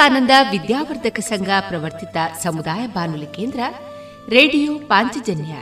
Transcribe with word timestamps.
ವಿವೇಕಾನಂದ 0.00 0.30
ವಿದ್ಯಾವರ್ಧಕ 0.50 1.20
ಸಂಘ 1.20 1.48
ಪ್ರವರ್ತಿತ 1.68 2.16
ಸಮುದಾಯ 2.42 2.86
ಬಾನುಲಿ 2.86 3.26
ಕೇಂದ್ರ, 3.26 3.60
radio 4.28 4.78
Panchajanya 4.78 5.52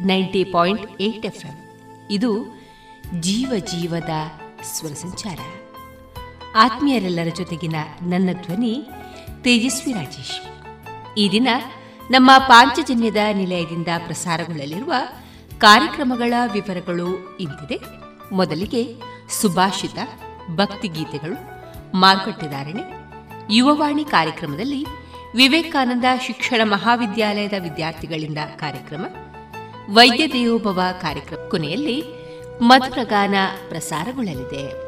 ninety 0.00 0.44
point 0.44 1.02
eight 1.02 1.26
F 1.26 1.46
ಇದು 2.10 2.60
ಜೀವ 3.20 3.52
ಜೀವದ 3.58 4.10
ಸ್ವರ 4.62 4.90
ಸಂಚಾರ. 4.90 5.38
ಆತ್ಮೀಯರೆಲ್ಲರ 6.56 7.28
ಜೊತೆಗಿನ 7.36 7.76
ನನ್ನ 8.02 8.30
ಧ್ವನಿ 8.32 8.88
ತೇಜಸ್ವಿ 9.42 9.92
ರಾಜೇಶ್. 9.92 10.40
ಈ 11.18 11.30
ದಿನ 11.32 11.48
ನಮ್ಮ 12.10 12.30
ಪಾಂಚಜನ್ಯದ 12.38 13.16
ನಿಲಯದಿಂದ 13.32 13.88
ಪ್ರಸಾರಗೊಳ್ಳಲಿರುವ 14.06 14.92
ಕಾರ್ಯಕ್ರಮಗಳ 15.58 16.34
ವಿವರಗಳು 16.52 17.38
ಇಂತಿದೆ. 17.40 17.80
ಮೊದಲಿಗೆ 18.34 18.94
ಸುಭಾಷಿತ, 19.30 19.98
ಭಕ್ತಿಗೀತೆಗಳು 20.54 21.38
ಮಾರುಕಟ್ಟೆದಾರಣೆ 21.96 22.97
ಯುವವಾಣಿ 23.50 24.04
ಕಾರ್ಯಕ್ರಮದಲ್ಲಿ 24.04 24.86
ವಿವೇಕಾನಂದ 25.34 26.04
ಶಿಕ್ಷಣ 26.26 26.60
ಮಹಾವಿದ್ಯಾಲಯದ 26.64 27.52
ವಿದ್ಯಾರ್ಥಿಗಳಿಂದ 27.58 28.38
ಕಾರ್ಯಕ್ರಮ 28.56 29.04
ವೈದ್ಯ 29.94 30.28
ದೇವೋಭವ 30.28 30.80
ಕಾರ್ಯಕ್ರಮ 31.00 31.48
ಕೊನೆಯಲ್ಲಿ 31.48 32.04
ಮಧುರಗಾನ 32.62 33.34
ಪ್ರಸಾರಗೊಳ್ಳಲಿದೆ. 33.68 34.87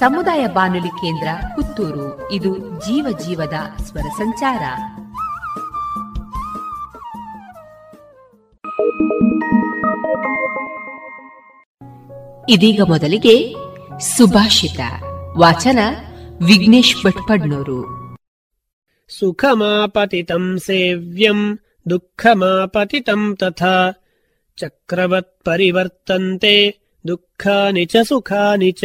ಸಮುದಾಯ 0.00 0.46
ಬಾನುಲಿ 0.46 0.88
ಕೇಂದ್ರ 0.88 1.28
ಪುತ್ತೂರು. 1.54 2.32
ಇದು 2.32 2.58
ಜೀವ 2.58 3.18
ಜೀವದ 3.26 3.52
ಸ್ವರ 3.82 4.00
ಸಂಚಾರ. 4.00 4.62
ಇದೀಗ 12.48 12.80
ಮೊದಲಿಗೆ 12.88 13.54
ಸುಭಾಷಿತ. 13.98 14.80
ವಾಚನ 15.38 15.78
ವಿಘ್ನೇಶ್ 16.46 17.04
ಭಟ್ಪಡ್ನೂರು. 17.04 17.86
ಸುಖಮಾಪತಿತಂ 19.08 20.58
ಸೇವ್ಯಂ, 20.58 21.58
ದುಃಖಮಾಪತಿತಂ 21.90 23.36
ತಥಾ. 23.36 23.90
ಚಕ್ರವತ್ 24.56 25.44
ಪರಿವರ್ತಂತೆ 25.44 26.78
ದುಃಖಾನಿ 27.08 28.70
ಚ. 28.70 28.84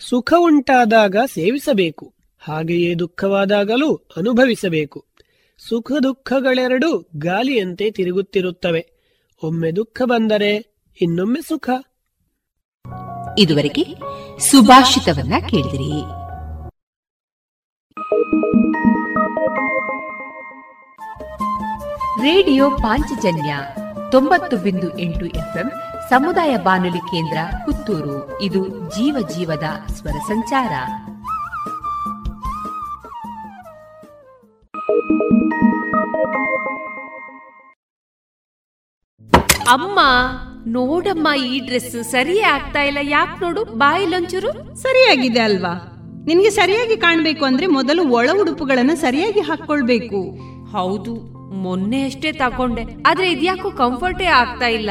ಸುಖ 0.00 0.34
ಉಂಟಾದಾಗ 0.38 1.16
ಸೇವಿಸಬೇಕು, 1.26 2.14
ಹಾಗೆಯೇ 2.38 2.94
ದುಃಖವಾದಾಗಲೂ 2.94 3.94
ಅನುಭವಿಸಬೇಕು. 3.94 5.04
ಸುಖ 5.68 5.92
ದುಃಖಗಳೆರಡೂ 6.02 7.08
ಗಾಲಿಯಂತೆ 7.16 7.90
ತಿರುಗುತ್ತಿರುತ್ತವೆ. 7.90 8.82
ಒಮ್ಮೆ 9.42 9.70
ದುಃಖ 9.72 10.02
ಬಂದರೆ 10.04 10.52
ಇನ್ನೊಮ್ಮೆ 11.00 11.40
ಸುಖ. 11.40 11.70
ಇದುವರೆಗೆ 13.38 13.84
ಸುಭಾಷಿತವನ್ನ 14.38 15.34
ಕೇಳಿದಿರಿ. 15.48 15.92
ರೇಡಿಯೋ 22.22 22.70
ಪಾಂಚಜನ್ಯ 22.70 23.56
ತೊಂಬತ್ತು 24.10 24.56
ಬಿಂದು 24.56 24.98
ಎಂಟು 24.98 25.26
ಎಫ್ಎಂ 25.26 25.70
ಸಮುದಾಯ 26.10 26.56
ಬಾನುಲಿ 26.56 26.98
ಕೇಂದ್ರ 26.98 27.38
ಪುತ್ತೂರು. 27.64 28.40
ಇದು 28.40 28.68
ಜೀವ 28.68 29.16
ಜೀವದ 29.36 29.62
ಸ್ವರ 29.92 30.10
ಸಂಚಾರ. 30.10 30.72
ಅಮ್ಮ 39.68 39.98
ನೋಡಮ್ಮ 40.66 41.28
ಈ 41.42 41.58
ಡ್ರೆಸ್ 41.66 42.10
ಸರಿಯೇ 42.10 42.42
ಆಗ್ತಾ 42.42 42.82
ಇಲ್ಲ. 42.82 42.98
ಯಾಕೆ 43.02 43.44
ನೋಡು 43.44 43.64
ಬಾಯಿಲೊಂಚೂರು 43.64 44.76
ಸರಿಯಾಗಿದೆ 44.76 45.40
ಅಲ್ವಾ? 45.40 45.74
ನಿನ್ಗೆ 46.26 46.50
ಸರಿಯಾಗಿ 46.50 46.96
ಕಾಣ್ಬೇಕು 46.96 47.44
ಅಂದ್ರೆ 47.44 47.66
ಮೊದಲು 47.66 48.08
ಒಳ 48.08 48.30
ಉಡುಪುಗಳನ್ನ 48.40 48.90
ಸರಿಯಾಗಿ 48.94 49.40
ಹಾಕೊಳ್ಬೇಕು 49.40 50.20
ಹೌದು 50.72 51.14
ಮೊನ್ನೆ 51.54 52.02
ಅಷ್ಟೇ 52.02 52.32
ತಕೊಂಡೆ 52.32 52.82
ಆದ್ರೆ 53.06 53.30
ಇದ್ಯಾಕೋ 53.30 53.70
ಕಂಫರ್ಟೇ 53.70 54.24
ಆಗ್ತಾ 54.24 54.66
ಇಲ್ಲ. 54.66 54.90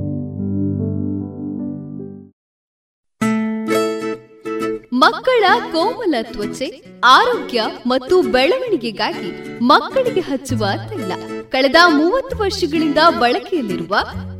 ಮಕ್ಕಳ 5.01 5.43
ಕೋಮಲ 5.71 6.15
ತ್ವಚೆ, 6.21 6.67
ಆರೋಗ್ಯ 7.03 7.61
ಮತ್ತು 7.87 8.21
ಬೆಳವಣಿಗೆಗಾಗಿ 8.21 9.29
ಮಕ್ಕಳಿಗೆ 9.61 10.19
ಹಚ್ಚುವ 10.19 10.63
ತೈಲ 10.89 11.11
ಕಳೆದ 11.49 11.75
ಮೂವತ್ತು 11.87 12.37
ವರ್ಷಗಳಿಂದ 12.37 12.97
ಬಳಕೆಯಲ್ಲಿರುವ 13.19 13.95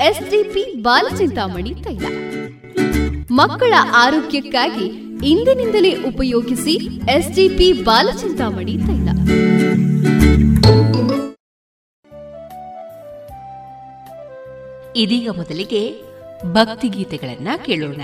ಎಸ್ಡಿಪಿ 0.07 0.63
ಬಾಲಚಿಂತಾಮಣಿ 0.81 1.73
ತೈಲ. 1.83 2.05
ಮಕ್ಕಳ 3.31 3.73
ಆರೋಗ್ಯಕ್ಕಾಗಿ 3.95 4.87
ಇಂದಿನಿಂದಲೇ 5.27 5.93
ಉಪಯೋಗಿಸಿ 6.03 6.75
ಎಸ್ಡಿಪಿ 7.11 7.71
ಬಾಲಚಿಂತಾಮಣಿ 7.83 8.75
ತೈಲ. 8.87 9.07
ಇದೀಗ 14.95 15.29
ಮೊದಲಿಗೆ 15.29 15.83
ಭಕ್ತಿಗೀತೆಗಳನ್ನ 16.53 17.47
ಕೇಳೋಣ. 17.65 18.01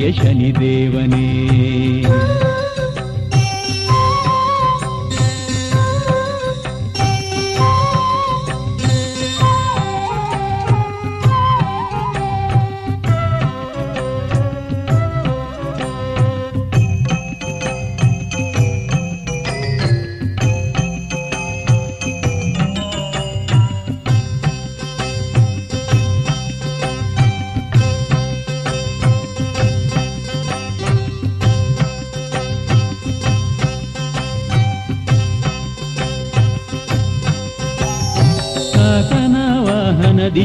ಶನಿದೇವನೇ. 0.00 1.13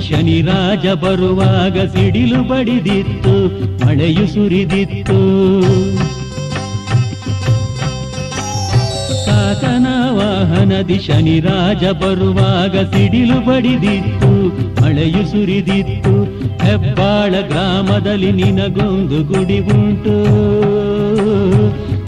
ಶನಿ 0.09 0.41
ರಾಜ 0.41 0.87
ಬರುವಾಗ 0.87 1.77
ಸಿಡಿಲು 1.85 2.43
ಬಡಿದಿತ್ತು, 2.43 3.33
ಮಳೆಯು 3.85 4.27
ಸುರಿದಿತ್ತು. 4.27 5.19
ಕಾಕನ 9.25 9.87
ವಾಹನದಿ 10.09 10.99
ಶನಿ 10.99 11.39
ರಾಜ 11.39 11.83
ಬರುವಾಗ 11.83 12.77
ಸಿಡಿಲು 12.77 13.39
ಬಡಿದಿತ್ತು, 13.45 14.31
ಮಳೆಯು 14.81 15.31
ಸುರಿದಿತ್ತು. 15.31 16.23
ಹೆಬ್ಬಾಳ 16.65 17.31
ಗ್ರಾಮದಲ್ಲಿ 17.47 18.31
ನಿನಗೊಂದು 18.31 19.23
ಗುಡಿ 19.23 19.59
ಉಂಟು. 19.59 20.15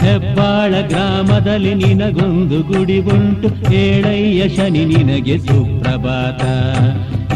ಹೆಬ್ಬಾಳ 0.05 0.87
ಗ್ರಾಮದಲ್ಲಿ 0.87 1.73
ನಿನಗೊಂದು 1.73 2.61
ಗುಡಿ 2.61 2.99
ಉಂಟು. 2.99 3.47
ಹೇಳಯ್ಯ 3.69 4.49
ಶನಿ 4.49 4.85
ನಿನಗೆ 4.85 5.37
ಸುಪ್ರಭಾತ. 5.37 6.43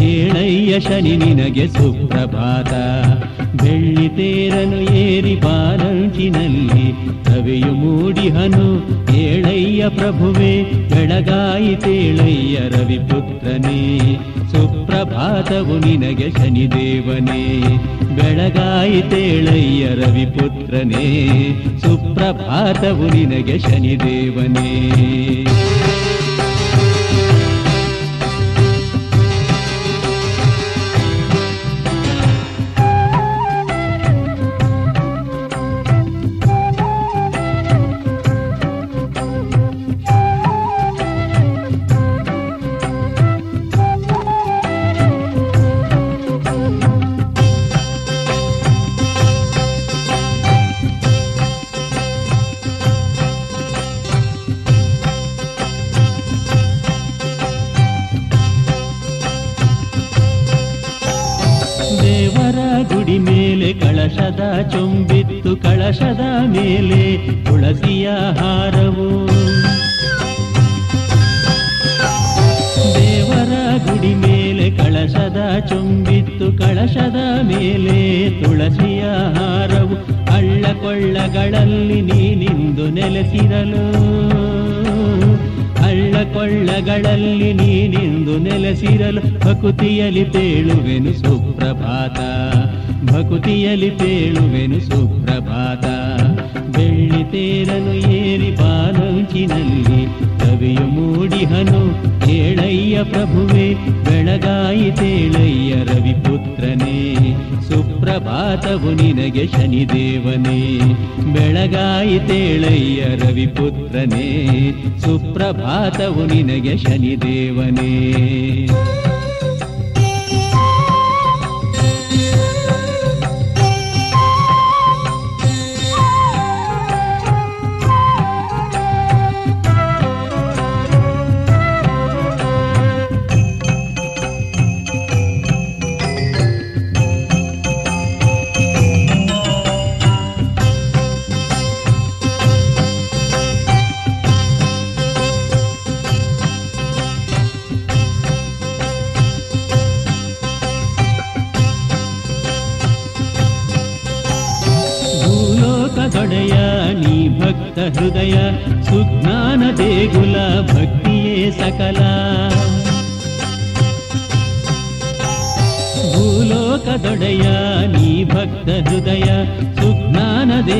ಏಳಯ್ಯ 0.05 0.79
ಶನಿ 0.79 1.15
ನಿನಗೆ 1.17 1.67
ಸುಪ್ರಭಾತ. 1.67 2.73
ಬೆಳ್ಳಿ 3.63 4.07
ತೇರನು 4.09 4.79
ಏರಿ 4.91 5.35
ಬಾಲಂಚಿನಲ್ಲಿ 5.35 6.87
ಕವಿಯು 7.23 7.73
ಮೂಡಿಹನು, 7.73 8.67
ಏಳಯ್ಯ 9.17 9.89
ಪ್ರಭುವೆ 9.89 10.63
ಬೆಳಗಾಯಿತೇಳಯ್ಯ 10.63 12.57
ರವಿಪುತ್ರನೇ, 12.57 13.79
ಸುಪ್ರಭಾತವು 14.51 15.77
ನಿನಗೆ 15.79 16.29
ಶನಿದೇವನೇ 16.29 17.41
ಬೆಳಗಾಯಿತೇಳಯ್ಯ 18.15 19.85
ರವಿಪುತ್ರನೇ, 19.87 21.05
ಸುಪ್ರಭಾತವು 21.79 23.07
ನಿನಗೆ 23.15 23.59
ಶನಿದೇವನೇ 23.59 24.69
ಶನಿದೇವನೇ 109.47 110.59
ಬೆಳಗಾಯಿ 111.33 112.19
ತೇಳಯ್ಯ 112.27 113.03
ರವಿಪುತ್ರನೇ 113.15 114.27
ಸುಪ್ರಭಾತವು 114.99 116.25
ನಿನಗೆ 116.25 116.77
ಶನಿದೇವನೇ 116.77 117.93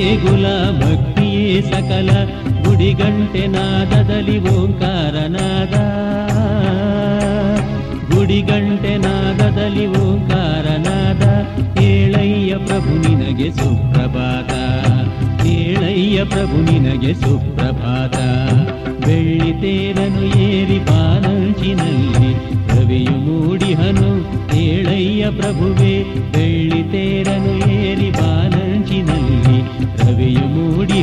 ದೇಗುಲ 0.06 0.46
ಭಕ್ತಿಯೇ 0.80 1.62
ಸಕಲ. 1.62 2.10
ಗುಡಿಗಂಟೆ 2.64 3.48
ನಾದದಲ್ಲಿ 3.48 4.40
ಓಂಕಾರನಾದ. 4.40 5.74
ಗುಡಿಗಂಟೆ 8.16 8.98
ನಾದದಲ್ಲಿ 8.98 9.88
ಓಂಕಾರನಾದ. 9.88 11.22
ಏಳಯ್ಯ 11.80 12.58
ಪ್ರಭು 12.58 13.10
ನಿನಗೆ 13.10 13.52
ಸುಪ್ರಭಾತ. 13.52 14.52
ಏಳಯ್ಯ 15.46 16.24
ಪ್ರಭು 16.24 16.72
ನಿನಗೆ 16.72 17.14
ಸುಪ್ರಭಾತ. 17.14 18.18
ಬೆಳ್ಳಿ 19.06 19.52
ತೇರನು 19.62 20.38
ಏರಿ 20.40 20.80
ಬಾನಂಚಿನಲ್ಲಿ. 20.80 22.34
ರವಿಯು 22.70 23.12
ಮೂಡಿಹನು 23.12 24.36
ಏಳಯ್ಯ 24.56 25.30
ಪ್ರಭುವೆ. 25.30 26.25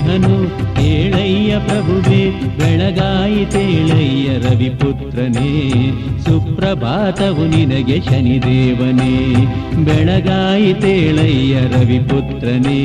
ಮೂಡಿಹನು 0.02 0.36
ಏಳಯ್ಯ 0.82 1.58
ಪ್ರಭುವೆ 1.58 2.30
ಬೆಳಗಾಯಿತೇಳಯ್ಯ 2.58 4.38
ರವಿಪುತ್ರನೇ 4.38 5.50
ಸುಪ್ರಭಾತವು 6.24 7.46
ನಿನಗೆ 7.46 8.00
ಶನಿದೇವನೇ. 8.00 9.32
ಬೆಳಗಾಯಿತೇಳಯ್ಯ 9.84 11.54
ರವಿಪುತ್ರನೇ 11.54 12.80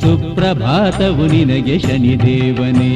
ಸುಪ್ರಭಾತವು 0.00 1.26
ನಿನಗೆ 1.26 1.78
ಶನಿದೇವನೇ. 1.78 2.94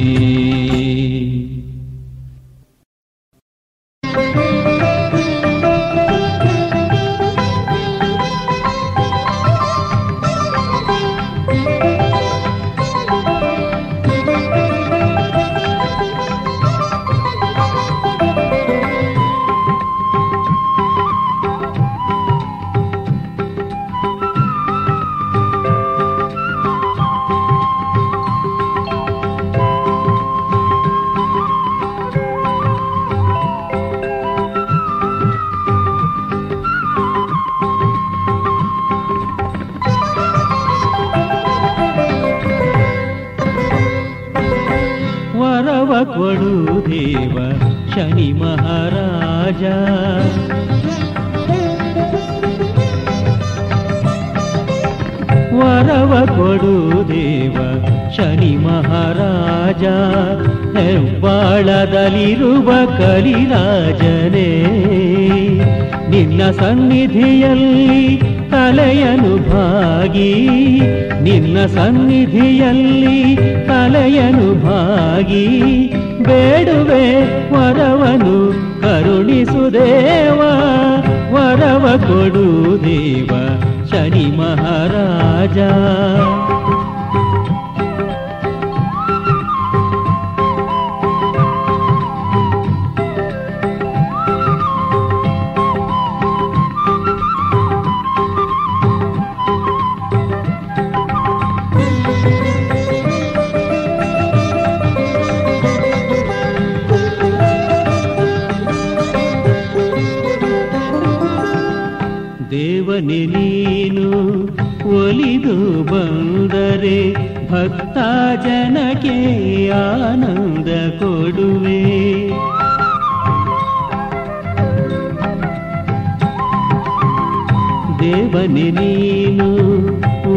ದೇವನೆ 128.03 128.71
ನೀನು, 128.71 129.47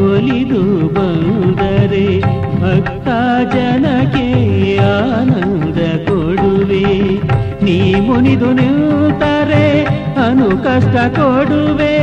ಒಲಿದು 0.07 0.89
ಬಂದರೆ 0.89 2.21
ಭಕ್ತ 2.61 3.09
ಜನಕ್ಕೆ 3.55 4.27
ಆನಂದ 4.79 5.79
ಕೊಡುವೆ. 6.09 6.85
ನೀ 7.65 7.95
ಮುನಿದು 7.95 8.53
ನಿಲ್ತರೆ 8.53 9.85
ಅನು 10.29 10.51
ಕಷ್ಟ 10.51 11.19
ಕೊಡುವೆ. 11.19 11.97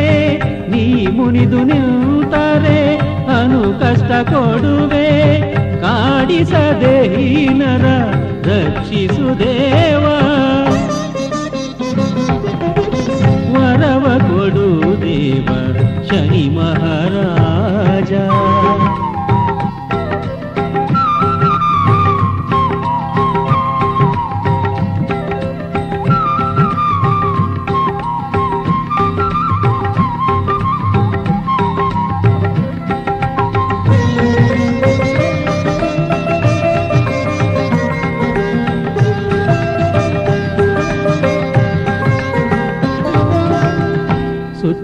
ನೀ 0.70 1.08
ಮುನಿದು 1.08 1.64
ನಿಲ್ತರೆ 1.64 2.98
ಅನು 3.40 3.80
ಕಷ್ಟ 3.80 4.30
ಕೊಡುವೆ. 4.30 5.08
ಕಾಡಿಸದೆ 5.82 7.18
ಹೀನರ 7.18 7.86
ರಕ್ಷಿಸು 8.48 9.40
देव 14.50 15.50
शनि 16.08 16.50
महाराज। 16.50 18.14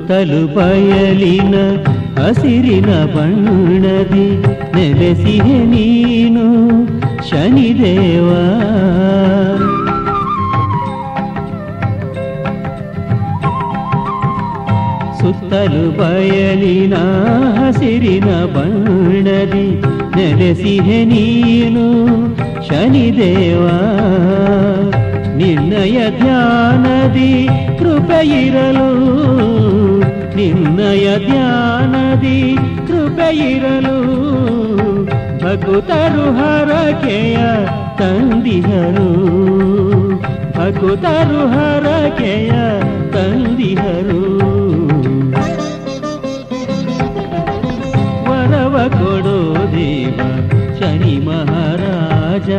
ಸುತ್ತಲು 0.08 0.38
ಬಯಲಿನ 0.46 1.56
ಹಸಿರಿನ 2.18 2.90
ಬಣ್ಣದಿ 3.14 4.28
ನೆಲೆಸಿಹೆ 4.75 5.58
ನೀನು 5.73 6.44
ಶನಿದೇವ 7.28 8.28
ಸುತ್ತಲು 15.20 15.84
ಬಯಲಿನ 15.99 16.94
ಹಸಿರಿನ 17.58 18.30
ಬಣ್ಣದಿ 18.54 19.66
ನೆಲೆಸಿಹೆ 20.16 20.99
ನೀನು 21.04 21.87
ಶನಿದೇವ 22.68 23.64
ನಿನ್ನಯ 25.37 25.99
ಧ್ಯಾನದಿ 26.18 27.32
ಕೃಪೆಯಿರಲು 27.78 28.90
ನಿನ್ನಯ 30.39 31.05
ಧ್ಯಾನದಿ 31.25 32.38
ಕೃಪೆಯಿರಲು 32.88 33.96
ಭಕುತರು 35.41 36.25
ಹರಕೆಯ 36.38 37.39
ತಂದಿಹರು 38.00 39.10
ಭಕುತರು 40.58 41.41
ಹರಕೆಯ 41.48 42.53
ತಂದಿಹರು 43.15 44.22
ವರವ 48.29 48.75
ಕೊಡೋ 48.96 49.38
ದೇವ 49.75 50.19
ಶನಿ 50.79 51.15
ಮಹಾರಾಜ 51.27 52.50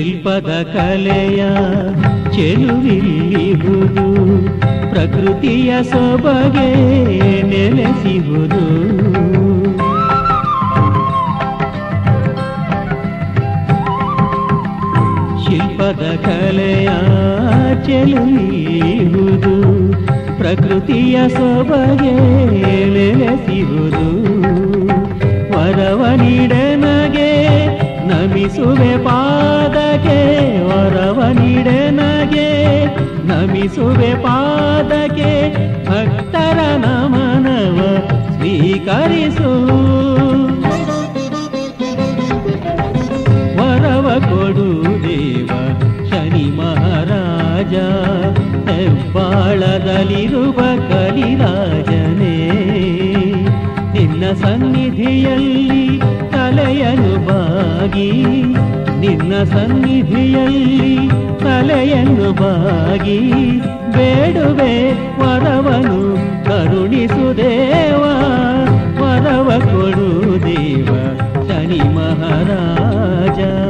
ಶಿಲ್ಪದ 0.00 0.50
ಕಲೆಯ 0.74 1.40
ಚೆಲುವಿಲ್ಲಿಹುದು 2.34 4.04
ಪ್ರಕೃತಿಯ 4.92 5.70
ಸೊಬಗೆ 5.82 6.68
ನೆಲೆಸಿಹುದು 7.50 8.62
ಶಿಲ್ಪದ 15.44 16.04
ಕಲೆಯ 16.24 16.88
ಚೆಲುವಿಹುದು 17.86 19.54
ಪ್ರಕೃತಿಯ 20.38 21.16
ಸೊಬಗೆ 21.28 22.14
ನೆಲೆಸಿಹುದು 22.96 24.06
ವರವ 25.52 26.02
ನೀಡನಗೆ 26.16 27.09
ನಮಿಸುವೆ 28.40 29.04
ಪಾದಕ್ಕೆ, 29.04 30.18
ವರವ 30.64 31.18
ನೀಡನಗೆ 31.32 32.50
ನಮಿಸುವೆ 33.26 34.14
ಪಾದಕ್ಕೆ, 34.22 35.32
ಭಕ್ತರ 35.84 36.58
ನಮನವ 36.76 37.78
ಸ್ವೀಕರಿಸು. 38.36 39.52
ವರವ 43.58 44.06
ಕೊಡು 44.20 44.70
ದೇವ 45.02 45.50
ಶನಿ 46.10 46.46
ಮಹಾರಾಜ, 46.56 47.74
ಹೆಬ್ಬಾಳದಲ್ಲಿರುವ 48.70 50.58
ಕಲಿರಾಜನೇ. 50.88 52.29
ಸನ್ನಿಧಿಯಲ್ಲಿ 54.34 56.00
ತಲೆಯನ್ನು 56.30 57.26
ಬಾಗಿ 57.26 58.10
ನಿನ್ನ 58.98 59.44
ಸನ್ನಿಧಿಯಲ್ಲಿ 59.44 60.96
ತಲೆಯನ್ನು 61.38 62.32
ಬಾಗಿ 62.32 63.20
ಬೇಡುವೆ 63.96 64.92
ವರವನು 64.92 66.00
ಕರುಣಿಸು 66.44 67.36
ದೇವ, 67.36 68.02
ವರವ 69.02 69.48
ಕೊಡು 69.58 70.40
ದೇವ, 70.46 70.94
ಶನಿ 71.48 71.80
ಮಹಾರಾಜ. 71.94 73.69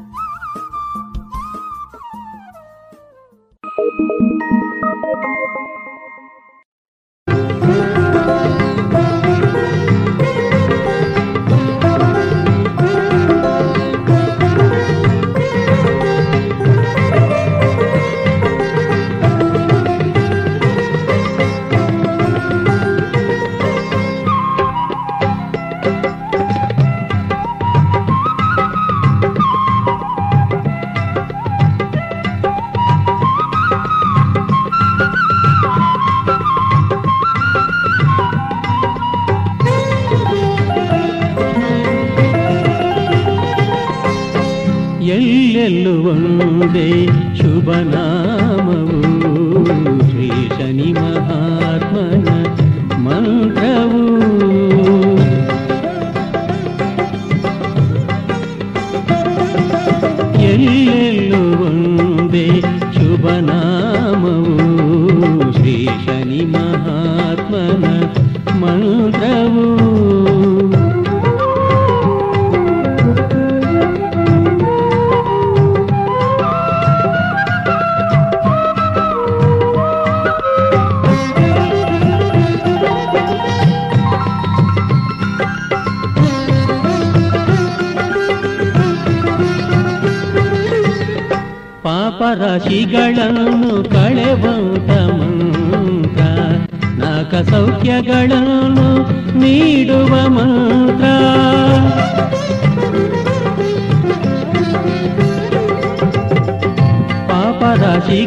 ಶುಭ 47.71 48.10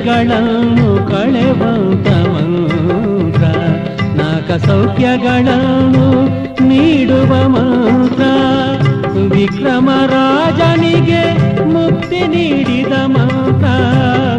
ಪಾಪರಾಶಿಗಳನ್ನು 0.05 1.09
ಕಳೆವಂತ 1.11 2.09
ಮಂತ್ರ, 2.09 3.45
ನಾಕ 4.15 4.51
ಸೌಖ್ಯಗಳನ್ನು 4.67 6.09
ನೀಡುವ 6.69 7.49
ಮಂತ್ರ. 7.49 8.23
ವಿಕ್ರಮ 9.35 9.91
ರಾಜನಿಗೆ 10.07 11.23
ಮುಕ್ತಿ 11.65 12.21
ನೀಡಿದ 12.21 12.93
ಮಂತ್ರ. 13.07 13.67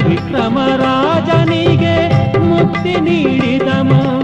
ವಿಕ್ರಮ 0.08 0.58
ರಾಜನಿಗೆ 0.76 1.98
ಮುಕ್ತಿ 2.40 2.94
ನೀಡಿದ 3.02 3.68
ಮಂತ್ರ. 3.82 4.15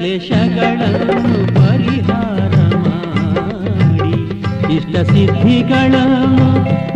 ಕ್ಲೇಶಗಳನ್ನು 0.00 1.38
ಪರಿಹಾರ 1.56 2.54
ಮಾಡಿ, 2.84 4.12
ಇಷ್ಟ 4.76 4.94
ಸಿದ್ಧಿಗಳನ್ನು 5.10 6.46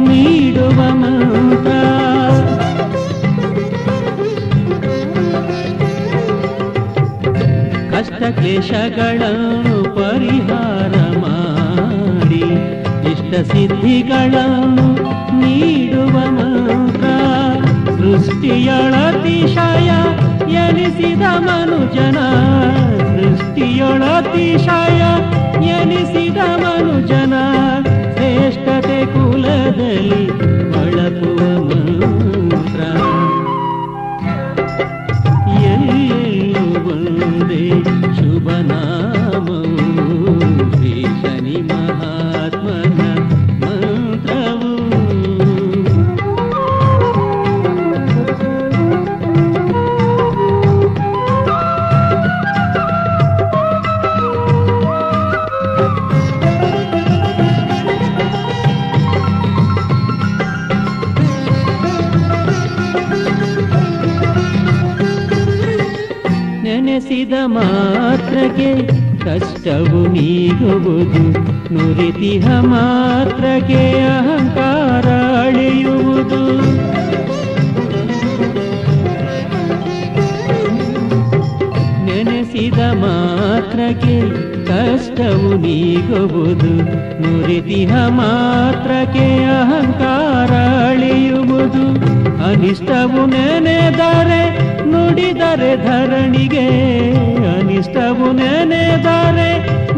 ನೀಡುವ 0.06 0.78
ಮಂತ್ರ. 1.00 1.72
ಕಷ್ಟ 7.92 8.22
ಕ್ಲೇಶಗಳನ್ನು 8.38 9.78
ಪರಿಹಾರ 10.00 10.94
ಮಾಡಿ, 11.24 12.44
ಇಷ್ಟ 13.12 13.34
ಸಿದ್ಧಿಗಳನ್ನು 13.52 14.88
ನೀಡುವ 15.42 16.16
ಮಂತ್ರ. 16.38 17.04
ಸೃಷ್ಟಿಯೊಳತಿಶಯ 18.00 19.90
ಎನಿಸಿದ 20.58 21.24
ಮನುಜನ 21.46 22.18
ಸೃಷ್ಟಿಯೊಳತಿಶಯ 23.14 25.02
ಎನಿಸಿದ 25.72 26.40
ಮನುಜನ 26.62 27.34
ಶ್ರೇಷ್ಠತೆ 28.14 29.00
ಕುಲದಲ್ಲಿ 29.06 30.22
ಬಳಸುವ 30.72 31.40
ಮಂತ್ರ 31.60 31.93
ಮಾತ್ರಕ್ಕೆ 67.46 68.86
ಕಷ್ಟವು 69.24 70.06
ನೀಗುವುದು. 70.06 71.32
ನುರಿತಿಹ 71.74 72.60
ಮಾತ್ರಕ್ಕೆ 72.60 74.00
ಅಹಂಕಾರ 74.00 75.08
ಅಳೆಯುವುದು. 75.46 76.56
ನೆನೆಸಿದ 82.04 82.78
ಮಾತ್ರಕ್ಕೆ 82.78 84.53
ಕಷ್ಟವು 84.66 85.54
ನೀಗುವುದು. 85.54 86.76
ನುರಿತಿಹ 87.22 88.08
ಮಾತ್ರಕ್ಕೆ 88.08 89.44
ಅಹಂಕಾರ 89.44 90.52
ಅಳಿಯುವುದು. 90.90 91.84
ಅನಿಷ್ಟವು 92.46 93.26
ನೆನೆದರೆ 93.26 94.58
ನುಡಿದರೆ 94.90 95.76
ಧರಣಿಗೆ. 95.76 96.68
ಅನಿಷ್ಟವು 97.56 98.32
ನೆನೆದರೆ 98.32 99.50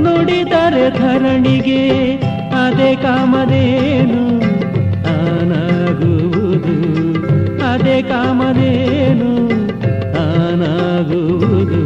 ನುಡಿದರೆ 0.03 0.91
ಧರಣಿಗೆ. 0.91 2.17
ಅದೇ 2.65 2.97
ಕಾಮದೇನು 2.97 4.23
ಆನಾಗುವುದು 5.09 6.77
ಅದೇ 7.73 8.03
ಕಾಮದೇನು 8.03 9.33
ಆನಾಗುವುದು 10.21 11.86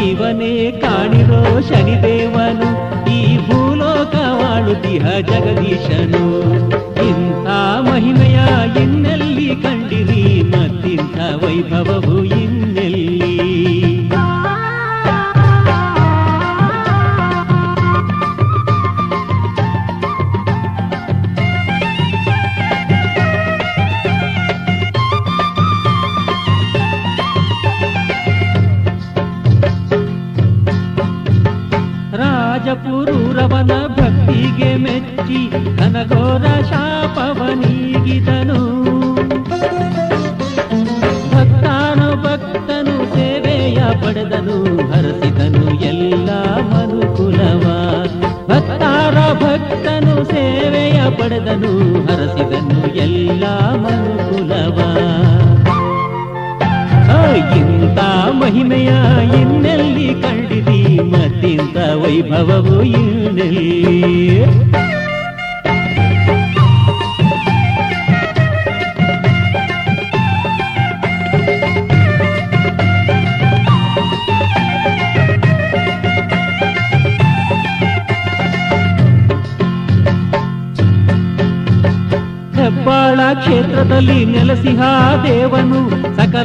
ಇವನೇ 0.06 0.70
ಕಾಣಿರೋ 0.70 1.60
ಶನಿದೇವನು. 1.60 2.68
ಈ 3.10 3.36
ಭೂಲೋಕವಾಳುತಿಹ 3.36 5.06
ಜಗದೀಶನು. 5.20 6.42
ಇಂಥ 7.08 7.48
ಮಹಿಮೆಯ 7.90 8.38
ಇನ್ನೆಲ್ಲಿ 8.82 9.56
ಕಂಡಿರಿ 9.56 10.42
ಮತ್ತಿಂಥ 10.42 11.44
ವೈಭವವು 11.44 12.24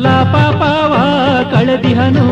ಸಕಲ 0.07 0.33
ಪಾಪವ 0.33 0.93
ಕಳೆದಿಹನು. 1.53 2.25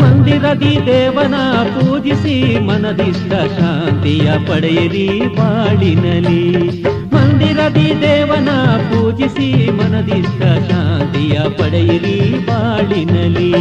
ಮಂದಿರದಿ 0.00 0.74
ದೇವನ 0.86 1.34
ಪೂಜಿಸಿ 1.74 2.34
ಮನದಿಷ್ಟ 2.58 3.32
ಶಾಂತಿಯ 3.56 4.28
ಪಡೆಯಿರಿ 4.46 5.08
ಬಾಳಿನಲಿ 5.36 6.42
ಮಂದಿರದಿ 7.14 7.88
ದೇವನ 8.02 8.48
ಪೂಜಿಸಿ 8.90 9.48
ಮನದಿಷ್ಟ 9.70 10.42
ಶಾಂತಿಯ 10.70 11.38
ಪಡೆಯಿರಿ 11.58 12.18
ಬಾಳಿನಲಿ 12.48 13.52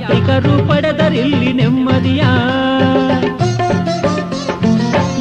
ಯಾತ್ರಿಕರು 0.09 0.53
ಪಡೆದರಿಲ್ಲಿ 0.67 1.49
ನೆಮ್ಮದಿಯ. 1.53 2.23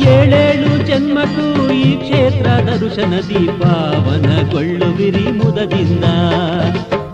ಏಳೇಳು 0.09 0.71
ಜನ್ಮಕ್ಕೂ 0.87 1.47
ಈ 1.73 1.97
ಕ್ಷೇತ್ರ 1.97 2.49
ಪಾವನ 2.67 3.49
ಪಾವನಗೊಳ್ಳುವಿರಿ 3.61 5.27
ಮುದದಿಂದ. 5.39 6.05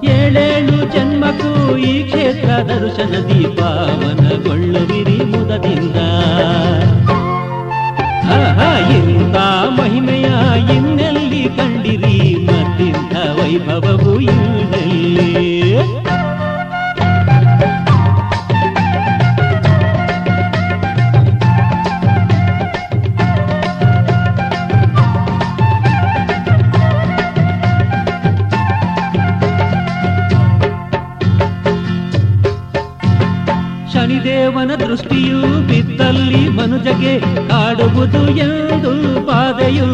ಏಳೇಳು 0.04 0.76
ಜನ್ಮಕ್ಕೂ 0.92 1.76
ಈ 1.76 1.94
ಕ್ಷೇತ್ರ 2.02 2.50
ಪಾವನ 2.68 3.56
ಪಾವನಗೊಳ್ಳುವಿರಿ 3.56 5.18
ಮುದದಿಂದ. 5.24 5.96
ಇಂಥ 8.98 9.37
ಮಹಿಮೆಯ 9.80 10.28
ಇನ್ನೆಲ್ಲಿ 10.76 11.44
ಕಂಡಿರಿ? 11.56 12.18
ಮತ್ತಿಂಥ 12.46 13.14
ವೈಭವವು 13.38 14.20
ಇನ್ನೆಲ್ಲಿ 14.20 15.22
ಮನುಜಗೆ 37.02 37.48
ಕಾಡುವುದು 37.48 38.28
ಎಂದು 38.28 39.26
ಬಾಧೆಯು. 39.26 39.86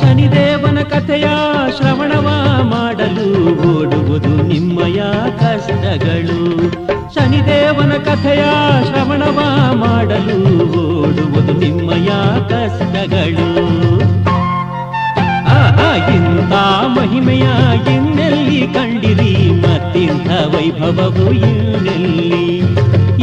ಶನಿದೇವನ 0.00 0.78
ಕಥೆಯ 0.82 1.28
ಶ್ರವಣವ 1.76 2.28
ಮಾಡಲು 2.62 3.28
ಓಡುವುದು 3.70 4.42
ನಿಮ್ಮಯ 4.42 5.00
ಕಷ್ಟಗಳು. 5.40 6.70
ಶನಿದೇವನ 7.14 7.92
ಕಥೆಯ 7.92 8.44
ಶ್ರವಣವ 8.86 9.38
ಮಾಡಲು 9.74 10.38
ಓಡುವುದು 10.78 11.52
ನಿಮ್ಮಯ 11.52 12.08
ಕಷ್ಟಗಳು. 12.48 13.50
ಇಂಥ 16.14 16.52
ಮಹಿಮೆಯ 16.98 17.46
ಇನ್ನೆಲ್ಲಿ 17.94 18.66
ಕಂಡಿರಿ? 18.66 19.50
ಮತ್ತಿಂಥ 19.50 20.30
ವೈಭವವು 20.54 21.32
ಇನ್ನೆಲ್ಲಿ? 21.32 22.59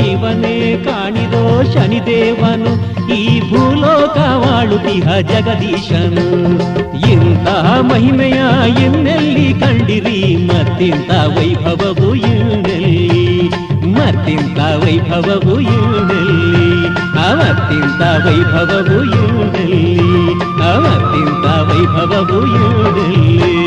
ಇವನೇ 0.05 0.55
ಕಾಣಿದೋ 0.85 1.43
ಶನಿದೇವನು 1.73 2.73
ಈ 3.15 3.21
ಭೂಲೋಕವಾಳುತಿಹ 3.49 5.07
ಜಗದೀಶನು 5.31 6.25
ಇಂತಹ 7.11 7.67
ಮಹಿಮೆಯ 7.81 8.39
ಇನ್ನೆಲ್ಲಿ 8.85 9.47
ಕಂಡಿರಿ 9.61 10.17
ಮತ್ತಿಂಥ 10.45 11.11
ವೈಭವವು 11.35 12.09
ಇನ್ನೆಲ್ಲಿ 12.23 13.05
ಮತ್ತಿಂಥ 13.95 14.59
ವೈಭವವು 14.83 15.55
ಇನ್ನೆಲ್ಲಿ 15.67 16.65
ಅವತ್ತಿಂತ 17.27 18.01
ವೈಭವವು 18.25 18.97
ಇನ್ನೆಲ್ಲಿ 19.13 19.83
ಅವತ್ತಿಂತ 20.71 21.45
ವೈಭವವು 21.69 22.39
ಇನ್ನೆಲ್ಲಿ 22.55 23.66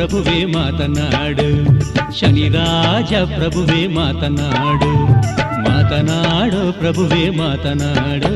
ಪ್ರಭುವೇ 0.00 0.44
ಮಾತನಾಡು. 0.44 1.80
ಶನಿರಾಜ 2.18 3.14
ಪ್ರಭುವೇ 3.14 3.86
ಮಾತನಾಡು. 3.86 5.08
ಮಾತನಾಡು, 5.62 6.78
ಪ್ರಭುವೇ 6.78 7.30
ಮಾತನಾಡು. 7.30 8.30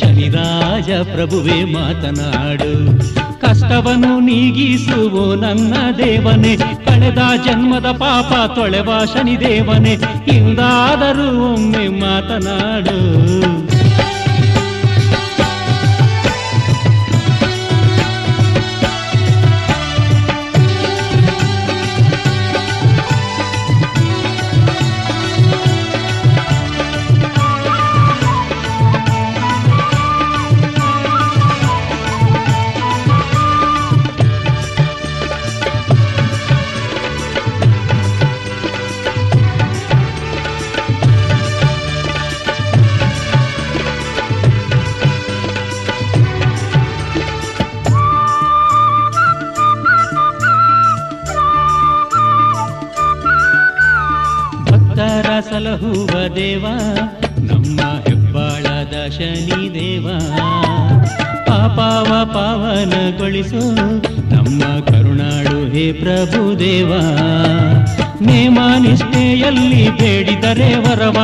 ಶನಿರಾಜ 0.00 0.90
ಪ್ರಭುವೇ 0.90 1.64
ಮಾತನಾಡು. 1.64 3.02
ಕಷ್ಟವನ್ನು 3.40 4.20
ನೀಗಿಸುವು 4.20 5.34
ನನ್ನ 5.34 5.74
ದೇವನೇ. 5.98 6.56
ಕಳೆದ 6.56 7.18
ಜನ್ಮದ 7.46 7.86
ಪಾಪ 7.86 8.50
ತೊಳೆವ 8.54 8.90
ಶನಿದೇವನೇ. 9.14 9.98
ಇಂದಾದರೂ 10.32 11.52
ಒಮ್ಮೆ 11.52 11.88
ಮಾತನಾಡು. 11.88 13.24
ದೇವ, 56.36 56.66
ನಮ್ಮ 57.38 57.80
ಹೆಬ್ಬಾಳದ 57.80 59.10
ಶನಿ 59.10 59.74
ದೇವ. 59.74 60.08
ಪಾಪಾವ 61.46 62.24
ಪಾವನಗೊಳಿಸು, 62.24 63.74
ನಮ್ಮ 64.34 64.62
ಕರುಣಾಳು 64.80 65.72
ಹೇ 65.72 65.92
ಪ್ರಭು 65.92 66.58
ದೇವ. 66.58 66.92
ನೇಮ 68.20 68.58
ನಿಷ್ಠೆಯಲ್ಲಿ 68.78 69.90
ಬೇಡಿದರೆ 69.90 70.74
ವರವ, 70.74 71.18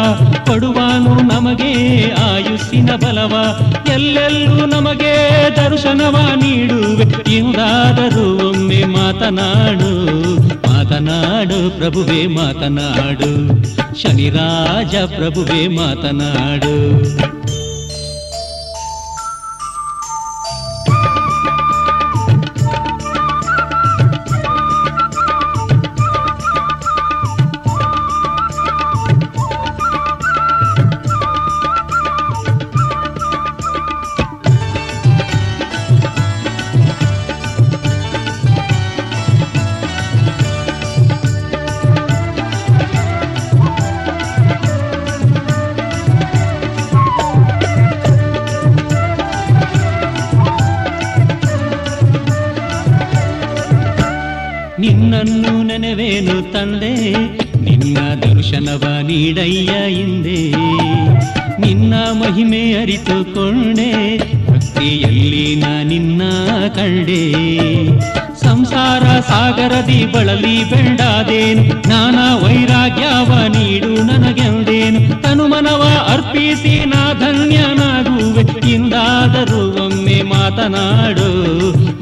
ಕೊಡುವಾನು 0.44 1.14
ನಮಗೆ 1.14 2.02
ಆಯುಸ್ಸಿನ 2.10 2.90
ಬಲವ. 2.96 3.58
ಎಲ್ಲೆಲ್ಲೂ 3.92 4.66
ನಮಗೆ 4.66 5.14
ದರ್ಶನವ 5.56 6.16
ನೀಡುವೆ 6.36 7.36
ಇಂದಾದರೂ 7.36 8.48
ಒಮ್ಮೆ 8.48 8.84
ಮಾತನಾಡು 8.84 9.90
ಮಾತನಾಡು 10.72 11.78
ಪ್ರಭುವೇ 11.78 12.26
ಮಾತನಾಡು. 12.26 13.60
ಶನಿರಾಜ 13.94 14.96
ಪ್ರಭುವೇ 15.16 15.68
ಮಾತನಾಡು 15.68 16.74
ನೀಡಯ್ಯ 59.10 59.72
ಹಿಂದೆ. 59.88 60.50
ನಿನ್ನ 61.60 61.94
ಮಹಿಮೆ 61.94 62.72
ಅರಿತುಕೊಂಡೆ. 62.72 64.18
ಭಕ್ತಿಯಲ್ಲಿ 64.46 65.62
ನಿನ್ನ 65.84 66.22
ಕಂಡೆ. 66.74 67.32
ಸಂಸಾರ 68.40 69.20
ಸಾಗರದಿ 69.20 70.12
ಬಳಲಿ 70.12 70.70
ಬೆಂಡಾದೇನು. 70.70 71.88
ನಾನಾ 71.88 72.36
ವೈರಾಗ್ಯವ 72.36 73.34
ನೀಡು 73.48 74.02
ನನಗೆಂದೇನು. 74.02 75.22
ತನುಮನವ 75.22 76.06
ಅರ್ಪಿಸಿ 76.08 76.84
ನಾ 76.86 77.12
ಧನ್ಯನಾಗುವೆ. 77.12 78.70
ಇಂದಾದರೂ 78.70 79.84
ಒಮ್ಮೆ 79.84 80.22
ಮಾತನಾಡು. 80.22 81.50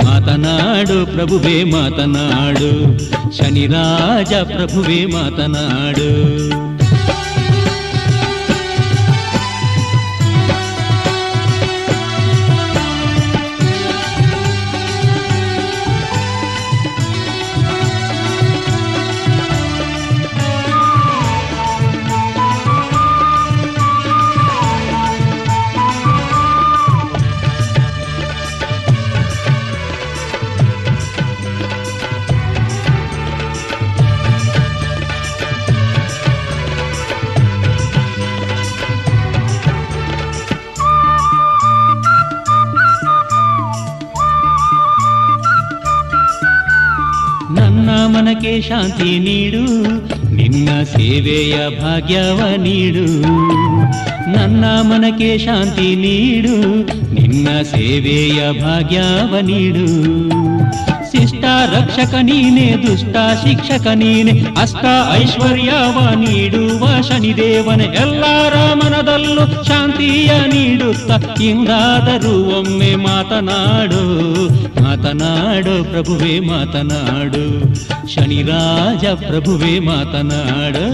ಮಾತನಾಡು 0.05 1.07
ಪ್ರಭುವೇ 1.07 1.65
ಮಾತನಾಡು. 1.65 2.99
ಶನಿರಾಜ 3.37 4.33
ಪ್ರಭುವೇ 4.35 5.07
ಮಾತನಾಡು. 5.07 6.48
ಶಾಂತಿ 48.69 49.19
ನೀಡು 49.19 49.83
ನಿನ್ನ 50.35 50.69
ಸೇವೆಯ 50.83 51.81
ಭಾಗ್ಯವ 51.81 52.41
ನೀಡು. 52.57 53.23
ನನ್ನ 54.33 54.65
ಮನಕ್ಕೆ 54.65 55.39
ಶಾಂತಿ 55.39 55.95
ನೀಡು 55.95 56.55
ನಿನ್ನ 57.15 57.49
ಸೇವೆಯ 57.63 58.61
ಭಾಗ್ಯವ 58.63 59.39
ನೀಡು. 59.41 59.87
ಶಿಷ್ಟ 61.19 61.45
ರಕ್ಷಕ 61.73 62.15
ನೀನೆ 62.23 62.67
ದುಷ್ಟ 62.83 63.17
ಶಿಕ್ಷಕ 63.43 63.87
ನೀನೆ 63.95 64.33
ಅಷ್ಟ 64.63 64.85
ಐಶ್ವರ್ಯವ 65.15 65.97
ನೀಡುವ 66.23 66.85
ಶನಿದೇವನ 67.09 67.83
ಎಲ್ಲರ 68.03 68.57
ಮನದಲ್ಲೂ 68.75 69.45
ಶಾಂತಿಯ 69.65 70.31
ನೀಡುತ್ತ 70.47 71.11
ಇಂದಾದರೂ 71.41 72.35
ಒಮ್ಮೆ 72.59 72.93
ಮಾತನಾಡು 73.05 74.03
ಮಾತನಾಡು 74.83 75.75
ಪ್ರಭುವೇ 75.85 76.35
ಮಾತನಾಡು 76.49 77.45
ಶನಿರಾಜ 78.09 79.05
ಪ್ರಭುವೇ 79.27 79.75
ಮಾತನಾಡು 79.89 80.85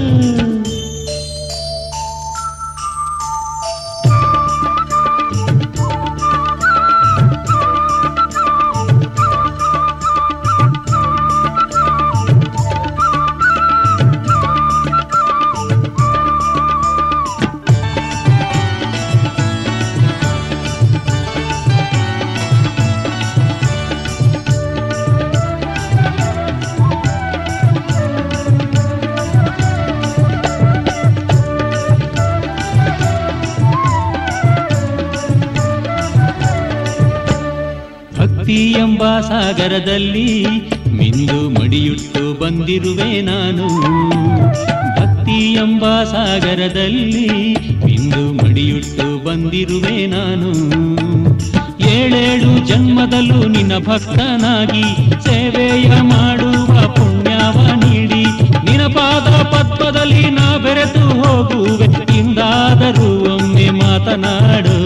ಸಾಗರದಲ್ಲಿ 39.58 40.44
ಮಿಂದು 40.92 41.60
ಮಡಿಯುಟ್ಟು 41.60 42.40
ಬಂದಿರುವೆ 42.40 43.20
ನಾನು. 43.20 43.66
ಭಕ್ತಿ 44.96 45.52
ಎಂಬ 45.52 46.02
ಸಾಗರದಲ್ಲಿ 46.02 47.28
ಮಿಂದು 47.84 48.44
ಮಡಿಯುಟ್ಟು 48.44 49.24
ಬಂದಿರುವೆ 49.24 50.06
ನಾನು. 50.06 50.50
ಏಳೇಳು 51.90 52.66
ಜನ್ಮದಲ್ಲೂ 52.66 53.48
ನಿನ್ನ 53.48 53.78
ಭಕ್ತನಾಗಿ 53.78 54.82
ಸೇವೆಯ 55.24 56.00
ಮಾಡುವ 56.00 56.88
ಪುಣ್ಯವ 56.88 57.74
ನೀಡಿ. 57.74 58.24
ನಿನ್ನ 58.64 58.86
ಪಾದ 58.86 59.42
ಪದ್ಮದಲ್ಲಿ 59.42 60.30
ನಾ 60.30 60.56
ಬೆರೆತು 60.56 61.00
ಹೋಗುವೆ 61.00 62.18
ಇಂದಾದರೂ 62.18 63.34
ಒಮ್ಮೆ 63.34 63.70
ಮಾತನಾಡು 63.70 64.78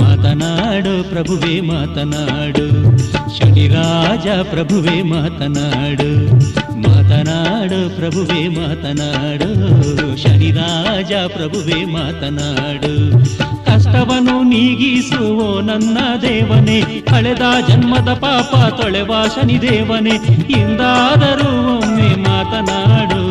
ಮಾತನಾಡು 0.00 1.10
ಪ್ರಭುವೇ, 1.10 1.60
ಮಾತನಾಡು. 1.60 2.99
ಶನಿರಾಜ 3.36 4.28
ಪ್ರಭುವೇ 4.50 4.96
ಮಾತನಾಡು 5.10 6.08
ಮಾತನಾಡು 6.84 7.78
ಪ್ರಭುವೇ 7.96 8.42
ಮಾತನಾಡು 8.56 9.48
ಶನಿರಾಜ 10.22 11.12
ಪ್ರಭುವೇ 11.34 11.78
ಮಾತನಾಡು 11.94 12.92
ಕಷ್ಟವನ್ನು 13.68 14.36
ನೀಗಿಸುವೋ 14.44 15.48
ನನ್ನ 15.60 15.98
ದೇವನೇ 16.22 16.78
ಕಳೆದ 17.10 17.44
ಜನ್ಮದ 17.68 18.10
ಪಾಪ 18.24 18.50
ತೊಳೆವ 18.78 19.12
ಶನಿದೇವನೇ 19.36 20.16
ಇಂದಾದರೂ 20.58 21.50
ಒಮ್ಮೆ 21.76 22.10
ಮಾತನಾಡು 22.26 23.22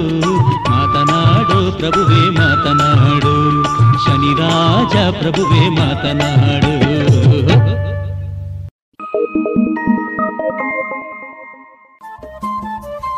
ಮಾತನಾಡು 0.69 1.59
ಪ್ರಭುವೇ 1.79 2.23
ಮಾತನಾಡು 2.39 3.35
ಶನಿರಾಜ 4.05 4.95
ಪ್ರಭುವೇ 5.21 5.63
ಮಾತನಾಡು 5.79 6.73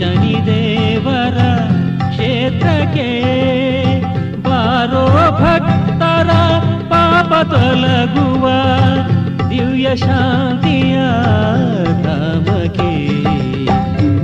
ಶನಿದೇವರ 0.00 1.38
ಕ್ಷೇತ್ರಕ್ಕೆ 2.04 3.08
ಬಾರೋ 4.46 5.02
ಭಕ್ತರ 5.40 6.30
ಪಾಪ 6.92 7.32
ತೊಲಗುವ 7.50 8.46
ದಿವ್ಯ 9.50 9.88
ಶಾಂತಿಯ 9.96 10.96
ಧಾಮಕ್ಕೆ 12.02 12.90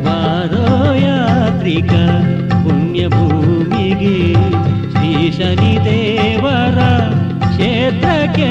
ಬಾರೋ 0.04 0.64
ಯಾತ್ರಿಕ 1.02 1.92
ಪುಣ್ಯ 2.64 3.08
ಭೂಮಿಗೆ 3.08 4.16
ಶ್ರೀ 4.92 5.12
ಶನಿದೇವರ 5.30 6.78
ಕ್ಷೇತ್ರಕ್ಕೆ 7.46 8.50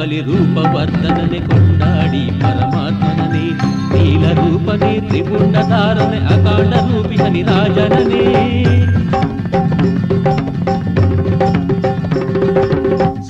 ಕಲಿ 0.00 0.18
ರೂಪವರ್ಧನನೆ 0.20 1.38
ಕೊಂಡಾಡಿ 1.40 2.22
ಪರಮಾತ್ಮನನೇ 2.40 3.42
ನೀಲ 3.92 4.24
ರೂಪನೇ 4.32 4.92
ತ್ರಿಪುಂಡಧಾರನೆ 5.00 6.20
ಅಕಾಂಡ 6.26 6.72
ರೂಪಿ 6.86 7.16
ಶನಿರಾಜನನೇ 7.16 8.22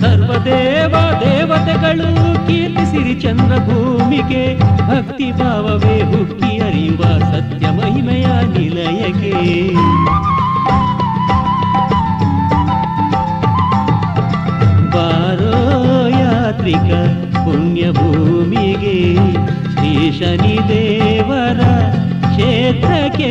ಸರ್ವದೇವ 0.01 0.95
ದೇವತೆಗಳು 1.21 2.11
ಕೀರ್ತಿಸಿರಿ 2.47 3.15
ಚಂದ್ರ 3.21 3.59
ಭೂಮಿಗೆ 3.67 4.45
ಭಕ್ತಿ 4.89 5.31
ಭಾವವೇ 5.33 5.97
ಹುಕ್ಕಿ 6.13 6.53
ಅರಿಯುವ 6.59 7.03
ಸತ್ಯ 7.33 7.67
ಮಹಿಮೆಯ 7.73 8.29
ನಿಲಯಕ್ಕೆ 8.55 9.35
ಪುಣ್ಯ 17.45 17.83
ಭೂಮಿಗೆ 17.91 18.97
ಶ್ರೀ 19.73 19.93
ಶನಿ 20.11 20.57
ದೇವರ 20.69 21.61
ಕ್ಷೇತ್ರಕ್ಕೆ 22.27 23.31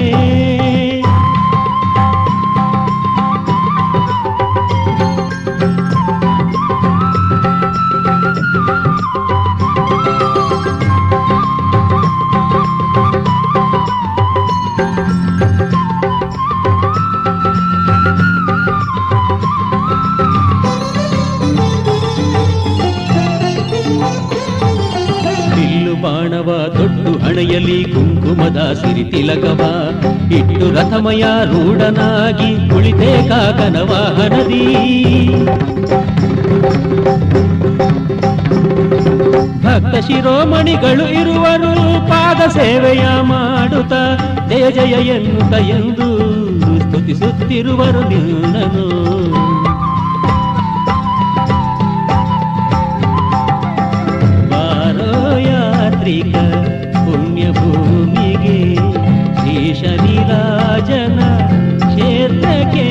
ಕುಂಕುಮದ 28.30 28.72
ಸಿರಿ 28.72 29.04
ತಿಲಕವ. 29.04 29.60
ಇಟ್ಟು 30.32 30.66
ರಥಮಯ 30.70 31.22
ರೂಢನಾಗಿ 31.44 32.50
ಕುಳಿತೇ 32.70 33.12
ಕಾಕನ 33.28 33.76
ವಾಹನದಿ 33.80 34.66
ಭಕ್ತ 39.64 39.94
ಶಿರೋಮಣಿಗಳು 40.06 41.06
ಇರುವರು 41.20 41.72
ಪಾದ 42.08 42.50
ಸೇವೆಯ 42.50 43.06
ಮಾಡುತ್ತ. 43.22 43.94
ಜಯ 44.50 44.70
ಜಯ 44.70 44.94
ಎನ್ನುತ್ತ 45.08 45.54
ಎಂದು 45.70 46.08
ಸ್ತುತಿಸುತ್ತಿರುವರು 46.80 48.02
ನಿನ್ನನು 48.08 48.86
ಬಾರೋ 54.50 55.38
ಯಾತ್ರಿಕ. 55.38 56.36
ಪುಣ್ಯ 57.10 57.50
ಭೂಮಿಗೆ 57.50 58.74
ಶನಿರಾಜನ 59.74 61.20
ಕ್ಷೇತ್ರಕ್ಕೆ. 61.78 62.88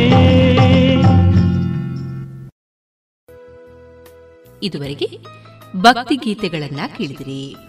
ಇದುವರೆಗೆ 4.64 5.20
ಭಕ್ತಿ 5.82 6.16
ಗೀತೆಗಳನ್ನ 6.16 6.80
ಕೇಳಿದಿರಿ. 6.98 7.69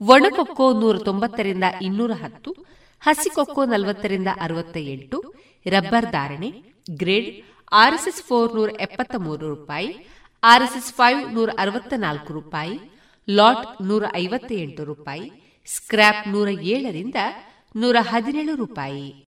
ಒಣಕೊಕ್ಕೋ 0.00 0.72
ನೂರ 0.72 0.96
ತೊಂಬತ್ತರಿಂದ 0.98 1.64
ಇನ್ನೂರ 1.82 2.12
ಹತ್ತು, 2.12 2.50
ಹಸಿಕೊಕ್ಕೋ 3.02 3.64
ನಲವತ್ತರಿಂದ 3.64 4.28
ಅರವತ್ತ 4.40 4.76
ಎಂಟು 4.76 5.18
ರಬ್ಬರ್ 5.66 6.10
ಧಾರಣೆ, 6.10 6.50
ಗ್ರೇಡ್, 6.96 7.30
ಆರ್ಎಸ್ಎಸ್ 7.72 8.22
ಫೋರ್ 8.22 8.54
ನೂರ 8.54 8.70
ಎಪ್ಪತ್ತ 8.80 9.14
ಮೂರು 9.18 9.48
ರೂಪಾಯಿ, 9.48 9.90
ಆರ್ಎಸ್ಎಸ್ 10.42 10.92
ಫೈವ್ 10.92 11.34
ನೂರ 11.34 11.50
ಅರವತ್ತ 11.58 11.92
ನಾಲ್ಕು 11.96 12.32
ರೂಪಾಯಿ, 12.32 12.76
ಲಾಟ್ 13.28 13.82
ನೂರ 13.82 14.04
ಐವತ್ತ 14.14 14.52
ಎಂಟು 14.52 14.84
ರೂಪಾಯಿ 14.84 15.26
ಸ್ಕ್ರಾಪ್ 15.66 16.28
ನೂರ 16.28 16.48
ಏಳರಿಂದ 16.48 17.16
ನೂರ 17.76 17.96
ಹದಿನೇಳು 18.00 18.54
ರೂಪಾಯಿ. 18.54 19.26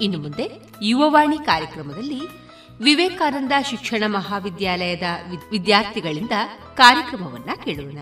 ಇನ್ನು 0.00 0.18
ಮುಂದೆ 0.18 0.50
ಯುವವಾಣಿ 0.82 1.38
ಕಾರ್ಯಕ್ರಮದಲ್ಲಿ 1.38 2.20
ವಿವೇಕಾನಂದ 2.82 3.52
ಶಿಕ್ಷಣ 3.70 4.04
ಮಹಾವಿದ್ಯಾಲಯದ 4.06 5.02
ವಿದ್ಯಾರ್ಥಿಗಳಿಂದ 5.50 6.34
ಕಾರ್ಯಕ್ರಮವನ್ನ 6.76 7.50
ಕೇಳೋಣ. 7.64 7.98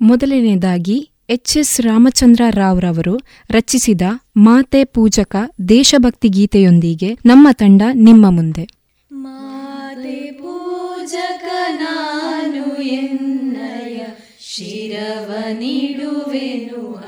ಮೊದಲನೆಯದಾಗಿ 0.00 1.10
ಎಚ್ 1.28 1.56
ಎಸ್ 1.56 1.80
ರಾಮಚಂದ್ರ 1.80 2.42
ರಾವ್ 2.50 2.80
ರವರು 2.80 3.20
ರಚಿಸಿದ 3.50 4.02
ಮಾತೆ 4.36 4.84
ಪೂಜಕ 4.84 5.36
ದೇಶಭಕ್ತಿ 5.68 6.28
ಗೀತೆಯೊಂದಿಗೆ 6.28 7.14
ನಮ್ಮ 7.26 7.48
ತಂಡ 7.52 7.82
ನಿಮ್ಮ 7.92 8.30
ಮುಂದೆ. 8.30 8.68
ಮಾತೆ 9.10 10.30
ಪೂಜಕ 10.30 11.44
ನಾನು 11.70 12.82
ಎನ್ನಯ 12.82 14.04
ಶಿರವ 14.40 15.34
ನೀಡುವೆನು 15.52 16.94
ಅಡಿಯಲಿ 16.94 17.03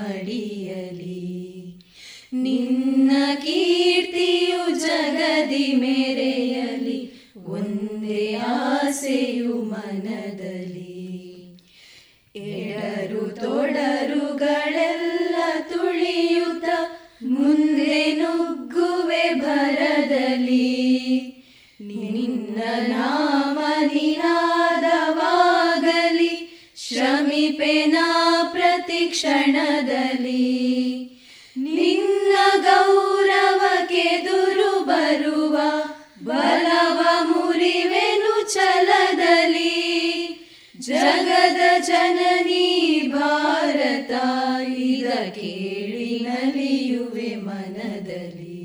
ನಿನ್ನ 2.43 3.35
ಕೀರ್ತಿಯು 3.35 4.81
ಜಗದಿ 4.81 5.77
ಮೇರೆಯಲಿ 5.77 7.13
ಒಂದೇ 7.37 8.35
ಆಸೆಯು 8.35 9.55
ಮನದಲ್ಲಿ. 9.55 11.07
ಎಡರು 12.37 13.29
ತೊಡರುಗಳೆಲ್ಲ 13.29 15.37
ತುಳಿಯುತ್ತ 15.73 16.69
ಮುಂದೆ 17.23 18.13
ನುಗ್ಗುವೆ 18.13 19.35
ಭರದಲ್ಲಿ. 19.35 20.87
ನಿನ್ನ 21.81 22.63
ನಾಮ 22.89 23.59
ನಿನಾದವಾಗಲಿ 23.87 26.63
ಶ್ರಮಿಪೆನಾ 26.77 28.49
ಪ್ರತಿ 28.53 29.07
ಕ್ಷಣದಲ್ಲಿ. 29.07 30.86
ಛಲದಲ್ಲಿ 38.55 39.87
ಜಗದ 40.79 41.81
ಜನನಿ 41.81 43.03
ಭಾರತ. 43.07 44.11
ಇದ 44.69 45.07
ಕೇಳಿ 45.07 46.27
ನಲಿಯುವೆ 46.29 47.37
ಮನದಲ್ಲಿ. 47.37 48.57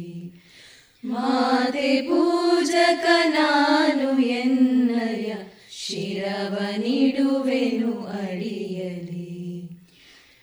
ಮಾತೆ 1.06 2.02
ಪೂಜಕ 2.02 3.06
ನಾನು 3.26 4.22
ಎನ್ನಯ 4.22 5.34
ಶಿರವ 5.72 6.58
ನೀಡುವೆನು 6.78 8.08
ಅಡಿಯಲಿ. 8.08 9.70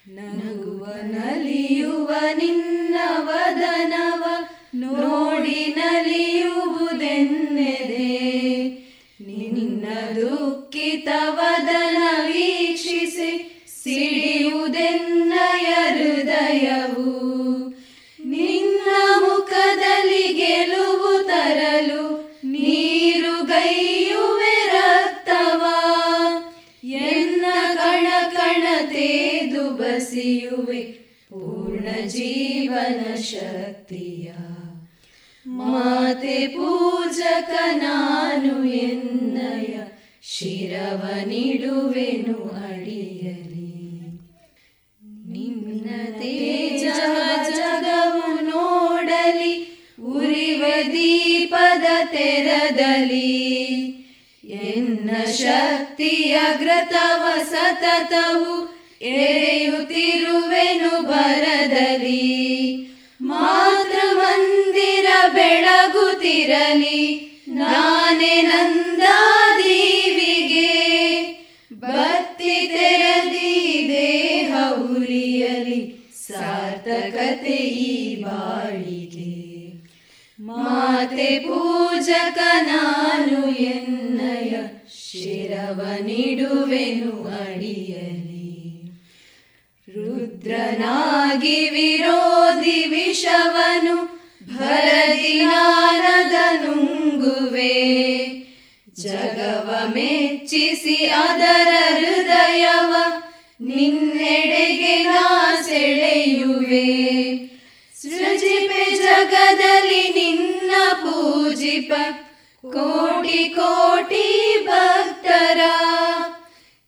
ನಗುವ 0.09 0.87
ನಲಿಯುವ 1.03 2.15
ನಿನ್ನ 2.35 2.95
ವದನವ 3.19 4.38
ದುಃಖಿತ 10.69 11.09
ವದನ 11.29 12.27
ವೀಕ್ಷಿಸಿ 12.27 13.51
ಸಿಡಿಯುವುದೆನ್ನಯ 13.83 15.97
ಹೃದಯವು 15.97 17.13
ನಿನ್ನ 18.25 18.89
ಮುಖದಲ್ಲಿ 19.21 20.33
ಗೆಲುವು 20.33 21.23
ತರಲು 21.23 22.35
ನೀರುಗೈಯುವೆ 22.45 24.73
ರಕ್ತವ. 24.73 25.63
ಎನ್ನ 26.85 27.45
ಕಣ 27.75 28.37
ಕಣ 28.37 28.93
ತೇದು 28.93 29.71
ಬಸಿಯುವೆ 29.71 30.83
ಪೂರ್ಣ 31.31 32.07
ಜೀವನ 32.07 33.15
ಶಕ್ತಿಯ. 33.15 34.33
ಮಾತೆ 35.47 36.47
ಪೂಜಕ 36.47 37.77
ನಾನು 37.77 38.65
ಎನ್ನಯ 38.65 39.98
ಶಿರವ 40.31 41.27
ನೀಡುವೆನು 41.27 42.49
ಅಡಿಯಲಿ. 42.49 43.91
ನಿನ್ನ 45.03 46.19
ತೇಜ 46.19 46.85
ಜಗವು 47.57 48.45
ನೋಡಲಿ, 48.45 49.79
ಉರಿವ 50.03 50.65
ದೀಪದ 50.87 51.85
ತೆರದಲಿ. 52.05 53.49
ಎನ್ನ 54.45 55.25
ಶಕ್ತಿಯ 55.25 56.39
ಗ್ರತವ 56.59 57.43
ಸತತವು 57.43 58.79
ಎರೆಯುತ್ತಿರುವೆನು 59.03 61.03
ಬರದಲಿ. 61.03 62.37
ಮಾತೃ 63.23 64.15
ಮಂದಿರ 64.15 65.07
ಬೆಳಗುತ್ತಿರಲಿ 65.35 67.25
ನಾನೇ 67.49 68.43
ನಂದಾದೀವಿಗೆ. 68.43 69.09
ಭಕ್ತಿ 71.75 72.67
ತೆರದಿ 72.67 73.89
ದೇಹ 73.89 74.73
ಉರಿಯಲಿ 74.73 76.11
ಸಾರ್ಥಕತೆ 76.27 77.57
ಈ 77.57 78.23
ಬಾಳಿಗೆ. 78.23 79.39
ಮಾತೆ 80.41 81.39
ಪೂಜಕ 81.39 82.39
ನಾನು 82.61 83.51
ಎನ್ನಯ 83.51 84.51
ಶಿರವ 85.11 85.81
ನೀಡುವೆನು 86.01 87.25
ಅಡಿಯಲಿ. 87.25 88.39
ರುದ್ರನಾಗಿ 89.97 91.71
ವಿರೋಧಿ 91.71 92.85
ವಿಷವನು 92.89 94.19
ಭರದಿ 94.57 95.41
ನುಂಗುವೆ 97.59 98.45
ಜಗವ 99.03 99.69
ಮೆಚ್ಚಿಸಿ 99.95 100.97
ಅದರ 101.07 101.71
ಹೃದಯವ 101.99 102.93
ನಿನ್ನೆಡೆಗೆ 103.61 104.97
ನಾ 105.05 105.25
ಸೆಳೆಯುವೆ. 105.67 106.87
ಸೃಜಿಪೆ 108.01 108.85
ಜಗದಲ್ಲಿ 108.97 110.03
ನಿನ್ನ 110.09 110.71
ಪೂಜಿಪ, 111.03 111.93
ಕೋಟಿ 112.65 113.45
ಕೋಟಿ 113.49 114.27
ಭಕ್ತರ. 114.67 115.61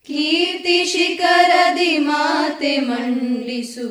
ಕೀರ್ತಿ 0.07 0.85
ಶಿಖರದಿ 0.85 1.97
ಮಾತೆ 1.97 2.77
ಮಂಡಿಸು, 2.77 3.87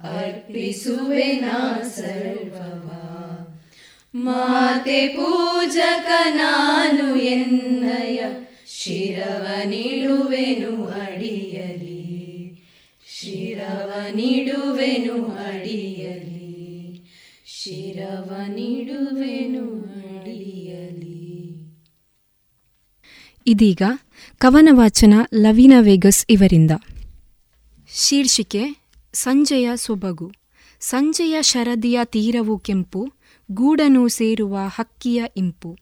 ಅರ್ಪಿಸುವೆ 0.00 1.28
ನಾ 1.32 1.58
ಸರ್ವವ. 1.96 3.11
ಮಾತೆ 4.14 5.08
ಪೂಜಕ 5.08 6.10
ನಾನು 6.28 7.16
ಎನ್ನಯ, 7.16 8.22
ಶಿರವ 8.66 9.46
ನೀಡುವೆನು 9.64 10.86
ಅಡಿಯಲಿ. 10.86 12.02
ಶಿರವ 13.20 13.92
ನೀಡುವೆನು 14.14 15.24
ಅಡಿಯಲಿ. 15.24 16.42
ಶಿರವ 17.46 18.36
ನೀಡುವೆನು 18.46 19.80
ಅಡಿಯಲಿ. 19.80 21.22
ಇದೀಗ 23.46 23.82
ಕವನ 24.38 24.68
ವಾಚನ 24.72 25.14
ಲವೀನಾ 25.34 25.80
ವೇಗಸ್ 25.80 26.26
ಇವರಿಂದ. 26.30 26.70
ಶೀರ್ಷಿಕೆ, 27.94 28.62
ಸಂಜೆಯ 29.12 29.70
ಸೊಬಗು. 29.74 30.32
ಸಂಜೆಯ 30.80 31.36
ಶರದಿಯ 31.40 32.00
ತೀರವು 32.04 32.58
ಕೆಂಪು 32.58 33.12
ಗೂಡನು 33.52 34.08
ಸೇರುವ 34.08 34.58
ಹಕ್ಕಿಯ 34.66 35.24
ಇಂಪು. 35.36 35.78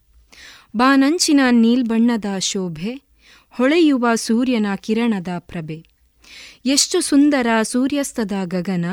ಬಾನಂಚಿನ 0.76 1.40
ನೀಲ್ಬಣ್ಣದ 1.50 2.24
ಶೋಭೆ, 2.38 3.02
ಹೊಳೆಯುವ 3.50 4.14
ಸೂರ್ಯನ 4.14 4.66
ಕಿರಣದ 4.76 5.28
ಪ್ರಭೆ. 5.38 5.86
ಎಷ್ಟು 6.64 7.00
ಸುಂದರ 7.00 7.46
ಸೂರ್ಯಾಸ್ತದ 7.62 8.32
ಗಗನ, 8.44 8.84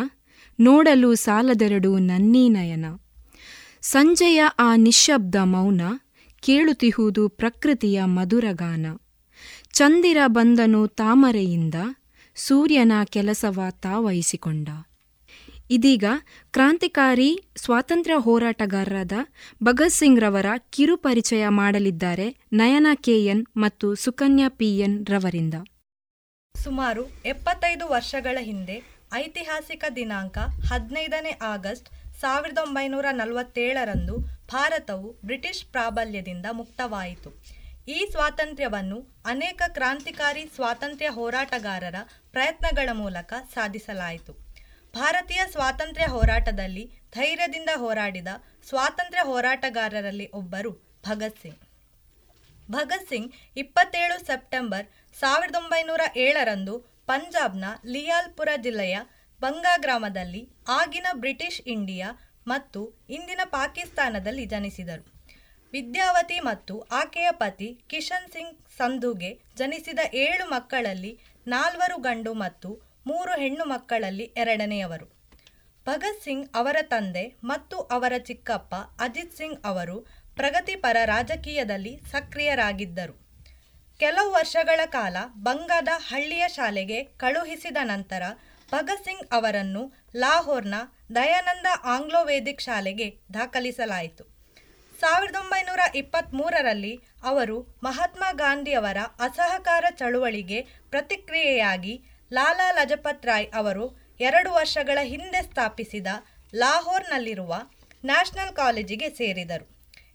ನೋಡಲು 0.60 1.16
ಸಾಲದೆರಡು 1.16 1.98
ನನ್ನೀ 1.98 2.50
ನಯನ. 2.50 2.86
ಸಂಜೆಯ 3.82 4.44
ಆ 4.60 4.76
ನಿಶ್ಶಬ್ದ 4.76 5.36
ಮೌನ 5.44 5.82
ಕೇಳುತ್ತಿಹುದು 6.40 7.30
ಪ್ರಕೃತಿಯ 7.30 8.04
ಮಧುರಗಾನ 8.04 8.86
ಚಂದಿರ 9.74 10.18
ಬಂದನು 10.28 10.88
ತಾಮರೆಯಿಂದ, 10.88 11.76
ಸೂರ್ಯನ 12.36 12.92
ಕೆಲಸವ 13.06 13.60
ತಾವಹಿಸಿಕೊಂಡ. 13.72 14.70
ಇದೀಗ 15.70 16.06
ಕ್ರಾಂತಿಕಾರಿ 16.54 17.32
ಸ್ವಾತಂತ್ರ್ಯ 17.56 18.16
ಹೋರಾಟಗಾರರಾದ 18.16 19.12
ಭಗತ್ 19.64 19.92
ಸಿಂಗ್ 19.92 20.20
ರವರ 20.20 20.46
ಕಿರು 20.70 20.98
ಪರಿಚಯ 20.98 21.48
ಮಾಡಲಿದ್ದಾರೆ 21.48 22.28
ನಯನ 22.54 22.88
ಕೆಎನ್ 22.94 23.46
ಮತ್ತು 23.58 23.96
ಸುಕನ್ಯಾ 23.96 24.50
ಪಿಎನ್ 24.50 25.08
ರವರಿಂದ. 25.08 25.56
ಸುಮಾರು 26.56 27.04
ಎಪ್ಪತ್ತೈದು 27.26 27.88
ವರ್ಷಗಳ 27.88 28.38
ಹಿಂದೆ 28.42 28.78
ಐತಿಹಾಸಿಕ 29.14 29.84
ದಿನಾಂಕ 29.96 30.38
ಹದಿನೈದನೇ 30.72 31.38
ಆಗಸ್ಟ್ 31.42 31.90
ಸಾವಿರದ 32.22 32.58
ಒಂಬೈನೂರ 32.58 33.06
ನಲವತ್ತೇಳರಂದು 33.12 34.18
ಭಾರತವು 34.54 35.20
ಬ್ರಿಟಿಷ್ 35.26 35.66
ಪ್ರಾಬಲ್ಯದಿಂದ 35.66 36.46
ಮುಕ್ತವಾಯಿತು. 36.52 37.30
ಈ 37.88 38.08
ಸ್ವಾತಂತ್ರ್ಯವನ್ನು 38.12 38.98
ಅನೇಕ 39.26 39.62
ಕ್ರಾಂತಿಕಾರಿ 39.68 40.44
ಸ್ವಾತಂತ್ರ್ಯ 40.56 41.10
ಹೋರಾಟಗಾರರ 41.10 41.96
ಪ್ರಯತ್ನಗಳ 42.32 42.90
ಮೂಲಕ 42.94 43.34
ಸಾಧಿಸಲಾಯಿತು. 43.54 44.47
ಭಾರತೀಯ 44.94 45.42
ಸ್ವಾತಂತ್ರ್ಯ 45.54 46.06
ಹೋರಾಟದಲ್ಲಿ 46.14 46.84
ಧೈರ್ಯದಿಂದ 47.16 47.72
ಹೋರಾಡಿದ 47.76 48.30
ಸ್ವಾತಂತ್ರ್ಯ 48.70 49.24
ಹೋರಾಟಗಾರರಲ್ಲಿ 49.30 50.28
ಒಬ್ಬರು 50.40 50.72
ಭಗತ್ 51.08 51.42
ಸಿಂಗ್. 51.44 51.62
ಭಗತ್ 52.72 53.10
ಸಿಂಗ್ 53.10 53.34
ಇಪ್ಪತ್ತೇಳು 53.58 54.16
ಸೆಪ್ಟೆಂಬರ್ 54.30 54.86
ಸಾವಿರದ 55.20 55.56
ಒಂಬೈನೂರ 55.56 56.04
ಏಳರಂದು 56.26 56.74
ಪಂಜಾಬ್ನ 57.06 57.66
ಲಿಯಾಲ್ಪುರ 57.86 58.50
ಜಿಲ್ಲೆಯ 58.66 58.96
ಬಂಗಾ 59.42 59.76
ಗ್ರಾಮದಲ್ಲಿ 59.78 60.42
ಆಗಿನ 60.80 61.08
ಬ್ರಿಟಿಷ್ 61.14 61.62
ಇಂಡಿಯಾ 61.76 62.10
ಮತ್ತು 62.48 62.82
ಇಂದಿನ 63.10 63.42
ಪಾಕಿಸ್ತಾನದಲ್ಲಿ 63.58 64.46
ಜನಿಸಿದರು. 64.46 65.04
ವಿದ್ಯಾವತಿ 65.74 66.38
ಮತ್ತು 66.40 66.76
ಆಕೆಯ 67.00 67.30
ಪತಿ 67.32 67.70
ಕಿಶನ್ 67.90 68.30
ಸಿಂಗ್ 68.34 68.58
ಸಂಧುಗೆ 68.78 69.32
ಜನಿಸಿದ 69.58 70.02
ಏಳು 70.26 70.46
ಮಕ್ಕಳಲ್ಲಿ 70.50 71.12
ನಾಲ್ವರು 71.48 71.98
ಗಂಡು 71.98 72.34
ಮತ್ತು 72.44 72.70
ಮೂರು 73.10 73.34
ಹೆಣ್ಣು 73.42 73.64
ಮಕ್ಕಳಲ್ಲಿ 73.66 74.26
ಎರಡನೆಯವರು. 74.42 75.08
ಭಗತ್ 75.86 76.24
ಸಿಂಗ್ 76.24 76.48
ಅವರ 76.60 76.78
ತಂದೆ 76.94 77.24
ಮತ್ತು 77.44 77.78
ಅವರ 77.96 78.14
ಚಿಕ್ಕಪ್ಪ 78.30 78.76
ಅಜಿತ್ 79.00 79.38
ಸಿಂಗ್ 79.38 79.60
ಅವರು 79.66 79.98
ಪ್ರಗತಿಪರ 80.36 80.98
ರಾಜಕೀಯದಲ್ಲಿ 81.06 81.94
ಸಕ್ರಿಯರಾಗಿದ್ದರು. 82.12 83.16
ಕೆಲವು 84.00 84.30
ವರ್ಷಗಳ 84.32 84.82
ಕಾಲ 84.98 85.18
ಬಂಗಾದ 85.48 85.90
ಹಳ್ಳಿಯ 86.10 86.46
ಶಾಲೆಗೆ 86.56 87.00
ಕಳುಹಿಸಿದ 87.04 87.78
ನಂತರ 87.84 88.24
ಭಗತ್ 88.72 89.06
ಸಿಂಗ್ 89.06 89.28
ಅವರನ್ನು 89.34 89.84
ಲಾಹೋರ್ನ 90.16 90.78
ದಯಾನಂದ 91.16 91.68
ಆಂಗ್ಲೋ 91.96 92.22
ವೇದಿಕ್ 92.24 92.66
ಶಾಲೆಗೆ 92.68 93.08
ದಾಖಲಿಸಲಾಯಿತು. 93.34 94.24
ಸಾವಿರದ 95.00 95.36
ಒಂಬೈನೂರ 95.36 95.82
ಇಪ್ಪತ್ತ್ಮೂರರಲ್ಲಿ 95.96 96.94
ಅವರು 97.24 97.58
ಮಹಾತ್ಮ 97.84 98.24
ಗಾಂಧಿಯವರ 98.44 99.00
ಅಸಹಕಾರ 99.20 99.86
ಚಳುವಳಿಗೆ 100.00 100.60
ಪ್ರತಿಕ್ರಿಯೆಯಾಗಿ 100.90 101.94
ಲಾಲಾ 102.34 102.72
ಲಜಪತ್ 102.72 103.26
ರಾಯ್ 103.26 103.48
ಅವರು 103.54 103.86
ಎರಡು 104.20 104.52
ವರ್ಷಗಳ 104.52 104.98
ಹಿಂದೆ 105.04 105.42
ಸ್ಥಾಪಿಸಿದ 105.42 106.08
ಲಾಹೋರ್ನಲ್ಲಿರುವ 106.56 107.54
ನ್ಯಾಷನಲ್ 108.06 108.56
ಕಾಲೇಜಿಗೆ 108.56 109.10
ಸೇರಿದರು. 109.10 109.66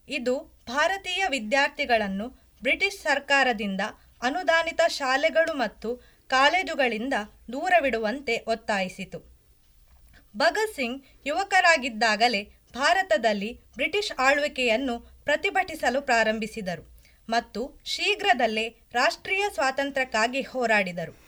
ಇದು 0.08 0.34
ಭಾರತೀಯ 0.68 1.24
ವಿದ್ಯಾರ್ಥಿಗಳನ್ನು 1.28 2.28
ಬ್ರಿಟಿಷ್ 2.62 3.02
ಸರ್ಕಾರದಿಂದ 3.02 3.80
ಅನುದಾನಿತ 4.22 4.80
ಶಾಲೆಗಳು 4.88 5.54
ಮತ್ತು 5.54 5.88
ಕಾಲೇಜುಗಳಿಂದ 6.30 7.14
ದೂರವಿಡುವಂತೆ 7.52 8.36
ಒತ್ತಾಯಿಸಿತು. 8.46 9.18
ಭಗತ್ 10.36 10.76
ಸಿಂಗ್ 10.76 11.02
ಯುವಕರಾಗಿದ್ದಾಗಲೇ 11.26 12.42
ಭಾರತದಲ್ಲಿ 12.74 13.50
ಬ್ರಿಟಿಷ್ 13.74 14.12
ಆಳ್ವಿಕೆಯನ್ನು 14.18 14.98
ಪ್ರತಿಭಟಿಸಲು 15.24 16.02
ಪ್ರಾರಂಭಿಸಿದರು 16.02 16.84
ಮತ್ತು 17.28 17.80
ಶೀಘ್ರದಲ್ಲೇ 17.84 18.68
ರಾಷ್ಟ್ರೀಯ 18.94 19.44
ಸ್ವಾತಂತ್ರ್ಯಕ್ಕಾಗಿ 19.54 20.42
ಹೋರಾಡಿದರು. 20.42 21.21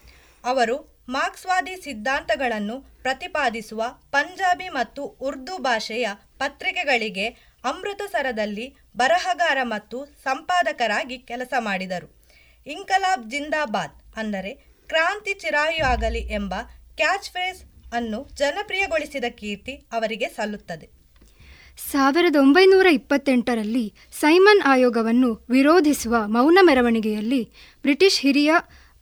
ಅವರು 0.45 1.05
ಮಾರ್ಕ್ಸ್ವಾದಿ 1.09 1.77
ಸಿದ್ಧಾಂತಗಳನ್ನು 1.85 3.01
ಪ್ರತಿಪಾದಿಸುವ 3.03 3.83
ಪಂಜಾಬಿ 4.13 4.69
ಮತ್ತು 4.69 5.05
ಉರ್ದು 5.05 5.59
ಭಾಷೆಯ 5.59 6.09
ಪತ್ರಿಕೆಗಳಿಗೆ 6.39 7.29
ಅಮೃತಸರದಲ್ಲಿ 7.65 8.77
ಬರಹಗಾರ 8.97 9.59
ಮತ್ತು 9.63 10.05
ಸಂಪಾದಕರಾಗಿ 10.25 11.19
ಕೆಲಸ 11.19 11.53
ಮಾಡಿದರು. 11.59 12.09
ಇಂಕಲಾಬ್ 12.67 13.31
ಜಿಂದಾಬಾದ್ 13.31 14.19
ಅಂದರೆ 14.19 14.53
ಕ್ರಾಂತಿ 14.89 15.35
ಚಿರಾಯು 15.35 16.21
ಎಂಬ 16.21 16.55
ಕ್ಯಾಚ್ 16.97 17.31
ಫ್ರೇಸ್ 17.31 17.63
ಅನ್ನು 17.95 18.29
ಜನಪ್ರಿಯಗೊಳಿಸಿದ 18.35 19.25
ಕೀರ್ತಿ 19.29 19.87
ಅವರಿಗೆ 19.93 20.29
ಸಲ್ಲುತ್ತದೆ. 20.29 21.05
ಸಾವಿರದ 21.93 22.37
ಒಂಬೈನೂರ 22.37 22.87
ಇಪ್ಪತ್ತೆಂಟರಲ್ಲಿ 22.87 23.95
ಸೈಮನ್ 24.21 24.63
ಆಯೋಗವನ್ನು 24.63 25.45
ವಿರೋಧಿಸುವ 25.51 26.17
ಮೌನ 26.27 26.59
ಮೆರವಣಿಗೆಯಲ್ಲಿ 26.63 27.53
ಬ್ರಿಟಿಷ್ 27.83 28.21
ಹಿರಿಯ 28.21 28.55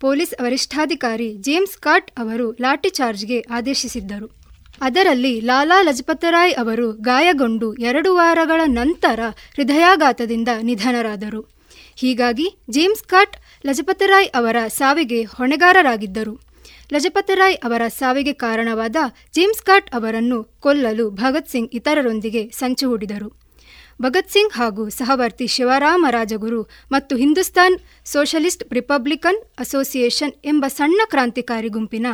ಪೊಲೀಸ್ 0.05 0.43
ವರಿಷ್ಠಾಧಿಕಾರಿ 0.43 1.35
ಜೇಮ್ಸ್ 1.35 1.77
ಕಾಟ್ 1.79 2.11
ಅವರು 2.19 2.51
ಲಾಠಿಚಾರ್ಜ್ಗೆ 2.61 3.41
ಆದೇಶಿಸಿದ್ದರು. 3.51 4.29
ಅದರಲ್ಲಿ 4.81 5.41
ಲಾಲಾ 5.41 5.83
ಲಜಪತರಾಯ್ 5.83 6.55
ಅವರು 6.55 6.93
ಗಾಯಗೊಂಡು 6.93 7.75
ಎರಡು 7.75 8.15
ವಾರಗಳ 8.15 8.61
ನಂತರ 8.67 9.21
ಹೃದಯಾಘಾತದಿಂದ 9.57 10.49
ನಿಧನರಾದರು. 10.63 11.43
ಹೀಗಾಗಿ 11.97 12.49
ಜೇಮ್ಸ್ 12.71 13.03
ಕಾಟ್ 13.03 13.37
ಲಜಪತರಾಯ್ 13.67 14.29
ಅವರ 14.35 14.57
ಸಾವಿಗೆ 14.69 15.23
ಹೊಣೆಗಾರರಾಗಿದ್ದರು. 15.23 16.41
ಲಜಪತರಾಯ್ 16.93 17.57
ಅವರ 17.57 17.83
ಸಾವಿಗೆ 17.89 18.33
ಕಾರಣವಾದ 18.33 18.97
ಜೇಮ್ಸ್ 19.35 19.63
ಕಾಟ್ 19.63 19.91
ಅವರನ್ನು 19.95 20.45
ಕೊಲ್ಲಲು 20.61 21.11
ಭಗತ್ 21.11 21.49
ಸಿಂಗ್ 21.49 21.71
ಇತರರೊಂದಿಗೆ 21.75 22.51
ಸಂಚು 22.59 22.89
ಹೂಡಿದರು. 22.89 23.42
ಭಗತ್ 24.03 24.31
ಸಿಂಗ್ 24.35 24.55
ಹಾಗೂ 24.59 24.83
ಸಹವರ್ತಿ 24.97 25.47
ಶಿವರಾಮ 25.55 26.07
ರಾಜಗುರು 26.15 26.61
ಮತ್ತು 26.93 27.15
ಹಿಂದೂಸ್ತಾನ್ 27.17 27.77
ಸೋಷಲಿಸ್ಟ್ 28.13 28.63
ರಿಪಬ್ಲಿಕನ್ 28.79 29.41
ಅಸೋಸಿಯೇಷನ್ 29.59 30.33
ಎಂಬ 30.45 30.65
ಸಣ್ಣ 30.77 31.01
ಕ್ರಾಂತಿಕಾರಿ 31.13 31.71
ಗುಂಪಿನ 31.77 32.07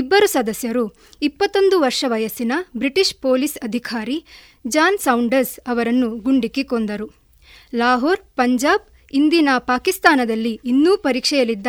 ಇಬ್ಬರು 0.00 0.26
ಸದಸ್ಯರು 0.26 0.84
ಇಪ್ಪತ್ತೊಂದು 1.22 1.76
ವರ್ಷ 1.80 2.04
ವಯಸ್ಸಿನ 2.14 2.52
ಬ್ರಿಟಿಷ್ 2.76 3.14
ಪೊಲೀಸ್ 3.26 3.56
ಅಧಿಕಾರಿ 3.68 4.18
ಜಾನ್ 4.66 4.98
ಸೌಂಡರ್ಸ್ 4.98 5.54
ಅವರನ್ನು 5.66 6.10
ಗುಂಡಿಕ್ಕಿ 6.26 6.64
ಕೊಂದರು. 6.64 7.06
ಲಾಹೋರ್, 7.74 8.20
ಪಂಜಾಬ್, 8.40 8.84
ಇಂದಿನ 9.12 9.50
ಪಾಕಿಸ್ತಾನದಲ್ಲಿ 9.70 10.54
ಇನ್ನೂ 10.64 10.92
ಪರೀಕ್ಷೆಯಲ್ಲಿದ್ದ 11.06 11.68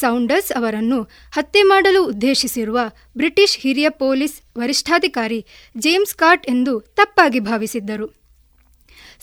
ಸೌಂಡರ್ಸ್ 0.00 0.52
ಅವರನ್ನು 0.52 1.00
ಹತ್ಯೆ 1.36 1.62
ಮಾಡಲು 1.62 2.02
ಉದ್ದೇಶಿಸಿರುವ 2.04 2.78
ಬ್ರಿಟಿಷ್ 3.16 3.58
ಹಿರಿಯ 3.64 3.90
ಪೊಲೀಸ್ 4.04 4.36
ವರಿಷ್ಠಾಧಿಕಾರಿ 4.58 5.40
ಜೇಮ್ಸ್ 5.76 6.16
ಕಾಟ್ 6.22 6.46
ಎಂದು 6.50 6.74
ತಪ್ಪಾಗಿ 7.00 7.40
ಭಾವಿಸಿದ್ದರು. 7.50 8.08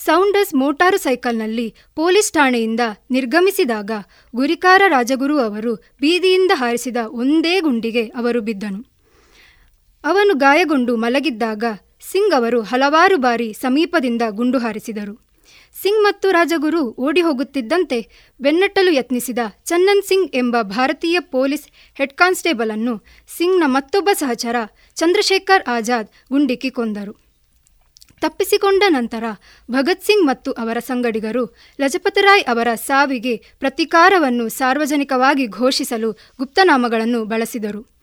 ಸೌಂಡರ್ಸ್ 0.06 0.54
ಮೋಟಾರು 0.54 0.98
ಸೈಕಲ್ನಲ್ಲಿ 0.98 1.74
ಪೊಲೀಸ್ 1.94 2.32
ಠಾಣೆಯಿಂದ 2.32 2.80
ನಿರ್ಗಮಿಸಿದಾಗ 3.10 3.90
ಗುರಿಕಾರ 4.34 4.82
ರಾಜಗುರು 4.88 5.38
ಅವರು 5.38 5.74
ಬೀದಿಯಿಂದ 6.00 6.52
ಹಾರಿಸಿದ 6.54 6.96
ಒಂದೇ 7.22 7.60
ಗುಂಡಿಗೆ 7.60 8.04
ಅವರು 8.04 8.40
ಬಿದ್ದನು. 8.40 8.80
ಅವನು 10.04 10.34
ಗಾಯಗೊಂಡು 10.34 10.96
ಮಲಗಿದ್ದಾಗ 10.96 11.64
ಸಿಂಗ್ 12.12 12.34
ಅವರು 12.34 12.62
ಹಲವಾರು 12.62 13.16
ಬಾರಿ 13.16 13.52
ಸಮೀಪದಿಂದ 13.52 14.22
ಗುಂಡು 14.30 14.58
ಹಾರಿಸಿದರು. 14.58 15.14
ಸಿಂಗ್ 15.82 16.02
ಮತ್ತು 16.02 16.30
ರಾಜಗುರು 16.30 16.82
ಓಡಿ 16.98 17.20
ಹೋಗುತ್ತಿದ್ದಂತೆ 17.20 17.98
ಬೆನ್ನಟ್ಟಲು 18.40 18.92
ಯತ್ನಿಸಿದ 18.92 19.38
ಚನ್ನನ್ 19.64 20.02
ಸಿಂಗ್ 20.02 20.30
ಎಂಬ 20.36 20.56
ಭಾರತೀಯ 20.62 21.20
ಪೊಲೀಸ್ 21.20 21.66
ಹೆಡ್ 21.94 22.12
ಕಾನ್ಸ್ಟೇಬಲ್ 22.12 22.70
ಅನ್ನು 22.70 22.96
ಸಿಂಗ್ನ 23.38 23.64
ಮತ್ತೊಬ್ಬ 23.66 24.08
ಸಹಚರ 24.14 24.56
ಚಂದ್ರಶೇಖರ್ 24.94 25.68
ಆಜಾದ್ 25.68 26.10
ಗುಂಡಿಕ್ಕಿ 26.32 26.70
ಕೊಂದರು. 26.70 27.25
ತಪ್ಪಿಸಿಕೊಂಡ 28.22 28.82
ನಂತರ 28.88 29.24
ಭಗತ್ 29.70 30.02
ಸಿಂಗ್ 30.02 30.26
ಮತ್ತು 30.26 30.52
ಅವರ 30.52 30.78
ಸಂಗಡಿಗರು 30.78 31.56
ಲಜಪತರಾಯ್ 31.80 32.44
ಅವರ 32.44 32.68
ಸಾವಿಗೆ 32.74 33.36
ಪ್ರತೀಕಾರವನ್ನು 33.60 34.48
ಸಾರ್ವಜನಿಕವಾಗಿ 34.48 35.46
ಘೋಷಿಸಲು 35.46 36.12
ಗುಪ್ತನಾಮಗಳನ್ನು 36.12 37.24
ಬಳಸಿದರು. 37.24 37.96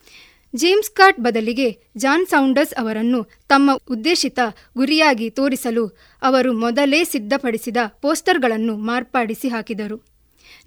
ಜೇಮ್ಸ್ 0.55 0.91
ಕಾಟ್ 0.91 1.19
ಬದಲಿಗೆ 1.19 1.83
ಜಾನ್ 1.97 2.25
ಸೌಂಡರ್ಸ್ 2.25 2.73
ಅವರನ್ನು 2.73 3.23
ತಮ್ಮ 3.49 3.71
ಉದ್ದೇಶಿತ 3.89 4.39
ಗುರಿಯಾಗಿ 4.77 5.29
ತೋರಿಸಲು 5.29 5.85
ಅವರು 6.21 6.53
ಮೊದಲೇ 6.53 7.03
ಸಿದ್ಧಪಡಿಸಿದ 7.03 7.77
ಪೋಸ್ಟರ್ಗಳನ್ನು 8.01 8.77
ಮಾರ್ಪಾಡಿಸಿ 8.77 9.47
ಹಾಕಿದರು. 9.47 9.97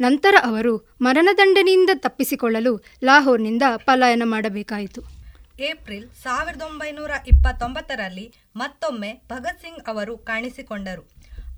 ನಂತರ 0.01 0.34
ಅವರು 0.42 0.97
ಮರಣದಂಡನೆಯಿಂದ 1.01 1.90
ತಪ್ಪಿಸಿಕೊಳ್ಳಲು 1.94 2.72
ಲಾಹೋರ್ನಿಂದ 3.05 3.62
ಪಲಾಯನ 3.76 4.22
ಮಾಡಬೇಕಾಯಿತು. 4.24 5.16
ಏಪ್ರಿಲ್ 5.59 6.09
ಸಾವಿರದ 6.23 6.63
ಒಂಬೈನೂರ 6.63 7.11
ಇಪ್ಪತ್ತೊಂಬತ್ತರಲ್ಲಿ 7.27 8.35
ಮತ್ತೊಮ್ಮೆ 8.57 9.11
ಭಗತ್ 9.29 9.63
ಸಿಂಗ್ 9.63 9.89
ಅವರು 9.89 10.19
ಕಾಣಿಸಿಕೊಂಡರು. 10.19 11.03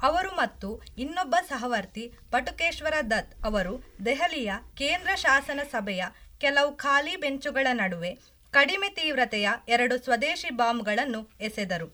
ಅವರು 0.03 0.31
ಮತ್ತು 0.31 0.83
ಇನ್ನೊಬ್ಬ 0.99 1.37
ಸಹವರ್ತಿ 1.49 2.13
ಪಟುಕೇಶ್ವರ 2.31 2.95
ದತ್ 3.11 3.45
ಅವರು 3.45 3.73
ದೆಹಲಿಯ 4.05 4.53
ಕೇಂದ್ರ 4.75 5.11
ಶಾಸನ 5.15 5.61
ಸಭೆಯ 5.73 6.05
ಕೆಲವು 6.39 6.77
ಖಾಲಿ 6.77 7.17
ಬೆಂಚುಗಳ 7.17 7.67
ನಡುವೆ 7.73 8.19
ಕಡಿಮೆ 8.51 8.89
ತೀವ್ರತೆಯ 8.89 9.49
ಎರಡು 9.69 10.05
ಸ್ವದೇಶಿ 10.05 10.51
ಬಾಂಬ್ಗಳನ್ನು 10.51 11.31
ಎಸೆದರು. 11.41 11.89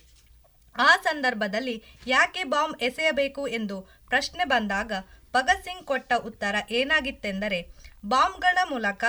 ಆ 0.76 0.96
ಸಂದರ್ಭದಲ್ಲಿ 1.02 1.82
ಯಾಕೆ 2.06 2.44
ಬಾಂಬ್ 2.44 2.82
ಎಸೆಯಬೇಕು 2.82 3.48
ಎಂದು 3.48 3.80
ಪ್ರಶ್ನೆ 4.08 4.44
ಬಂದಾಗ 4.44 4.92
ಭಗತ್ 5.34 5.64
ಸಿಂಗ್ 5.64 5.86
ಕೊಟ್ಟ 5.86 6.12
ಉತ್ತರ 6.12 6.56
ಏನಾಗಿತ್ತೆಂದರೆ, 6.70 7.74
ಬಾಂಬ್ಗಳ 8.06 8.58
ಮೂಲಕ 8.70 9.04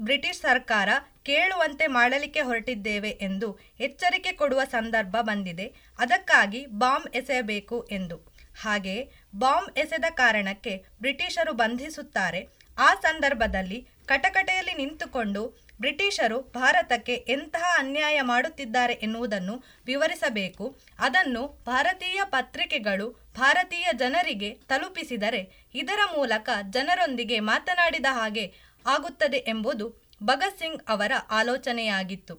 ಬ್ರಿಟಿಷ್ 0.00 0.40
ಸರ್ಕಾರ 0.40 0.88
ಕೇಳುವಂತೆ 1.22 1.86
ಮಾಡಲಿಕ್ಕೆ 1.86 2.40
ಹೊರಟಿದ್ದೇವೆ 2.40 3.10
ಎಂದು 3.10 3.58
ಎಚ್ಚರಿಕೆ 3.80 4.32
ಕೊಡುವ 4.32 4.60
ಸಂದರ್ಭ 4.64 5.16
ಬಂದಿದೆ. 5.20 5.72
ಅದಕ್ಕಾಗಿ 5.98 6.66
ಬಾಂಬ್ 6.66 7.16
ಎಸೆಯಬೇಕು 7.16 7.88
ಎಂದು. 7.90 8.16
ಹಾಗೆಯೇ 8.60 9.10
ಬಾಂಬ್ 9.36 9.78
ಎಸೆದ 9.78 10.04
ಕಾರಣಕ್ಕೆ 10.10 10.84
ಬ್ರಿಟಿಷರು 11.00 11.52
ಬಂಧಿಸುತ್ತಾರೆ. 11.52 12.48
ಆ 12.78 12.94
ಸಂದರ್ಭದಲ್ಲಿ 12.94 13.86
ಕಟಕಟೆಯಲ್ಲಿ 14.06 14.74
ನಿಂತುಕೊಂಡು 14.74 15.68
ಬ್ರಿಟಿಷರು 15.80 16.40
ಭಾರತಕ್ಕೆ 16.40 17.14
ಎಂತಹ 17.14 17.64
ಅನ್ಯಾಯ 17.78 18.20
ಮಾಡುತ್ತಿದ್ದಾರೆ 18.20 18.92
ಎನ್ನುವುದನ್ನು 18.92 19.64
ವಿವರಿಸಬೇಕು. 19.86 20.78
ಅದನ್ನು 20.98 21.64
ಭಾರತೀಯ 21.66 22.20
ಪತ್ರಿಕೆಗಳು 22.24 23.28
ಭಾರತೀಯ 23.36 23.88
ಜನರಿಗೆ 23.92 24.50
ತಲುಪಿಸಿದರೆ 24.68 25.68
ಇದರ 25.74 25.98
ಮೂಲಕ 26.16 26.48
ಜನರೊಂದಿಗೆ 26.70 27.40
ಮಾತನಾಡಿದ 27.40 28.06
ಹಾಗೆ 28.10 28.67
ಆಗುತ್ತದೆ 28.88 29.36
ಎಂಬುದು 29.36 29.86
ಭಗತ್ 30.22 30.58
ಸಿಂಗ್ 30.58 30.82
ಅವರ 30.88 31.12
ಆಲೋಚನೆಯಾಗಿತ್ತು. 31.30 32.34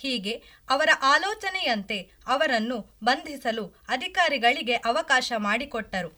ಹೀಗೆ 0.00 0.34
ಅವರ 0.70 0.90
ಆಲೋಚನೆಯಂತೆ 1.02 1.98
ಅವರನ್ನು 2.26 2.78
ಬಂಧಿಸಲು 3.04 3.64
ಅಧಿಕಾರಿಗಳಿಗೆ 3.88 4.74
ಅವಕಾಶ 4.74 5.32
ಮಾಡಿಕೊಟ್ಟರು. 5.36 6.10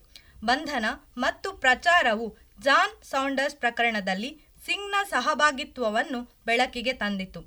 ಬಂಧನ 0.44 0.86
ಮತ್ತು 1.18 1.52
ಪ್ರಚಾರವು 1.52 2.26
ಜಾನ್ 2.60 3.04
ಸೌಂಡರ್ಸ್ 3.04 3.56
ಪ್ರಕರಣದಲ್ಲಿ 3.56 4.30
ಸಿಂಗ್ನ 4.66 4.96
ಸಹಭಾಗಿತ್ವವನ್ನು 5.10 6.20
ಬೆಳಕಿಗೆ 6.46 6.92
ತಂದಿತು. 6.92 7.40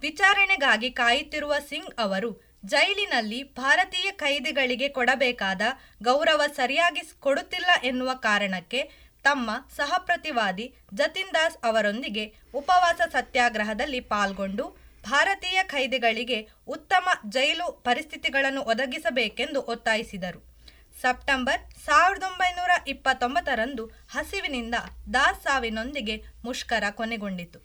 ವಿಚಾರಣೆಗಾಗಿ 0.00 0.90
ಕಾಯುತ್ತಿರುವ 0.90 1.54
ಸಿಂಗ್ 1.68 1.94
ಅವರು 1.98 2.30
ಜೈಲಿನಲ್ಲಿ 2.66 3.40
ಭಾರತೀಯ 3.54 4.08
ಕೈದಿಗಳಿಗೆ 4.12 4.88
ಕೊಡಬೇಕಾದ 4.88 5.62
ಗೌರವ 6.02 6.42
ಸರಿಯಾಗಿ 6.56 7.02
ಕೊಡುತ್ತಿಲ್ಲ 7.20 7.70
ಎನ್ನುವ 7.84 8.10
ಕಾರಣಕ್ಕೆ 8.14 8.80
ತಮ್ಮ 9.24 9.50
ಸಹಪ್ರತಿವಾದಿ 9.76 10.66
ಜತಿನ್ 10.94 11.34
ದಾಸ್ 11.34 11.56
ಅವರೊಂದಿಗೆ 11.68 12.24
ಉಪವಾಸ 12.54 13.00
ಸತ್ಯಾಗ್ರಹದಲ್ಲಿ 13.12 14.00
ಪಾಲ್ಗೊಂಡು 14.12 14.64
ಭಾರತೀಯ 15.08 15.58
ಖೈದಿಗಳಿಗೆ 15.64 16.38
ಉತ್ತಮ 16.68 17.08
ಜೈಲು 17.28 17.66
ಪರಿಸ್ಥಿತಿಗಳನ್ನು 17.84 18.62
ಒದಗಿಸಬೇಕೆಂದು 18.62 19.60
ಒತ್ತಾಯಿಸಿದರು. 19.74 20.40
ಸೆಪ್ಟೆಂಬರ್ 21.02 21.60
ಸಾವಿರದ 21.86 22.22
ಒಂಬೈನೂರ 22.22 22.72
ಇಪ್ಪತ್ತೊಂಬತ್ತರಂದು 22.88 23.84
ಹಸಿವಿನಿಂದ 24.14 24.76
ದಾಸ್ 25.14 25.42
ಸಾವಿನೊಂದಿಗೆ 25.42 26.16
ಮುಷ್ಕರ 26.44 26.84
ಕೊನೆಗೊಂಡಿತು. 26.90 27.58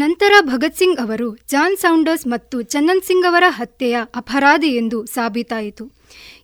ನಂತರ 0.00 0.32
ಭಗತ್ 0.42 0.78
ಸಿಂಗ್ 0.78 1.00
ಅವರು 1.00 1.26
ಜಾನ್ 1.52 1.74
ಸೌಂಡರ್ಸ್ 1.76 2.26
ಮತ್ತು 2.26 2.62
ಚಂದನ್ 2.62 3.02
ಸಿಂಗ್ 3.02 3.26
ಅವರ 3.26 3.46
ಹತ್ಯೆಯ 3.48 3.96
ಅಪರಾಧಿ 4.14 4.70
ಎಂದು 4.76 4.98
ಸಾಬೀತಾಯಿತು. 5.06 5.84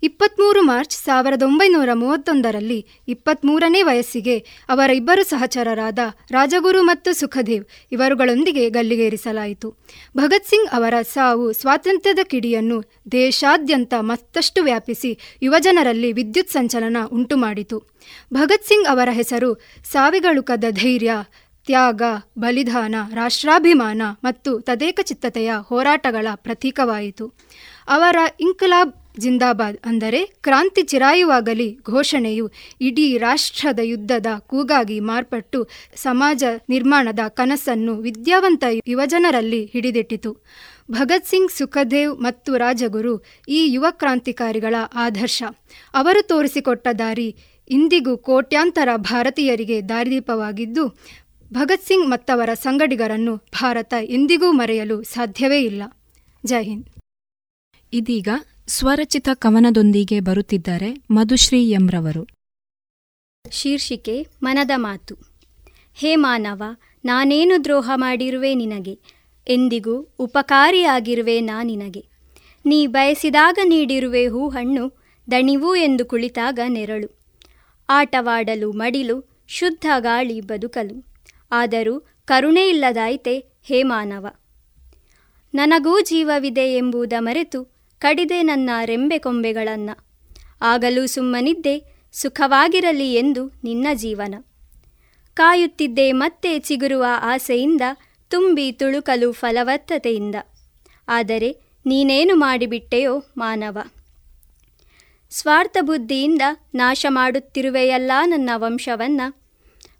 ಇಪ್ಪತ್ತ್ಮೂರು 0.03 0.63
ಮಾರ್ಚ್ 0.63 0.97
ಸಾವಿರದ 0.97 1.43
ಒಂಬೈನೂರ 1.43 1.93
ಮೂವತ್ತೊಂದರಲ್ಲಿ 1.93 2.79
ಇಪ್ಪತ್ತ್ಮೂರನೇ 3.09 3.81
ವಯಸ್ಸಿಗೆ 3.83 4.37
ಅವರ 4.69 4.91
ಇಬ್ಬರು 4.91 5.23
ಸಹಚರರಾದ 5.23 5.99
ರಾಜಗುರು 6.31 6.83
ಮತ್ತು 6.83 7.13
ಸುಖದೇವ್ 7.13 7.65
ಇವರುಗಳೊಂದಿಗೆ 7.93 8.71
ಗಲ್ಲಿಗೇರಿಸಲಾಯಿತು. 8.71 9.71
ಭಗತ್ 10.17 10.51
ಸಿಂಗ್ 10.51 10.71
ಅವರ 10.73 10.95
ಸಾವು 11.15 11.49
ಸ್ವಾತಂತ್ರ್ಯದ 11.53 12.25
ಕಿಡಿಯನ್ನು 12.25 12.79
ದೇಶಾದ್ಯಂತ 13.13 13.95
ಮತ್ತಷ್ಟು 14.13 14.63
ವ್ಯಾಪಿಸಿ 14.63 15.13
ಯುವಜನರಲ್ಲಿ 15.43 16.13
ವಿದ್ಯುತ್ 16.13 16.57
ಸಂಚಲನ 16.59 16.97
ಉಂಟುಮಾಡಿತು. 17.13 17.79
ಭಗತ್ 18.35 18.69
ಸಿಂಗ್ 18.69 18.87
ಅವರ 18.87 19.09
ಹೆಸರು 19.13 19.53
ಸಾವಿಗಳುಕದ 19.93 20.65
ಧೈರ್ಯ 20.71 21.13
ತ್ಯಾಗ, 21.69 22.03
ಬಲಿದಾನ, 22.39 22.95
ರಾಷ್ಟ್ರಾಭಿಮಾನ 23.15 24.03
ಮತ್ತು 24.27 24.51
ತದೇಕಚಿತ್ತತೆಯ 24.61 25.51
ಹೋರಾಟಗಳ 25.69 26.29
ಪ್ರತೀಕವಾಯಿತು. 26.35 27.27
ಅವರ 27.89 28.17
ಇನ್ಕಲಾಬ್ 28.41 28.95
ಜಿಂದಾಬಾದ್ 29.19 29.79
ಅಂದರೆ 29.91 30.21
ಕ್ರಾಂತಿ 30.47 30.83
ಚಿರಾಯುವಾಗಲಿ 30.83 31.69
ಘೋಷಣೆಯು 31.93 32.47
ಇಡೀ 32.81 33.07
ರಾಷ್ಟ್ರದ 33.19 33.81
ಯುದ್ಧದ 33.83 34.27
ಕೂಗಾಗಿ 34.51 34.99
ಮಾರ್ಪಟ್ಟು 35.01 35.61
ಸಮಾಜ 35.97 36.43
ನಿರ್ಮಾಣದ 36.69 37.23
ಕನಸನ್ನು 37.39 37.95
ವಿದ್ಯಾವಂತ 38.07 38.65
ಯುವಜನರಲ್ಲಿ 38.87 39.63
ಹಿಡಿದಿಟ್ಟಿತು. 39.73 40.33
ಭಗತ್ 40.91 41.31
ಸಿಂಗ್, 41.31 41.55
ಸುಖದೇವ್ 41.59 42.15
ಮತ್ತು 42.27 42.51
ರಾಜಗುರು 42.57 43.15
ಈ 43.49 43.61
ಯುವ 43.75 43.87
ಕ್ರಾಂತಿಕಾರಿಗಳ 43.91 44.75
ಆದರ್ಶ. 44.95 45.43
ಅವರು 45.95 46.23
ತೋರಿಸಿಕೊಟ್ಟ 46.33 46.89
ದಾರಿ 47.03 47.31
ಇಂದಿಗೂ 47.71 48.13
ಕೋಟ್ಯಾಂತರ 48.29 48.91
ಭಾರತೀಯರಿಗೆ 48.97 49.77
ದಾರಿದೀಪವಾಗಿದ್ದು 49.89 50.85
ಭಗತ್ 51.53 51.83
ಸಿಂಗ್ 51.83 52.11
ಮತ್ತವರ 52.11 52.51
ಸಂಗಡಿಗರನ್ನು 52.55 53.37
ಭಾರತ 53.37 53.95
ಎಂದಿಗೂ 54.03 54.53
ಮರೆಯಲು 54.53 55.03
ಸಾಧ್ಯವೇ 55.03 55.61
ಇಲ್ಲ. 55.61 55.83
ಜೈ 56.47 56.63
ಹಿಂದ್. 56.63 56.87
ಇದೀಗ 57.93 58.29
ಸ್ವರಚಿತ 58.67 59.29
ಕವನದೊಂದಿಗೆ 59.35 60.21
ಬರುತ್ತಿದ್ದಾರೆ 60.21 60.95
ಮಧುಶ್ರೀ 61.11 61.71
ಎಂರವರು. 61.71 62.29
ಶೀರ್ಷಿಕೆ 63.51 64.27
ಮನದ 64.43 64.71
ಮಾತು. 64.77 65.15
ಹೇ 65.95 66.17
ಮಾನವ 66.17 66.63
ನಾನೇನು 67.05 67.65
ದ್ರೋಹ 67.65 67.91
ಮಾಡಿರುವೆ 67.95 68.55
ನಿನಗೆ? 68.55 68.99
ಎಂದಿಗೂ 69.49 70.17
ಉಪಕಾರಿಯಾಗಿರುವೆ 70.19 71.41
ನಾ 71.41 71.63
ನಿನಗೆ. 71.63 72.05
ನೀ 72.67 72.87
ಬಯಸಿದಾಗ 72.87 73.59
ನೀಡಿರುವೆ 73.65 74.27
ಹೂ 74.27 74.49
ಹಣ್ಣು 74.49 74.93
ದಣಿವು 75.31 75.75
ಎಂದು 75.75 76.07
ಕುಳಿತಾಗ 76.07 76.59
ನೆರಳು. 76.69 77.27
ಆಟವಾಡಲು 77.89 78.73
ಮಡಿಲು 78.73 79.45
ಶುದ್ಧ 79.49 79.87
ಗಾಳಿ 79.99 80.41
ಬದುಕಲು. 80.41 81.08
ಆದರೂ 81.51 82.01
ಕರುಣೆ 82.25 82.69
ಇಲ್ಲದಾಯಿತೆ 82.69 83.35
ಹೇ 83.63 83.83
ಮಾನವ! 83.83 84.27
ನನಗೂ 85.55 86.01
ಜೀವವಿದೆ 86.01 86.75
ಎಂಬುದ 86.75 87.13
ಮರೆತು 87.19 87.61
ಕಡಿದೆ 88.01 88.43
ನನ್ನ 88.43 88.71
ರೆಂಬೆ 88.85 89.19
ಕೊಂಬೆಗಳನ್ನು. 89.19 89.95
ಆಗಲೂ 90.63 91.07
ಸುಮ್ಮನಿದ್ದೆ, 91.07 91.75
ಸುಖವಾಗಿರಲಿ 92.13 93.15
ಎಂದು 93.15 93.47
ನಿನ್ನ 93.65 93.87
ಜೀವನ. 93.95 94.35
ಕಾಯುತ್ತಿದ್ದೆ 95.35 96.13
ಮತ್ತೆ 96.13 96.59
ಚಿಗುರುವ 96.59 97.05
ಆಸೆಯಿಂದ 97.21 97.83
ತುಂಬಿ 98.31 98.73
ತುಳುಕಲು 98.73 99.33
ಫಲವತ್ತತೆಯಿಂದ. 99.33 100.35
ಆದರೆ 101.09 101.51
ನೀನೇನು 101.87 102.35
ಮಾಡಿಬಿಟ್ಟೆಯೋ 102.35 103.19
ಮಾನವ! 103.37 103.79
ಸ್ವಾರ್ಥ 105.31 105.77
ಬುದ್ಧಿಯಿಂದ 105.81 106.43
ನಾಶ 106.75 107.07
ಮಾಡುತ್ತಿರುವೆಯಲ್ಲ 107.09 108.13
ನನ್ನ 108.25 108.51
ವಂಶವನ್ನ. 108.57 109.21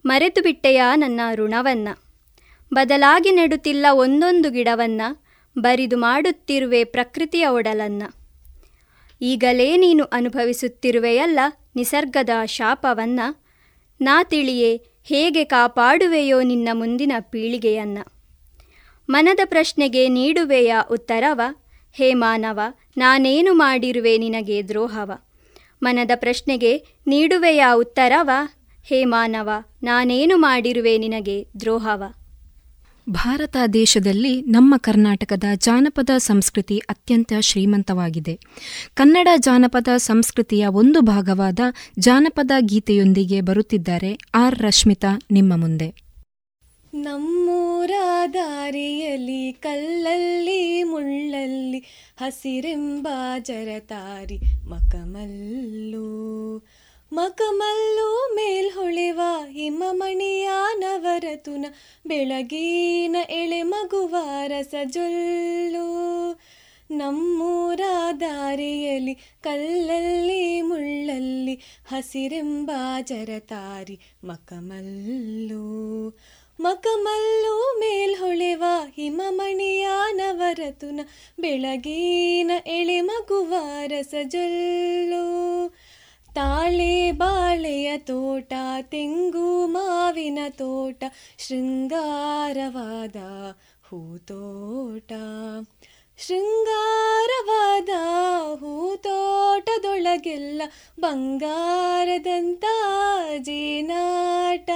ಮರೆತು 0.09 0.43
ಬಿಟ್ಟೆಯ 0.43 0.83
ನನ್ನ 0.95 1.21
ಋಣವನ್ನ? 1.35 1.89
ಬದಲಾಗಿ 2.75 3.33
ನೆಡುತ್ತಿಲ್ಲ 3.33 3.87
ಒಂದೊಂದು 3.93 4.51
ಗಿಡವನ್ನ, 4.51 5.03
ಬರಿದು 5.59 5.97
ಮಾಡುತ್ತಿರುವೆ 5.97 6.85
ಪ್ರಕೃತಿಯ 6.85 7.47
ಒಡಲನ್ನ. 7.47 8.03
ಈಗಲೇ 9.23 9.77
ನೀನು 9.77 10.05
ಅನುಭವಿಸುತ್ತಿರುವೆಯಲ್ಲ 10.05 11.41
ನಿಸರ್ಗದ 11.77 12.31
ಶಾಪವನ್ನ. 12.45 13.21
ನಾ 14.01 14.25
ತಿಳಿಯೇ, 14.25 14.87
ಹೇಗೆ 15.05 15.45
ಕಾಪಾಡುವೆಯೋ 15.45 16.43
ನಿನ್ನ 16.43 16.69
ಮುಂದಿನ 16.73 17.13
ಪೀಳಿಗೆಯನ್ನ? 17.21 17.99
ಮನದ 19.11 19.41
ಪ್ರಶ್ನೆಗೆ 19.45 20.09
ನೀಡುವೆಯ 20.09 20.75
ಉತ್ತರವ, 20.91 21.41
ಹೇ 21.93 22.15
ಮಾನವ, 22.15 22.61
ನಾನೇನು 22.97 23.55
ಮಾಡಿರುವೆ 23.55 24.19
ನಿನಗೆ 24.19 24.69
ದ್ರೋಹವ? 24.69 25.13
ಮನದ 25.83 26.11
ಪ್ರಶ್ನೆಗೆ 26.15 26.85
ನೀಡುವೆಯ 27.07 27.65
ಉತ್ತರವ 27.75 28.31
ಹೇ 28.89 29.05
ಮಾನವ 29.05 29.51
ನಾನೇನು 29.83 30.37
ಮಾಡಿರುವೆ 30.37 30.99
ನಿನಗೆ 30.99 31.47
ದ್ರೋಹವ? 31.61 32.03
ಭಾರತ 33.11 33.57
ದೇಶದಲ್ಲಿ 33.73 34.43
ನಮ್ಮ 34.43 34.75
ಕರ್ನಾಟಕದ 34.77 35.45
ಜಾನಪದ 35.55 36.11
ಸಂಸ್ಕೃತಿ 36.19 36.79
ಅತ್ಯಂತ 36.79 37.33
ಶ್ರೀಮಂತವಾಗಿದೆ. 37.41 38.39
ಕನ್ನಡ 38.95 39.29
ಜಾನಪದ 39.37 39.89
ಸಂಸ್ಕೃತಿಯ 39.97 40.67
ಒಂದು 40.67 41.01
ಭಾಗವಾದ 41.01 41.61
ಜಾನಪದ 41.99 42.51
ಗೀತೆಯೊಂದಿಗೆ 42.61 43.41
ಬರುತ್ತಿದ್ದಾರೆ 43.41 44.19
ಆರ್ 44.35 44.59
ರಶ್ಮಿತಾ 44.59 45.21
ನಿಮ್ಮ 45.31 45.57
ಮುಂದೆ. 45.57 46.09
ನಮ್ಮೂರ 46.95 47.91
ದಾರಿಯಲ್ಲಿ 48.35 49.53
ಕಲ್ಲಲ್ಲಿ 49.53 50.83
ಮುಳ್ಳಲ್ಲಿ 50.83 51.79
ಹಸಿರೆಂಬ 52.19 53.09
ಜರತಾರಿ 53.39 54.39
ಮಕಮಲ್ಲು 54.65 56.07
ಮಕಮಲ್ಲು 57.13 58.35
ಮೇಲ್ಹೊಳೆವ 58.35 59.21
ಹಿಮಮಣಿಯ 59.49 60.49
ನವರತುನ 60.79 61.67
ಬೆಳಗಿನ 62.07 63.17
ಎಳೆ 63.31 63.63
ಮಗುವ 63.63 64.17
ರಸಜೊಲ್ಲು. 64.47 65.87
ನಮ್ಮೂರ 66.91 67.81
ದಾರಿಯಲ್ಲಿ 68.21 69.15
ಕಲ್ಲಲ್ಲಿ 69.15 70.63
ಮುಳ್ಳಲ್ಲಿ 70.63 71.55
ಹಸಿರೆಂಬ 71.87 72.71
ಜರತಾರಿ 73.03 74.01
ಮಕಮಲ್ಲು. 74.25 75.59
ಮಕಮಲ್ಲು 76.61 77.77
ಮೇಲ್ಹೊಳೆವ 77.79 78.65
ಹಿಮಮಣಿಯ 78.95 79.89
ನವರತುನ 80.11 81.01
ಬೆಳಗಿನ 81.41 82.51
ಎಳೆ 82.67 83.01
ಮಗುವ 83.01 83.55
ರಸಜೊಲ್ಲು. 83.87 85.29
ತಾಳೆ 86.39 87.13
ಬಾಳೆಯ 87.13 87.99
ತೋಟ, 87.99 88.53
ತೆಂಗು 88.83 89.67
ಮಾವಿನ 89.67 90.39
ತೋಟ, 90.49 91.05
ಶೃಂಗಾರವಾದ 91.39 93.17
ಹೂತೋಟ. 93.89 95.13
ಶೃಂಗಾರವಾದ 96.27 97.89
ಹೂತೋಟದೊಳಗೆಲ್ಲ 98.55 100.63
ಬಂಗಾರದಂತ 101.01 102.65
ಜೇನಾಟ. 103.39 104.71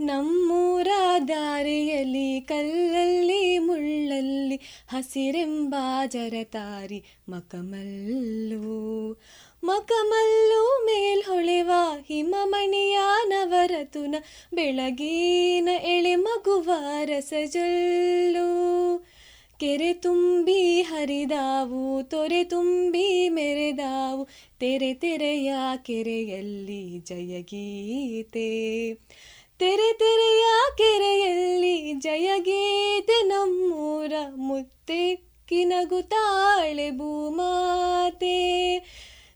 ನಮ್ಮೂರ 0.00 0.88
ದಾರಿಯಲ್ಲಿ 1.28 2.40
ಕಲ್ಲಲ್ಲಿ 2.40 3.58
ಮುಳ್ಳಲ್ಲಿ 3.58 4.60
ಹಸಿರೆಂಬ 4.88 5.74
ಜರತಾರಿ 6.06 7.04
ಮಕಮಲ್ಲು. 7.28 9.20
ಮಕಮಲ್ಲು 9.64 10.84
ಮೇಲ್ಹೊಳೆವ 10.84 11.70
ಹಿಮಮಣಿಯ 12.06 12.98
ನವರತುನ 13.28 14.14
ಬೆಳಗಿನ 14.54 15.68
ಎಳೆ 15.82 16.14
ಮಗುವ 16.14 16.70
ರಸಜಲ್ಲು. 17.04 18.50
ಕೆರೆ 19.60 19.92
ತುಂಬಿ 19.92 20.82
ಹರಿದಾವು, 20.82 22.02
ತೊರೆ 22.02 22.44
ತುಂಬಿ 22.44 23.28
ಮೆರೆದಾವು, 23.28 24.28
ತೆರೆ 24.58 24.94
ತೆರೆಯ 24.94 25.54
ಕೆರೆಯಲ್ಲಿ 25.76 26.98
ಜಯಗೀತೆ 26.98 28.94
ತೆರೆ 29.58 29.92
ತೆರೆಯ 29.92 30.44
ಕೆರೆಯಲ್ಲಿ 30.78 31.92
ಜಯಗೀತೆ 31.92 33.22
ನಮ್ಮೂರ 33.22 34.12
ಮುತ್ತೆಕ್ಕಿನಗುತ್ತಾಳೆ 34.34 36.90
ಭೂಮಾತೆ. 36.90 38.40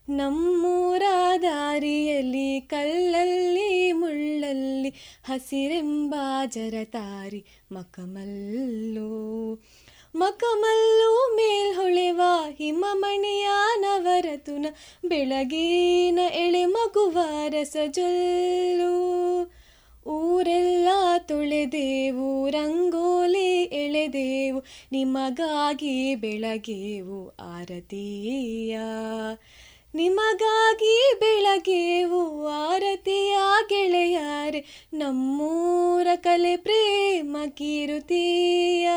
ನಮ್ಮೂರ 0.09 1.03
ದಾರಿಯಲ್ಲಿ 1.41 2.61
ಕಲ್ಲಲ್ಲಿ, 2.61 3.91
ಮುಳ್ಳಲ್ಲಿ, 3.91 4.89
ಹಸಿರೆಂಬ 5.23 6.15
ಜರತಾರಿ 6.45 7.45
ಮಕಮಲ್ಲೋ. 7.71 9.59
ಮಕಮಲ್ಲು 10.15 11.35
ಮೇಲ್ಹೊಳೆವ 11.35 12.21
ಹಿಮಮಣಿಯ 12.57 13.47
ನವರತುನ, 13.77 14.65
ಬೆಳಗಿನ 15.05 16.19
ಎಳೆ 16.19 16.65
ಮಗುವ 16.65 17.17
ರಸಜೊಲ್ಲು. 17.47 18.95
ಊರೆಲ್ಲ 20.07 20.87
ತೊಳೆದೇವು, 21.17 22.49
ರಂಗೋಲಿ 22.49 23.63
ಎಳೆದೇವು, 23.63 24.63
ನಿಮಗಾಗಿ 24.91 26.15
ಬೆಳಗೇವು 26.15 27.35
ಆರತಿಯ. 27.39 28.79
ನಿಮಗಾಗಿ 29.95 31.13
ಬೆಳಗೇವು 31.19 32.47
ಆರತಿಯ 32.47 33.37
ಗೆಳೆಯಾರೆ, 33.69 34.89
ನಮ್ಮೂರ 34.93 36.07
ಕಲೆ 36.15 36.57
ಪ್ರೇಮ 36.57 37.37
ಕೀರುತಿಯ. 37.47 38.89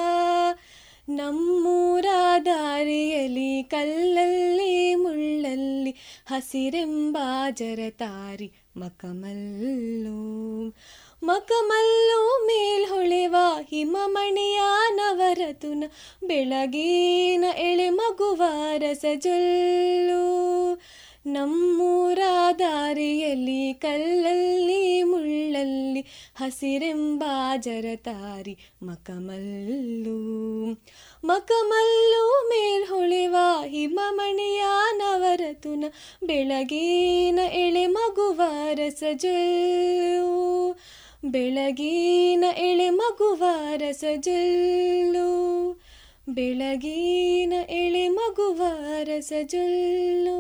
ನಮ್ಮೂರ 1.09 2.07
ದಾರಿಯಲ್ಲಿ 2.46 3.62
ಕಲ್ಲಲ್ಲಿ 3.62 4.94
ಮುಳ್ಳಲ್ಲಿ 4.94 5.90
ಹಸಿರೆಂಬ 6.26 7.18
ಜರತಾರಿ 7.51 8.53
ಮಕಮಲ್ಲು. 8.76 10.18
ಮಕಮಲ್ಲು 11.23 12.47
ಮೇಲ್ಹೊಳೆವ 12.47 13.37
ಹಿಮಮಣಿಯ 13.71 14.61
ನವರತುನ 14.95 15.85
ಬೆಳಗಿನ 16.25 17.45
ಎಳೆ 17.59 17.91
ಮಗುವ 17.91 18.43
ರಸಜೊಲ್ಲು. 18.79 20.29
ನಮ್ಮೂರ 21.27 22.19
ದಾರಿಯಲ್ಲಿ 22.59 23.75
ಕಲ್ಲಲ್ಲಿ 23.75 25.03
ಮುಳ್ಳಲ್ಲಿ 25.03 26.01
ಹಸಿರೆಂಬ 26.37 27.25
ಜರತಾರಿ 27.57 28.59
ಮಕಮಲ್ಲು. 28.83 30.19
ಮಕಮಲ್ಲು 31.25 32.49
ಮೇಲ್ಹೊಳೆವ 32.49 33.37
ಹಿಮಮಣಿಯ 33.66 34.64
ನವರತುನ 34.93 35.85
ಬೆಳಗಿನ 36.27 37.39
ಎಳೆ 37.39 37.87
ಮಗುವ 37.87 38.41
ಬೆಳಗಿನ 41.25 42.45
ಎಳೆ 42.57 42.91
ಮಗುವ 42.91 43.45
ರಸಜಲ್ಲು 43.77 45.29
ಬೆಳಗಿನ 46.29 47.53
ಎಳೆ 47.69 48.09
ಮಗುವ 48.09 48.62
ರಸಜಲ್ಲು 49.03 50.39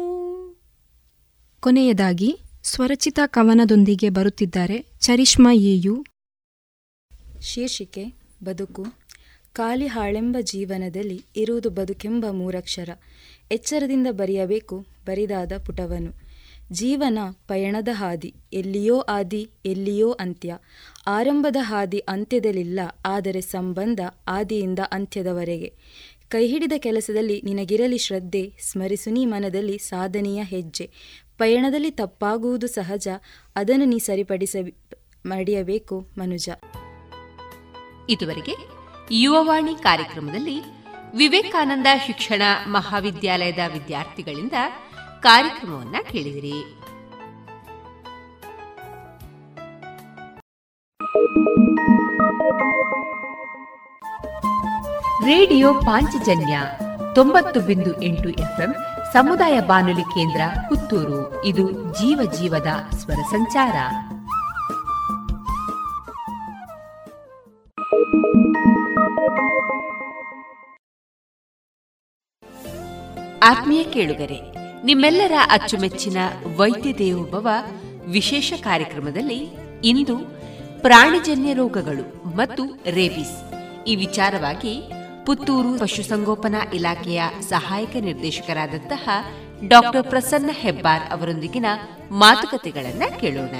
ಕೊನೆಯದಾಗಿ 1.60 2.38
ಸ್ವರಚಿತ 2.62 3.18
ಕವನದೊಂದಿಗೆ 3.26 4.08
ಬರುತ್ತಿದ್ದಾರೆ 4.08 4.86
ಚರಿಷ್ಮಾ 5.00 5.52
ಏಯು 5.52 6.06
ಶೀರ್ಷಿಕೆ 7.40 8.04
ಬದುಕು. 8.44 8.84
ಖಾಲಿ 9.52 9.86
ಹಾಳೆಂಬ 9.86 10.36
ಜೀವನದಲ್ಲಿ 10.40 11.24
ಇರುವುದು 11.36 11.70
ಬದುಕೆಂಬ 11.70 12.26
ಮೂರಕ್ಷರ. 12.30 12.90
ಎಚ್ಚರದಿಂದ 13.50 14.06
ಬರೆಯಬೇಕು 14.10 14.86
ಬರಿದಾದ 15.06 15.52
ಪುಟವನು. 15.66 16.27
ಜೀವನ 16.72 17.18
ಪಯಣದ 17.48 17.88
ಹಾದಿ, 17.92 18.34
ಎಲ್ಲಿಯೋ 18.52 19.00
ಆದಿ, 19.00 19.50
ಎಲ್ಲಿಯೋ 19.66 20.12
ಅಂತ್ಯ. 20.12 20.58
ಆರಂಭದ 21.06 21.56
ಹಾದಿ 21.60 21.98
ಅಂತ್ಯದಲ್ಲಿಲ್ಲ, 21.98 22.80
ಆದರೆ 23.06 23.40
ಸಂಬಂಧ 23.40 24.00
ಆದಿಯಿಂದ 24.28 24.78
ಅಂತ್ಯದವರೆಗೆ. 24.92 25.72
ಕೈಹಿಡಿದ 26.28 26.72
ಕೆಲಸದಲ್ಲಿ 26.76 27.42
ನಿನಗಿರಲಿ 27.44 27.98
ಶ್ರದ್ಧೆ 27.98 28.52
ಸ್ಮರಿಸುನಿ 28.62 29.26
ಮನದಲ್ಲಿ 29.26 29.78
ಸಾಧನೆಯ 29.78 30.42
ಹೆಜ್ಜೆ. 30.42 30.90
ಪಯಣದಲ್ಲಿ 31.38 31.90
ತಪ್ಪಾಗುವುದು 31.90 32.66
ಸಹಜ, 32.66 33.08
ಅದನ್ನು 33.56 33.84
ನೀ 33.84 33.98
ಸರಿಪಡಿಸ 33.98 34.56
ಮಡಿಯಬೇಕು 35.26 36.08
ಮನುಜ. 36.18 36.48
ಇದುವರೆಗೆ 38.10 38.54
ಯುವವಾಣಿ 39.10 39.74
ಕಾರ್ಯಕ್ರಮದಲ್ಲಿ 39.74 40.60
ವಿವೇಕಾನಂದ 41.16 41.86
ಶಿಕ್ಷಣ 42.06 42.42
ಮಹಾವಿದ್ಯಾಲಯದ 42.66 43.58
ವಿದ್ಯಾರ್ಥಿಗಳಿಂದ 43.72 44.52
ಕಾರ್ಯಕ್ರಮವನ್ನ 45.22 45.96
ಕೇಳಿದಿರಿ. 46.12 46.74
ರೇಡಿಯೋ 55.24 55.74
ಪಾಂಚಜನ್ಯ 55.74 56.60
ತೊಂಬತ್ತು 57.14 57.60
ಬಿಂದು 57.60 58.02
ಎಂಟು 58.02 58.28
ಎಫ್ಎಂ 58.28 58.74
ಸಮುದಾಯ 59.12 59.60
ಬಾನುಲಿ 59.60 60.02
ಕೇಂದ್ರ 60.02 60.40
ಪುತ್ತೂರು. 60.68 61.44
ಇದು 61.44 61.70
ಜೀವ 61.72 62.32
ಜೀವದ 62.32 62.94
ಸ್ವರ 62.94 63.14
ಸಂಚಾರ. 63.14 63.74
ಆತ್ಮೀಯ 73.42 73.84
ಕೇಳುಗರೆ 73.84 74.57
ನಿಮ್ಮೆಲ್ಲರ 74.84 75.32
ಅಚ್ಚುಮೆಚ್ಚಿನ 75.50 76.16
ವೈದ್ಯ 76.56 76.94
ದೇವೋಭವ 76.94 77.48
ವಿಶೇಷ 78.06 78.52
ಕಾರ್ಯಕ್ರಮದಲ್ಲಿ 78.60 79.46
ಇಂದು 79.84 80.18
ಪ್ರಾಣಿಜನ್ಯ 80.82 81.54
ರೋಗಗಳು 81.54 82.36
ಮತ್ತು 82.36 82.64
ರೇಬಿಸ್. 82.64 83.54
ಈ 83.84 83.96
ವಿಚಾರವಾಗಿ 83.96 84.82
ಪುತ್ತೂರು 85.26 85.78
ಪಶುಸಂಗೋಪನಾ 85.78 86.64
ಇಲಾಖೆಯ 86.72 87.22
ಸಹಾಯಕ 87.40 87.96
ನಿರ್ದೇಶಕರಾದಂತಹ 88.00 89.08
ಡಾಕ್ಟರ್ 89.68 90.08
ಪ್ರಸನ್ನ 90.08 90.50
ಹೆಬ್ಬಾರ್ 90.52 91.12
ಅವರೊಂದಿಗಿನ 91.12 91.66
ಮಾತುಕತೆಗಳನ್ನ 92.10 93.02
ಕೇಳೋಣ. 93.20 93.54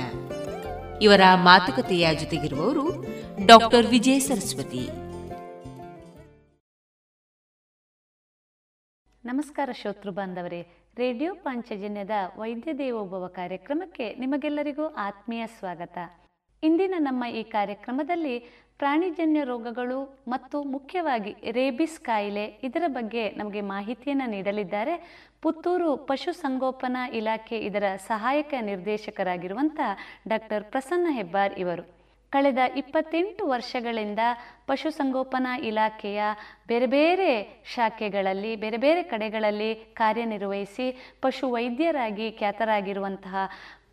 ಇವರ 1.02 1.20
ಮಾತುಕತೆಯ 1.34 2.14
ಜೊತೆಗಿರುವವರು 2.14 3.06
ಡಾಕ್ಟರ್ 3.46 3.86
ವಿಜಯ 3.86 4.18
ಸರಸ್ವತಿ. 4.18 4.88
ನಮಸ್ಕಾರ 9.24 9.70
ಶ್ರೋತೃ 9.72 10.10
ಬಾಂಧವರೇ. 10.10 10.87
ರೇಡಿಯೋ 10.98 11.34
ಪಾಂಚಜನ್ಯದ 11.34 12.10
ವೈದ್ಯ 12.36 12.72
ದೇವೋಭವ 12.72 13.26
ಕಾರ್ಯಕ್ರಮಕ್ಕೆ 13.26 14.14
ನಿಮಗೆಲ್ಲರಿಗೂ 14.14 14.84
ಆತ್ಮೀಯ 14.84 15.46
ಸ್ವಾಗತ. 15.46 15.98
ಇಂದಿನ 16.62 16.94
ನಮ್ಮ 16.98 17.24
ಈ 17.24 17.42
ಕಾರ್ಯಕ್ರಮದಲ್ಲಿ 17.42 18.38
ಪ್ರಾಣಿಜನ್ಯ 18.78 19.44
ರೋಗಗಳು 19.44 20.18
ಮತ್ತು 20.28 20.62
ಮುಖ್ಯವಾಗಿ 20.62 21.36
ರೇಬಿಸ್ 21.50 22.00
ಕಾಯಿಲೆ 22.00 22.44
ಇದರ 22.44 22.82
ಬಗ್ಗೆ 22.86 23.30
ನಮಗೆ 23.30 23.60
ಮಾಹಿತಿಯನ್ನು 23.60 24.30
ನೀಡಲಿದ್ದಾರೆ. 24.30 25.26
ಪುತ್ತೂರು 25.42 25.96
ಪಶುಸಂಗೋಪನಾ 25.96 27.08
ಇಲಾಖೆ 27.08 27.58
ಇದರ 27.58 27.84
ಸಹಾಯಕ 27.96 28.54
ನಿರ್ದೇಶಕರಾಗಿರುವಂಥ 28.60 29.80
ಡಾಕ್ಟರ್ 30.28 30.64
ಪ್ರಸನ್ನ 30.64 31.06
ಹೆಬ್ಬಾರ್ 31.10 31.54
ಇವರು. 31.58 31.97
ಕಳೆದ 32.32 32.58
ಇಪ್ಪತ್ತೆಂಟು 32.76 33.46
ವರ್ಷಗಳಿಂದ 33.46 34.22
ಪಶುಸಂಗೋಪನಾ 34.66 35.58
ಇಲಾಖೆಯ 35.58 36.22
ಬೇರೆ 36.66 36.86
ಬೇರೆ 36.86 37.30
ಶಾಖೆಗಳಲ್ಲಿ 37.74 38.56
ಬೇರೆ 38.56 38.76
ಬೇರೆ 38.76 39.02
ಕಡೆಗಳಲ್ಲಿ 39.02 39.74
ಕಾರ್ಯನಿರ್ವಹಿಸಿ 39.74 40.86
ಪಶು 41.22 41.50
ವೈದ್ಯರಾಗಿ 41.50 42.32
ಖ್ಯಾತರಾಗಿರುವಂತಹ 42.32 43.36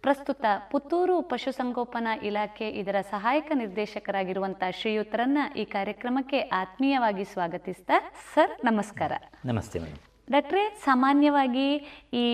ಪ್ರಸ್ತುತ 0.01 0.45
ಪುತ್ತೂರು 0.71 1.21
ಪಶುಸಂಗೋಪನಾ 1.21 2.15
ಇಲಾಖೆ 2.15 2.69
ಇದರ 2.69 2.95
ಸಹಾಯಕ 3.11 3.51
ನಿರ್ದೇಶಕರಾಗಿರುವಂಥ 3.55 4.63
ಶ್ರೀಯುತರನ್ನ 4.71 5.37
ಈ 5.55 5.65
ಕಾರ್ಯಕ್ರಮಕ್ಕೆ 5.65 6.39
ಆತ್ಮೀಯವಾಗಿ 6.39 7.23
ಸ್ವಾಗತಿಸ್ತಾ 7.23 8.11
ಸರ್ 8.33 8.51
ನಮಸ್ಕಾರ. 8.65 9.11
ನಮಸ್ತೆ 9.45 9.79
ಮೇಡಮ್. 9.79 10.03
ಡಾಕ್ಟ್ರೇ 10.31 10.63
ಸಾಮಾನ್ಯವಾಗಿ 10.83 11.67
ಈ 12.13 12.25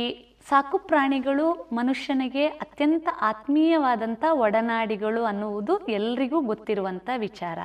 ಸಾಕು 0.50 0.78
ಪ್ರಾಣಿಗಳು 0.78 1.70
ಮನುಷ್ಯನಿಗೆ 1.72 2.48
ಅತ್ಯಂತ 2.48 3.08
ಆತ್ಮೀಯವಾದಂಥ 3.22 4.24
ಒಡನಾಡಿಗಳು 4.32 5.24
ಅನ್ನುವುದು 5.24 5.78
ಎಲ್ರಿಗೂ 5.88 6.42
ಗೊತ್ತಿರುವಂಥ 6.42 7.10
ವಿಚಾರ. 7.18 7.60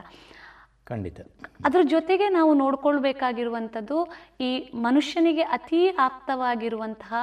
ಖಂಡಿತ. 0.89 1.21
ಅದ್ರ 1.65 1.81
ಜೊತೆಗೆ 1.83 2.29
ನಾವು 2.29 2.55
ನೋಡ್ಕೊಳ್ಬೇಕಾಗಿರುವಂಥದ್ದು 2.55 4.09
ಈ 4.41 4.51
ಮನುಷ್ಯನಿಗೆ 4.75 5.43
ಅತಿ 5.43 5.89
ಆಪ್ತವಾಗಿರುವಂತಹ 5.89 7.15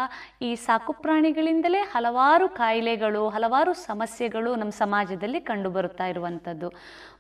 ಈ 0.42 0.56
ಸಾಕು 0.56 0.94
ಪ್ರಾಣಿಗಳಿಂದಲೇ 0.94 1.80
ಹಲವಾರು 1.80 2.50
ಕಾಯಿಲೆಗಳು 2.50 3.30
ಹಲವಾರು 3.30 3.74
ಸಮಸ್ಯೆಗಳು 3.74 4.56
ನಮ್ಮ 4.56 4.72
ಸಮಾಜದಲ್ಲಿ 4.72 5.42
ಕಂಡುಬರುತ್ತಾ 5.42 6.08
ಇರುವಂಥದ್ದು. 6.08 6.70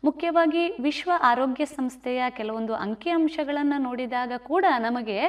ಮುಖ್ಯವಾಗಿ 0.03 0.63
ವಿಶ್ವ 0.81 1.11
ಆರೋಗ್ಯ 1.21 1.65
ಸಂಸ್ಥೆಯ 1.65 2.21
ಕೆಲವೊಂದು 2.29 2.73
ಅಂಕಿಅಂಶಗಳನ್ನು 2.73 3.77
ನೋಡಿದಾಗ 3.83 4.31
ಕೂಡ 4.37 4.65
ನಮಗೆ 4.79 5.19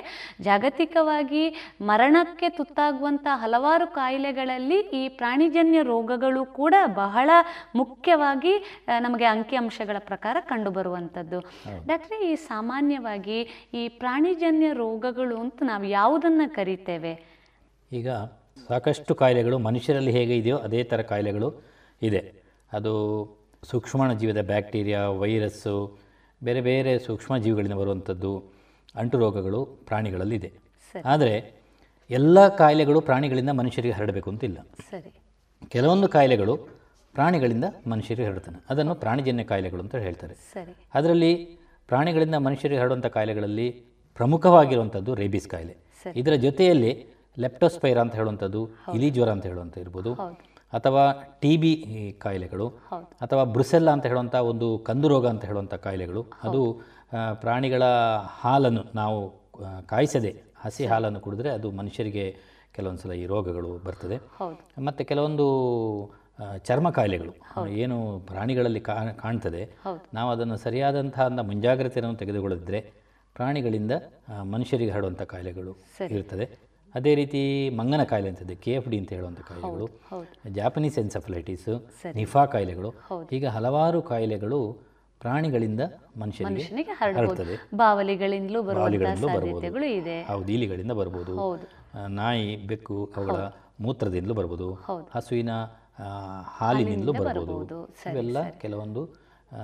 ಜಾಗತಿಕವಾಗಿ 0.40 1.42
ಮರಣಕ್ಕೆ 1.80 2.48
ತುತ್ತಾಗುವಂಥ 2.48 3.26
ಹಲವಾರು 3.32 3.86
ಕಾಯಿಲೆಗಳಲ್ಲಿ 3.86 4.78
ಈ 4.80 5.08
ಪ್ರಾಣಿಜನ್ಯ 5.08 5.82
ರೋಗಗಳು 5.82 6.44
ಕೂಡ 6.46 6.74
ಬಹಳ 6.94 7.30
ಮುಖ್ಯವಾಗಿ 7.74 8.54
ನಮಗೆ 9.00 9.24
ಅಂಕಿಅಂಶಗಳ 9.24 9.96
ಪ್ರಕಾರ 9.98 10.36
ಕಂಡುಬರುವಂಥದ್ದು. 10.40 11.40
ಡಾಕ್ಟ್ರೆ 11.86 12.18
ಈ 12.30 12.34
ಸಾಮಾನ್ಯವಾಗಿ 12.34 13.38
ಈ 13.74 13.88
ಪ್ರಾಣಿಜನ್ಯ 13.88 14.72
ರೋಗಗಳು 14.72 15.36
ಅಂತ 15.36 15.62
ನಾವು 15.62 15.84
ಯಾವುದನ್ನು 15.84 16.54
ಕರಿತೇವೆ? 16.54 17.14
ಈಗ 17.92 18.08
ಸಾಕಷ್ಟು 18.68 19.14
ಕಾಯಿಲೆಗಳು 19.14 19.58
ಮನುಷ್ಯರಲ್ಲಿ 19.58 20.10
ಹೇಗೆ 20.10 20.36
ಇದೆಯೋ 20.36 20.56
ಅದೇ 20.56 20.82
ಥರ 20.84 21.02
ಕಾಯಿಲೆಗಳು 21.02 21.48
ಇದೆ. 22.02 22.22
ಅದು 22.72 22.92
ಸೂಕ್ಷ್ಮಾಣು 23.64 24.14
ಜೀವದ 24.14 24.40
ಬ್ಯಾಕ್ಟೀರಿಯಾ 24.46 25.08
ವೈರಸ್ಸು 25.08 25.98
ಬೇರೆ 26.44 26.60
ಬೇರೆ 26.60 26.98
ಸೂಕ್ಷ್ಮ 26.98 27.38
ಜೀವಿಗಳಿಂದ 27.38 27.72
ಬರುವಂಥದ್ದು 27.72 28.44
ಅಂಟು 28.96 29.18
ರೋಗಗಳು 29.18 29.64
ಪ್ರಾಣಿಗಳಲ್ಲಿದೆ. 29.64 30.52
ಆದರೆ 31.04 31.52
ಎಲ್ಲ 32.10 32.48
ಕಾಯಿಲೆಗಳು 32.48 33.00
ಪ್ರಾಣಿಗಳಿಂದ 33.00 33.50
ಮನುಷ್ಯರಿಗೆ 33.50 33.94
ಹರಡಬೇಕು 33.94 34.30
ಅಂತಿಲ್ಲ. 34.30 34.58
ಸರಿ. 34.90 35.10
ಕೆಲವೊಂದು 35.68 36.08
ಕಾಯಿಲೆಗಳು 36.08 36.56
ಪ್ರಾಣಿಗಳಿಂದ 37.14 37.64
ಮನುಷ್ಯರಿಗೆ 37.86 38.28
ಹರಡ್ತಾನೆ 38.28 38.64
ಅದನ್ನು 38.70 38.94
ಪ್ರಾಣಿಜನ್ಯ 38.94 39.44
ಕಾಯಿಲೆಗಳು 39.44 39.82
ಅಂತ 39.82 39.94
ಹೇಳ್ತಾರೆ. 39.94 40.34
ಸರಿ. 40.34 40.76
ಅದರಲ್ಲಿ 40.94 41.34
ಪ್ರಾಣಿಗಳಿಂದ 41.88 42.34
ಮನುಷ್ಯರಿಗೆ 42.34 42.80
ಹರಡುವಂಥ 42.80 43.06
ಕಾಯಿಲೆಗಳಲ್ಲಿ 43.06 43.70
ಪ್ರಮುಖವಾಗಿರುವಂಥದ್ದು 44.14 45.14
ರೇಬಿಸ್ 45.14 45.48
ಕಾಯಿಲೆ. 45.48 45.76
ಇದರ 46.16 46.32
ಜೊತೆಯಲ್ಲಿ 46.32 47.06
ಲೆಪ್ಟೋಸ್ಪೈರಾ 47.38 48.00
ಅಂತ 48.00 48.14
ಹೇಳುವಂಥದ್ದು 48.14 48.68
ಇಲಿ 48.94 49.10
ಜ್ವರ 49.10 49.30
ಅಂತ 49.30 49.46
ಹೇಳುವಂಥ 49.46 49.78
ಇರ್ಬೋದು. 49.78 50.14
ಅಥವಾ 50.78 51.04
ಟಿ 51.42 51.52
ಬಿ 51.62 51.72
ಕಾಯಿಲೆಗಳು 52.24 52.66
ಅಥವಾ 53.24 53.44
ಬ್ರುಸೆಲ್ಲ 53.54 53.90
ಅಂತ 53.96 54.04
ಹೇಳುವಂಥ 54.06 54.36
ಒಂದು 54.52 54.68
ಕಂದು 54.88 55.08
ರೋಗ 55.08 55.26
ಅಂತ 55.32 55.44
ಹೇಳುವಂಥ 55.50 55.74
ಕಾಯಿಲೆಗಳು 55.86 56.22
ಅದು 56.46 56.60
ಪ್ರಾಣಿಗಳ 57.44 57.84
ಹಾಲನ್ನು 58.42 58.82
ನಾವು 59.00 59.20
ಕಾಯಿಸದೆ 59.92 60.32
ಹಸಿ 60.64 60.84
ಹಾಲನ್ನು 60.86 61.20
ಕುಡಿದ್ರೆ 61.20 61.50
ಅದು 61.58 61.70
ಮನುಷ್ಯರಿಗೆ 61.80 62.26
ಕೆಲವೊಂದು 62.76 63.02
ಸಲ 63.02 63.14
ಈ 63.22 63.24
ರೋಗಗಳು 63.32 63.70
ಬರ್ತದೆ. 63.86 64.16
ಮತ್ತು 64.86 65.02
ಕೆಲವೊಂದು 65.10 65.46
ಚರ್ಮ 66.68 66.88
ಕಾಯಿಲೆಗಳು 66.90 67.32
ಏನು 67.82 67.96
ಪ್ರಾಣಿಗಳಲ್ಲಿ 68.30 68.80
ಕಾಣ್ತದೆ. 69.22 69.62
ನಾವು 70.16 70.30
ಅದನ್ನು 70.30 70.56
ಸರಿಯಾದಂತಹ 70.64 71.26
ಮುಂಜಾಗ್ರತೆಯನ್ನು 71.50 72.18
ತೆಗೆದುಕೊಳ್ಳದಿದ್ದರೆ 72.22 72.80
ಪ್ರಾಣಿಗಳಿಂದ 73.36 73.92
ಮನುಷ್ಯರಿಗೆ 74.54 74.92
ಹರಡುವಂಥ 74.94 75.22
ಕಾಯಿಲೆಗಳು 75.32 75.72
ಇರ್ತದೆ. 76.16 76.46
ಅದೇ 76.94 77.14
ರೀತಿ 77.14 77.70
ಮಂಗನ 77.70 78.02
ಕಾಯಿಲೆ 78.04 78.28
ಅಂತದ್ದು 78.28 78.56
ಕೆ 78.56 78.72
ಎಫ್ 78.72 78.88
ಡಿ 78.88 78.98
ಅಂತ 78.98 79.12
ಹೇಳುವಂಥ 79.12 79.40
ಕಾಯಿಲೆಗಳು 79.40 79.88
ಜಾಪನೀಸ್ 80.50 80.98
ಎನ್ಸಫಲೈಟಿಸ್ 80.98 81.90
ನಿಫಾ 82.14 82.44
ಕಾಯಿಲೆಗಳು 82.46 82.94
ಈಗ 83.32 83.46
ಹಲವಾರು 83.46 84.02
ಕಾಯಿಲೆಗಳು 84.02 84.60
ಪ್ರಾಣಿಗಳಿಂದ 85.20 85.80
ಮನುಷ್ಯರಿಗೆ 86.16 86.54
ಮನುಷ್ಯನಿಗೆ 86.54 86.90
ಹರಡುತ್ತದೆ 86.90 87.76
ಬಾವಲಿಗಳಿಂದಲೂ 87.76 88.62
ಇದೆ. 89.86 90.22
ಹೌದು. 90.22 90.52
ಇಲಿಗಳಿಂದ 90.52 90.92
ಬರ್ಬೋದು. 90.92 91.34
ನಾಯಿ 92.08 92.56
ಬೆಕ್ಕು 92.56 93.12
ಅವುಗಳ 93.16 93.42
ಮೂತ್ರದಿಂದಲೂ 93.80 94.34
ಬರ್ಬೋದು. 94.34 94.72
ಹಸುವಿನ 95.14 95.50
ಹಾಲಿನಿಂದಲೂ 96.58 97.12
ಬರಬಹುದು. 97.12 97.58
ಬರ್ಬೋದು. 97.58 98.10
ಇವೆಲ್ಲ 98.12 98.48
ಕೆಲವೊಂದು 98.48 99.06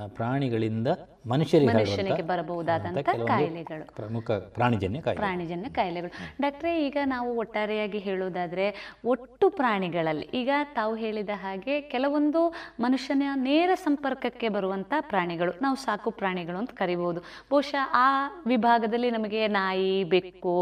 ಪ್ರಾಣಿಗಳಿಂದ 0.09 0.89
ಮನುಷ್ಯರಿಗೆ 1.25 2.23
ಬರಬಹುದಾದಂಥ 2.31 3.09
ಕಾಯಿಲೆಗಳು. 3.31 3.85
ಪ್ರಮುಖ 3.97 4.31
ಪ್ರಾಣಿಜನ್ಯ 4.57 5.01
ಕಾಯಿಲೆ 5.01 5.21
ಪ್ರಾಣಿಜನ್ಯ 5.21 5.69
ಕಾಯಿಲೆಗಳು. 5.79 6.13
ಡಾಕ್ಟ್ರೆ 6.43 6.71
ಈಗ 6.87 6.97
ನಾವು 7.07 7.31
ಒಟ್ಟಾರೆಯಾಗಿ 7.37 7.99
ಹೇಳೋದಾದ್ರೆ 7.99 8.67
ಒಟ್ಟು 9.05 9.51
ಪ್ರಾಣಿಗಳಲ್ಲಿ 9.51 10.27
ಈಗ 10.41 10.51
ತಾವು 10.75 10.95
ಹೇಳಿದ 10.95 11.33
ಹಾಗೆ 11.43 11.75
ಕೆಲವೊಂದು 11.81 12.43
ಮನುಷ್ಯನ 12.81 13.23
ನೇರ 13.49 13.71
ಸಂಪರ್ಕಕ್ಕೆ 13.87 14.49
ಬರುವಂಥ 14.49 14.93
ಪ್ರಾಣಿಗಳು 15.11 15.55
ನಾವು 15.63 15.77
ಸಾಕು 15.87 16.11
ಪ್ರಾಣಿಗಳು 16.11 16.59
ಅಂತ 16.59 16.73
ಕರಿಬಹುದು. 16.73 17.21
ಬಹುಶಃ 17.51 17.85
ಆ 18.05 18.09
ವಿಭಾಗದಲ್ಲಿ 18.47 19.11
ನಮಗೆ 19.11 19.43
ನಾಯಿ 19.59 19.93
ಬೆಕ್ಕು 20.05 20.57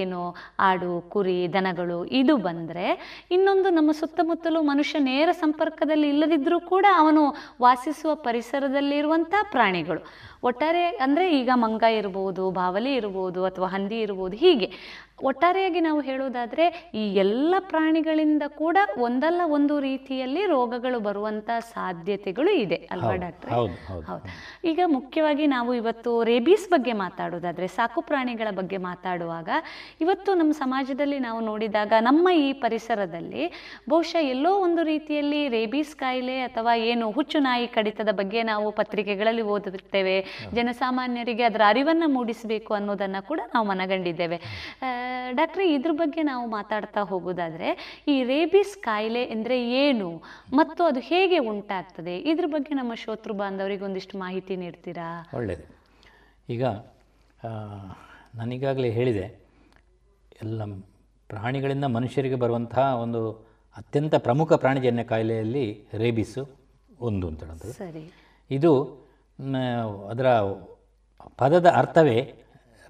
ಏನು 0.00 0.20
ಆಡು 0.68 0.92
ಕುರಿ 1.14 1.38
ದನಗಳು 1.52 1.98
ಇದು 2.20 2.36
ಬಂದರೆ 2.48 2.86
ಇನ್ನೊಂದು 3.30 3.70
ನಮ್ಮ 3.70 3.90
ಸುತ್ತಮುತ್ತಲು 3.92 4.62
ಮನುಷ್ಯ 4.62 4.98
ನೇರ 4.98 5.28
ಸಂಪರ್ಕದಲ್ಲಿ 5.32 6.08
ಇಲ್ಲದಿದ್ದರೂ 6.08 6.60
ಕೂಡ 6.60 6.86
ಅವನು 6.98 7.24
ವಾಸಿಸುವ 7.62 8.14
ಪರಿಸರದಲ್ಲಿರುವಂಥ 8.28 9.34
ಪ್ರಾಣಿಗಳು. 9.70 10.00
ಒಟ್ಟಾರೆ 10.42 10.84
ಅಂದರೆ 11.04 11.24
ಈಗ 11.32 11.50
ಮಂಗ 11.56 11.84
ಇರ್ಬೋದು 11.98 12.44
ಬಾವಲಿ 12.52 12.92
ಇರ್ಬೋದು 12.94 13.40
ಅಥವಾ 13.44 13.68
ಹಂದಿ 13.68 13.98
ಇರ್ಬೋದು 14.00 14.36
ಹೀಗೆ. 14.36 14.68
ಒಟ್ಟಾರೆಯಾಗಿ 15.28 15.80
ನಾವು 15.80 16.00
ಹೇಳೋದಾದರೆ 16.00 16.66
ಈ 16.94 17.02
ಎಲ್ಲ 17.14 17.54
ಪ್ರಾಣಿಗಳಿಂದ 17.70 18.44
ಕೂಡ 18.56 18.76
ಒಂದಲ್ಲ 18.98 19.40
ಒಂದು 19.56 19.74
ರೀತಿಯಲ್ಲಿ 19.80 20.42
ರೋಗಗಳು 20.46 20.98
ಬರುವಂಥ 21.00 21.50
ಸಾಧ್ಯತೆಗಳು 21.70 22.52
ಇದೆ 22.62 22.78
ಅಲ್ವಾ 22.90 23.14
ಡಾಕ್ಟರ್. 23.24 23.50
ಹೌದು. 23.50 24.22
ಈಗ 24.64 24.80
ಮುಖ್ಯವಾಗಿ 24.88 25.46
ನಾವು 25.46 25.70
ಇವತ್ತು 25.74 26.12
ರೇಬೀಸ್ 26.22 26.66
ಬಗ್ಗೆ 26.70 26.94
ಮಾತಾಡೋದಾದರೆ 27.02 27.68
ಸಾಕು 27.76 28.02
ಪ್ರಾಣಿಗಳ 28.02 28.48
ಬಗ್ಗೆ 28.50 28.80
ಮಾತಾಡುವಾಗ 28.86 29.50
ಇವತ್ತು 30.00 30.30
ನಮ್ಮ 30.34 30.54
ಸಮಾಜದಲ್ಲಿ 30.62 31.18
ನಾವು 31.18 31.40
ನೋಡಿದಾಗ 31.40 31.92
ನಮ್ಮ 32.00 32.26
ಈ 32.40 32.48
ಪರಿಸರದಲ್ಲಿ 32.64 33.44
ಬಹುಶಃ 33.90 34.22
ಎಲ್ಲೋ 34.34 34.54
ಒಂದು 34.60 34.84
ರೀತಿಯಲ್ಲಿ 34.84 35.42
ರೇಬೀಸ್ 35.48 35.94
ಕಾಯಿಲೆ 35.96 36.38
ಅಥವಾ 36.42 36.74
ಏನು 36.86 37.06
ಹುಚ್ಚು 37.10 37.40
ನಾಯಿ 37.40 37.68
ಕಡಿತದ 37.76 38.10
ಬಗ್ಗೆ 38.14 38.42
ನಾವು 38.44 38.70
ಪತ್ರಿಕೆಗಳಲ್ಲಿ 38.72 39.46
ಓದುತ್ತೇವೆ 39.50 40.16
ಜನಸಾಮಾನ್ಯರಿಗೆ 40.54 41.42
ಅದರ 41.42 41.62
ಅರಿವನ್ನು 41.66 42.08
ಮೂಡಿಸಬೇಕು 42.08 42.74
ಅನ್ನೋದನ್ನು 42.74 43.26
ಕೂಡ 43.26 43.40
ನಾವು 43.54 43.66
ಮನಗಂಡಿದ್ದೇವೆ. 43.66 44.40
ಡಾಕ್ಟ್ರೆ 45.32 45.74
ಇದ್ರ 45.74 45.92
ಬಗ್ಗೆ 45.92 46.22
ನಾವು 46.22 46.50
ಮಾತಾಡ್ತಾ 46.50 47.00
ಹೋಗೋದಾದರೆ 47.00 48.00
ಈ 48.08 48.24
ರೇಬಿಸ್ 48.24 48.76
ಕಾಯಿಲೆ 48.76 49.22
ಎಂದರೆ 49.22 49.70
ಏನು? 49.70 50.22
ಮತ್ತು 50.52 50.84
ಅದು 50.84 51.00
ಹೇಗೆ 51.00 51.38
ಉಂಟಾಗ್ತದೆ? 51.38 52.18
ಇದ್ರ 52.18 52.46
ಬಗ್ಗೆ 52.46 52.74
ನಮ್ಮ 52.74 52.94
ಶ್ರೋತೃ 52.94 53.32
ಬಾಂಧವರಿಗೆ 53.32 53.84
ಒಂದಿಷ್ಟು 53.84 54.18
ಮಾಹಿತಿ 54.18 54.56
ನೀಡ್ತೀರಾ? 54.56 55.28
ಒಳ್ಳೆಯದು 55.34 55.66
ಈಗ 56.52 56.64
ನಾನೀಗಾಗಲೇ 58.34 58.90
ಹೇಳಿದೆ 58.90 59.26
ಎಲ್ಲ 60.42 60.64
ಪ್ರಾಣಿಗಳಿಂದ 61.28 61.84
ಮನುಷ್ಯರಿಗೆ 61.84 62.34
ಬರುವಂತಹ 62.34 62.96
ಒಂದು 63.00 63.32
ಅತ್ಯಂತ 63.76 64.14
ಪ್ರಮುಖ 64.14 64.52
ಪ್ರಾಣಿಜನ್ಯ 64.52 65.04
ಕಾಯಿಲೆಯಲ್ಲಿ 65.04 65.88
ರೇಬಿಸು 65.94 66.42
ಒಂದು 67.00 67.28
ಅಂತ 67.28 67.42
ಸರಿ. 67.44 68.12
ಇದು 68.50 68.99
ಅದರ 70.08 70.28
ಪದದ 71.36 71.66
ಅರ್ಥವೇ 71.66 72.32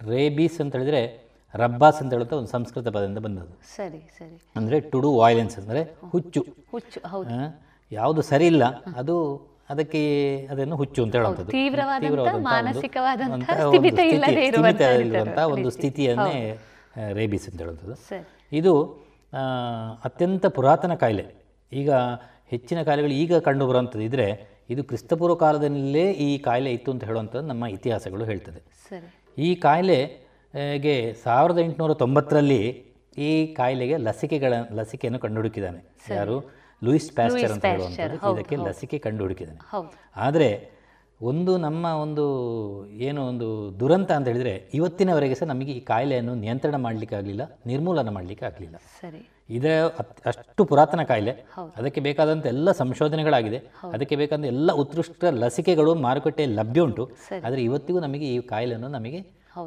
ರೇಬೀಸ್ 0.08 0.60
ಅಂತ 0.60 0.74
ಹೇಳಿದ್ರೆ 0.74 1.30
ರಬ್ಬಾಸ್ 1.54 2.02
ಅಂತ 2.02 2.12
ಹೇಳುತ್ತೆ 2.12 2.36
ಒಂದು 2.36 2.48
ಸಂಸ್ಕೃತ 2.48 2.88
ಪದದಿಂದ 2.88 3.18
ಬಂದದ್ದು. 3.18 3.54
ಸರಿ 3.76 4.10
ಸರಿ. 4.18 4.50
ಅಂದರೆ 4.56 4.80
ಟು 4.80 5.00
ಡು 5.00 5.16
ವಾಯ್ಲೆನ್ಸ್ 5.16 5.58
ಅಂದರೆ 5.58 5.82
ಹುಚ್ಚು. 6.10 6.46
ಹುಚ್ಚು 6.70 7.00
ಯಾವುದು 7.92 8.22
ಸರಿ 8.22 8.46
ಇಲ್ಲ 8.46 8.64
ಅದು 8.96 9.16
ಅದಕ್ಕೆ 9.70 10.02
ಅದನ್ನು 10.46 10.76
ಹುಚ್ಚು 10.76 11.02
ಅಂತ 11.02 11.14
ಹೇಳುವಂಥದ್ದು. 11.16 11.50
ತೀವ್ರವಾದ 11.50 12.00
ತೀವ್ರವಾದಂಥ 12.00 12.58
ಒಂದು-. 15.38 15.70
ಸ್ಥಿತಿಯನ್ನೇ. 15.70 16.58
ರೇಬಿಸ್ 17.12 17.48
ಅಂತ 17.48 17.60
ಹೇಳುವಂಥದ್ದು. 17.60 17.96
ಇದು 18.52 18.72
ಅತ್ಯಂತ 20.04 20.46
ಪುರಾತನ 20.46 20.94
ಕಾಯಿಲೆ. 20.94 21.34
ಈಗ 21.72 21.90
ಹೆಚ್ಚಿನ 22.46 22.82
ಕಾಯಿಲೆಗಳು 22.82 23.12
ಈಗ 23.12 23.38
ಕಂಡು 23.38 23.66
ಬರುವಂಥದ್ದು 23.66 24.00
ಇದ್ರೆ 24.00 24.49
ಇದು 24.70 24.84
ಕ್ರಿಸ್ತಪೂರ್ವ 24.84 25.34
ಕಾಲದಲ್ಲೇ 25.34 26.10
ಈ 26.12 26.38
ಕಾಯಿಲೆ 26.38 26.72
ಇತ್ತು 26.72 26.90
ಅಂತ 26.90 27.04
ಹೇಳುವಂಥದ್ದು 27.04 27.46
ನಮ್ಮ 27.46 27.66
ಇತಿಹಾಸಗಳು 27.66 28.24
ಹೇಳ್ತದೆ. 28.24 28.60
ಈ 29.38 29.54
ಕಾಯಿಲೆಗೆ 29.54 31.12
ಸಾವಿರದ 31.24 31.58
ಎಂಟುನೂರ 31.58 31.94
ತೊಂಬತ್ತರಲ್ಲಿ 31.94 32.84
ಈ 33.18 33.54
ಕಾಯಿಲೆಗೆ 33.54 33.96
ಲಸಿಕೆಗಳ 33.96 34.54
ಲಸಿಕೆಯನ್ನು 34.72 35.18
ಕಂಡುಹುಡುಕಿದ್ದಾನೆ. 35.18 35.80
ಯಾರು? 36.10 36.36
ಲೂಯಿಸ್ 36.84 37.12
ಪ್ಯಾಸ್ಟರ್ 37.12 37.52
ಅಂತ 37.52 37.64
ಹೇಳುವಂಥದ್ದು. 37.64 38.34
ಇದಕ್ಕೆ. 38.34 38.56
ಲಸಿಕೆ 38.56 38.98
ಕಂಡುಹುಡುಕಿದ್ದಾನೆ. 38.98 39.60
ಹೌದು. 39.70 39.90
ಆದರೆ 40.16 40.80
ಒಂದು 41.20 41.56
ನಮ್ಮ 41.56 41.86
ಒಂದು 41.86 42.24
ಏನು 42.86 43.26
ಒಂದು 43.26 43.74
ದುರಂತ 43.80 44.12
ಅಂತ 44.12 44.28
ಹೇಳಿದರೆ 44.28 44.70
ಇವತ್ತಿನವರೆಗೆ 44.74 45.34
ಸಹ 45.34 45.46
ನಮಗೆ 45.46 45.72
ಈ 45.72 45.80
ಕಾಯಿಲೆಯನ್ನು 45.80 46.34
ನಿಯಂತ್ರಣ 46.34 46.76
ಮಾಡಲಿಕ್ಕೆ 46.76 47.16
ಆಗಲಿಲ್ಲ 47.16 47.58
ನಿರ್ಮೂಲನ 47.66 48.08
ಮಾಡಲಿಕ್ಕೆ 48.08 48.46
ಆಗಲಿಲ್ಲ 48.46 48.76
ಸರಿ. 48.76 49.39
ಅತ್- 49.98 50.22
ಅಷ್ಟು 50.26 50.64
ಪುರಾತನ 50.64 51.02
ಕಾಯಿಲೆ. 51.02 51.30
ಅದಕ್ಕೆ 51.76 52.00
ಬೇಕಾದಂತ 52.00 52.46
ಎಲ್ಲ 52.46 52.72
ಸಂಶೋಧನೆಗಳಾಗಿದೆ. 52.72 53.58
ಅದಕ್ಕೆ 53.92 54.16
ಬೇಕಾದ 54.16 54.44
ಎಲ್ಲ 54.44 54.72
ಉತ್ಕೃಷ್ಟ 54.72 55.24
ಲಸಿಕೆಗಳು 55.30 55.94
ಮಾರುಕಟ್ಟೆಯಲ್ಲಿ 55.94 56.56
ಲಭ್ಯ 56.56 56.80
ಉಂಟು. 56.80 57.10
ಆದರೆ 57.46 57.62
ಇವತ್ತಿಗೂ 57.62 58.00
ನಮಗೆ 58.00 58.34
ಈ 58.34 58.40
ಕಾಯಿಲೆಯನ್ನು 58.40 58.88
ನಮಗೆ 58.88 59.20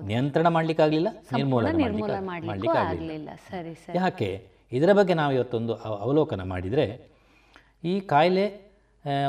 ನಿಯಂತ್ರಣ 0.04 0.48
ಮಾಡಲಿಕ್ಕಾಗಲಿಲ್ಲ 0.48 1.08
ನಿರ್ಮೂಲನೆ 1.36 1.78
ನಿರ್ಮೂಲ 1.78 2.12
ಮಾಡಲಿಕ್ಕೆ 2.20 2.70
ಆಗಲಿಲ್ಲ 2.70 2.98
ಆಗಲಿಲ್ಲ. 2.98 3.30
ಸರಿ 3.50 3.74
ಸರಿ. 3.74 3.98
ಯಾಕೆ? 3.98 4.48
ಇದರ 4.72 4.94
ಬಗ್ಗೆ 4.94 5.14
ನಾವು 5.14 5.34
ಇವತ್ತೊಂದು 5.34 5.74
ಅವಲೋಕನ 5.76 6.44
ಮಾಡಿದರೆ 6.44 6.86
ಈ 7.84 8.00
ಕಾಯಿಲೆ 8.00 8.46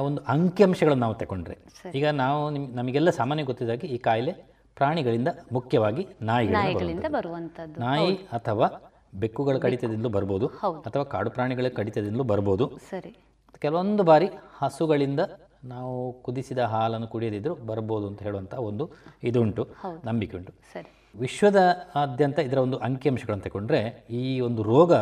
ಒಂದು 0.02 0.22
ಅಂಕಿಅಂಶಗಳನ್ನು 0.28 1.00
ನಾವು 1.00 1.14
ತಗೊಂಡ್ರೆ 1.14 1.56
ಈಗ 1.94 2.06
ನಾವು 2.06 2.50
ನಿಮ್ 2.50 2.76
ನಮಗೆಲ್ಲ 2.76 3.10
ಸಾಮಾನ್ಯ 3.10 3.42
ಗೊತ್ತಿದ್ದಾಗೆ 3.44 3.86
ಈ 3.86 3.98
ಕಾಯಿಲೆ 3.98 4.32
ಪ್ರಾಣಿಗಳಿಂದ 4.76 5.28
ಮುಖ್ಯವಾಗಿ 5.52 6.06
ನಾಯಿಗಳಿಂದ. 6.22 7.04
ಬರುವಂಥದ್ದು 7.08 7.80
ನಾಯಿ 7.80 8.14
ಅಥವಾ 8.14 8.66
ಬೆಕ್ಕುಗಳ 9.14 9.58
ಕಡಿತದಿಂದಲೂ 9.58 10.08
ಬರ್ಬೋದು 10.08 10.46
ಅಥವಾ 10.86 11.04
ಕಾಡು 11.04 11.30
ಪ್ರಾಣಿಗಳ 11.30 11.68
ಕಡಿತದಿಂದಲೂ 11.68 12.24
ಬರ್ಬೋದು. 12.24 12.78
ಸರಿ. 12.90 13.16
ಕೆಲವೊಂದು 13.58 14.02
ಬಾರಿ 14.02 14.28
ಹಸುಗಳಿಂದ 14.58 15.20
ನಾವು 15.64 16.22
ಕುದಿಸಿದ 16.22 16.58
ಹಾಲನ್ನು 16.58 17.08
ಕುಡಿಯದಿದ್ದರೂ 17.08 17.54
ಬರ್ಬೋದು 17.54 18.06
ಅಂತ 18.06 18.22
ಹೇಳುವಂಥ 18.22 18.54
ಒಂದು 18.54 18.90
ಇದುಂಟು. 19.22 19.68
ನಂಬಿಕೆ 20.04 20.36
ಉಂಟು. 20.36 20.52
ಸರಿ. 20.72 20.90
ವಿಶ್ವದ 21.18 21.56
ಆದ್ಯಂತ 21.94 22.38
ಇದರ 22.38 22.58
ಒಂದು 22.58 22.76
ಅಂಕಿಅಂಶಗಳನ್ನು 22.76 23.44
ತಗೊಂಡ್ರೆ 23.44 24.06
ಈ 24.10 24.40
ಒಂದು 24.40 24.62
ರೋಗ 24.62 24.92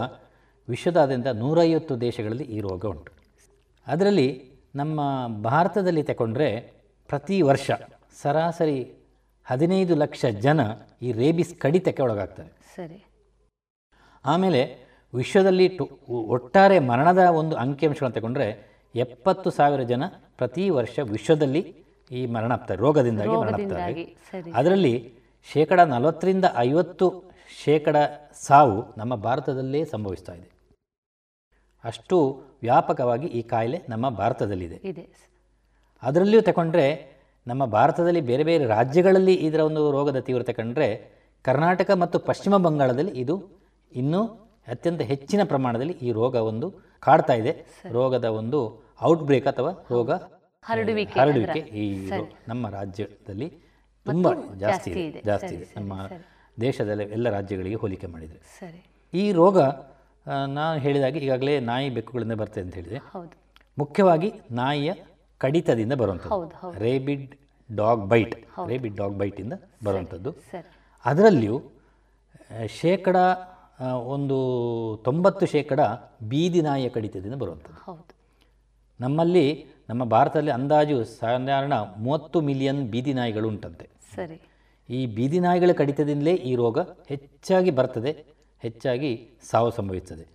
ವಿಶ್ವದಾದ್ಯಂತ 0.69 1.27
ನೂರೈವತ್ತು 1.27 2.01
ದೇಶಗಳಲ್ಲಿ 2.01 2.45
ಈ 2.45 2.61
ರೋಗ 2.61 2.87
ಉಂಟು. 2.87 3.13
ಅದರಲ್ಲಿ 3.87 4.53
ನಮ್ಮ 4.75 5.01
ಭಾರತದಲ್ಲಿ 5.43 6.03
ತಗೊಂಡ್ರೆ 6.03 6.73
ಪ್ರತಿ 7.09 7.43
ವರ್ಷ 7.43 7.71
ಸರಾಸರಿ 8.23 8.93
ಹದಿನೈದು 9.45 9.95
ಲಕ್ಷ 9.95 10.25
ಜನ 10.25 10.61
ಈ 11.03 11.13
ರೇಬಿಸ್ 11.13 11.55
ಕಡಿತಕ್ಕೆ 11.55 12.03
ಒಳಗಾಗ್ತಾರೆ. 12.03 12.53
ಸರಿ. 12.77 13.05
ಆಮೇಲೆ 14.25 14.61
ವಿಶ್ವದಲ್ಲಿ 15.15 15.69
ಟು 15.69 15.85
ಒಟ್ಟಾರೆ 16.09 16.79
ಮರಣದ 16.79 17.19
ಒಂದು 17.19 17.57
ಅಂಕಿಅಂಶಗಳನ್ನು 17.57 18.15
ತಗೊಂಡ್ರೆ 18.15 18.47
ಎಪ್ಪತ್ತು 18.95 19.51
ಸಾವಿರ 19.51 19.83
ಜನ 19.83 20.03
ಪ್ರತಿ 20.37 20.71
ವರ್ಷ 20.71 20.99
ವಿಶ್ವದಲ್ಲಿ 20.99 21.75
ಈ 22.11 22.27
ಮರಣ 22.27 22.53
ಆಗ್ತಾರೆ 22.53 22.81
ರೋಗದಿಂದಾಗಿ 22.81 23.37
ಮರಣ 23.37 23.55
ಆಗ್ತಾರೆ 23.55 24.05
ಅದರಲ್ಲಿ 24.53 25.13
ಶೇಕಡ 25.53 25.81
ನಲವತ್ತರಿಂದ 25.81 26.45
ಐವತ್ತು 26.57 27.07
ಶೇಕಡ 27.65 27.97
ಸಾವು 28.33 28.85
ನಮ್ಮ 28.97 29.15
ಭಾರತದಲ್ಲೇ 29.15 29.85
ಸಂಭವಿಸ್ತಾ 29.85 30.35
ಇದೆ. 30.35 30.49
ಅಷ್ಟು 31.85 32.43
ವ್ಯಾಪಕವಾಗಿ 32.63 33.27
ಈ 33.27 33.43
ಕಾಯಿಲೆ 33.43 33.83
ನಮ್ಮ 33.89 34.09
ಭಾರತದಲ್ಲಿದೆ. 34.09 34.77
ಅದರಲ್ಲಿಯೂ 36.03 36.43
ತಗೊಂಡ್ರೆ 36.43 37.13
ನಮ್ಮ 37.47 37.65
ಭಾರತದಲ್ಲಿ 37.65 38.21
ಬೇರೆ 38.21 38.45
ಬೇರೆ 38.45 38.65
ರಾಜ್ಯಗಳಲ್ಲಿ 38.67 39.35
ಇದರ 39.35 39.61
ಒಂದು 39.61 39.93
ರೋಗದ 39.93 40.21
ತೀವ್ರತೆ 40.21 40.53
ಕಂಡ್ರೆ 40.53 40.89
ಕರ್ನಾಟಕ 41.43 41.91
ಮತ್ತು 41.91 42.19
ಪಶ್ಚಿಮ 42.19 42.57
ಬಂಗಾಳದಲ್ಲಿ 42.57 43.11
ಇದು 43.11 43.62
ಇನ್ನೂ 43.97 44.25
ಅತ್ಯಂತ 44.69 45.01
ಹೆಚ್ಚಿನ 45.01 45.41
ಪ್ರಮಾಣದಲ್ಲಿ 45.45 45.93
ಈ 45.93 46.13
ರೋಗ 46.13 46.35
ಒಂದು 46.35 46.67
ಕಾಡ್ತಾ 47.01 47.33
ಇದೆ. 47.33 47.53
ರೋಗದ 47.91 48.25
ಒಂದು 48.25 48.59
ಔಟ್ಬ್ರೇಕ್ 49.03 49.47
ಅಥವಾ 49.47 49.87
ರೋಗ 49.91 50.11
ಹರಡುವಿಕೆ 50.63 51.21
ಹರಡುವಿಕೆ 51.21 51.59
ಈ 51.59 52.11
ನಮ್ಮ 52.49 52.69
ರಾಜ್ಯದಲ್ಲಿ 52.69 53.49
ತುಂಬ 54.07 54.35
ಜಾಸ್ತಿ 54.35 54.59
ಜಾಸ್ತಿ 54.59 54.91
ಇದೆ. 54.91 55.23
ಜಾಸ್ತಿ 55.25 55.55
ಇದೆ. 55.55 55.67
ನಮ್ಮ. 55.77 55.93
ದೇಶದಲ್ಲಿ 56.61 57.05
ಎಲ್ಲ 57.05 57.31
ರಾಜ್ಯಗಳಿಗೆ 57.31 57.75
ಹೋಲಿಕೆ 57.75 58.07
ಮಾಡಿದರೆ. 58.07 58.41
ಸರಿ. 58.61 58.81
ಈ 59.15 59.33
ರೋಗ 59.33 59.59
ನಾನು 60.47 60.81
ಹೇಳಿದಾಗ 60.81 61.17
ಈಗಾಗಲೇ 61.17 61.61
ನಾಯಿ 61.61 61.91
ಬೆಕ್ಕುಗಳಿಂದ 61.91 62.33
ಬರ್ತದೆ 62.33 62.61
ಅಂತ 62.61 62.75
ಹೇಳಿದೆ. 62.75 62.99
ಮುಖ್ಯವಾಗಿ 63.79 64.33
ನಾಯಿಯ 64.51 64.93
ಕಡಿತದಿಂದ 65.39 65.93
ಬರುವಂಥದ್ದು. 65.93 66.79
Rabid 66.79 67.35
dog 67.75 68.09
bite 68.09 68.35
rabid 68.69 68.97
dog 68.97 69.15
ಬೈಟಿಂದ 69.15 69.53
ಬರುವಂಥದ್ದು. 69.85 70.35
ಅದರಲ್ಲಿಯೂ 71.05 71.63
ಶೇಕಡಾ 72.67 73.21
ಒಂದು 73.91 75.03
ತೊಂಬತ್ತು 75.05 75.47
ಶೇಕಡ 75.47 75.81
ಬೀದಿ 76.29 76.63
ನಾಯಿಯ 76.63 76.89
ಕಡಿತದಿಂದ 76.89 77.35
ಬರುವಂಥದ್ದು. 77.35 77.85
ಹೌದು. 77.85 78.15
ನಮ್ಮಲ್ಲಿ 79.01 79.67
ನಮ್ಮ 79.89 80.05
ಭಾರತದಲ್ಲಿ 80.05 80.51
ಅಂದಾಜು 80.51 81.05
ಸಾಧಾರಣ 81.05 81.73
ಮೂವತ್ತು 81.75 82.41
ಮಿಲಿಯನ್ 82.41 82.91
ಬೀದಿ 82.91 83.15
ನಾಯಿಗಳು 83.15 83.49
ಉಂಟಂತೆ. 83.49 83.89
ಸರಿ. 84.17 84.41
ಈ 84.91 85.07
ಬೀದಿ 85.07 85.41
ನಾಯಿಗಳ 85.41 85.71
ಕಡಿತದಿಂದಲೇ 85.73 86.35
ಈ 86.35 86.55
ರೋಗ 86.55 86.79
ಹೆಚ್ಚಾಗಿ 86.81 87.71
ಬರ್ತದೆ 87.71 88.25
ಹೆಚ್ಚಾಗಿ 88.59 89.29
ಸಾವು 89.51 89.71
ಸಂಭವಿಸ್ತದೆ. 89.71 90.33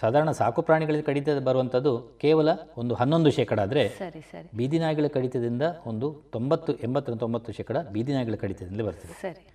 ಸಾಧಾರಣ 0.00 0.30
ಸಾಕು 0.30 0.62
ಪ್ರಾಣಿಗಳ 0.62 0.94
ಕಡಿತ 1.06 1.28
ಬರುವಂಥದ್ದು 1.30 1.98
ಕೇವಲ 2.20 2.48
ಒಂದು 2.76 2.94
ಹನ್ನೊಂದು 2.94 3.30
ಶೇಕಡ 3.30 3.60
ಆದರೆ 3.60 3.88
ಸರಿ 3.88 4.20
ಸರಿ. 4.20 4.56
ಬೀದಿ 4.56 4.78
ನಾಯಿಗಳ 4.78 5.06
ಕಡಿತದಿಂದ 5.06 5.62
ಒಂದು 5.86 6.22
ತೊಂಬತ್ತು 6.32 6.72
ಎಂಬತ್ತರ 6.72 7.14
ತೊಂಬತ್ತು 7.14 7.52
ಶೇಕಡ 7.52 7.76
ಬೀದಿ 7.92 8.12
ನಾಯಿಗಳ 8.12 8.34
ಕಡಿತದಿಂದಲೇ 8.34 8.82
ಬರ್ತದೆ. 8.82 9.12
ಸರಿ. 9.12 9.46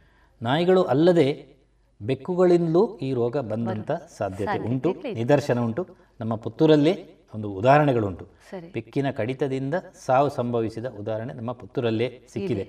ನಾಯಿಗಳು 0.41 0.83
ಅಲ್ಲದೆ 0.83 1.54
ಬೆಕ್ಕುಗಳಿಂದಲೂ 2.01 2.97
ಈ 2.97 3.13
ರೋಗ 3.13 3.37
ಬಂದಂಥ 3.37 3.91
ಸಾಧ್ಯತೆ 4.17 4.57
ಉಂಟು 4.65 4.89
ನಿದರ್ಶನ 5.13 5.59
ಉಂಟು. 5.59 5.87
ನಮ್ಮ 6.19 6.35
ಪುತ್ತೂರಲ್ಲಿ 6.35 6.93
ಒಂದು 7.35 7.51
ಉದಾಹರಣೆಗಳುಂಟು. 7.51 8.25
ಬೆಕ್ಕಿನ 8.73 9.11
ಕಡಿತದಿಂದ 9.11 9.73
ಸಾವು 10.05 10.29
ಸಂಭವಿಸಿದ 10.29 10.85
ಉದಾಹರಣೆ 10.99 11.33
ನಮ್ಮ 11.33 11.51
ಪುತ್ತೂರಲ್ಲೇ 11.51 12.21
ಸಿಕ್ಕಿದೆ. 12.33 12.63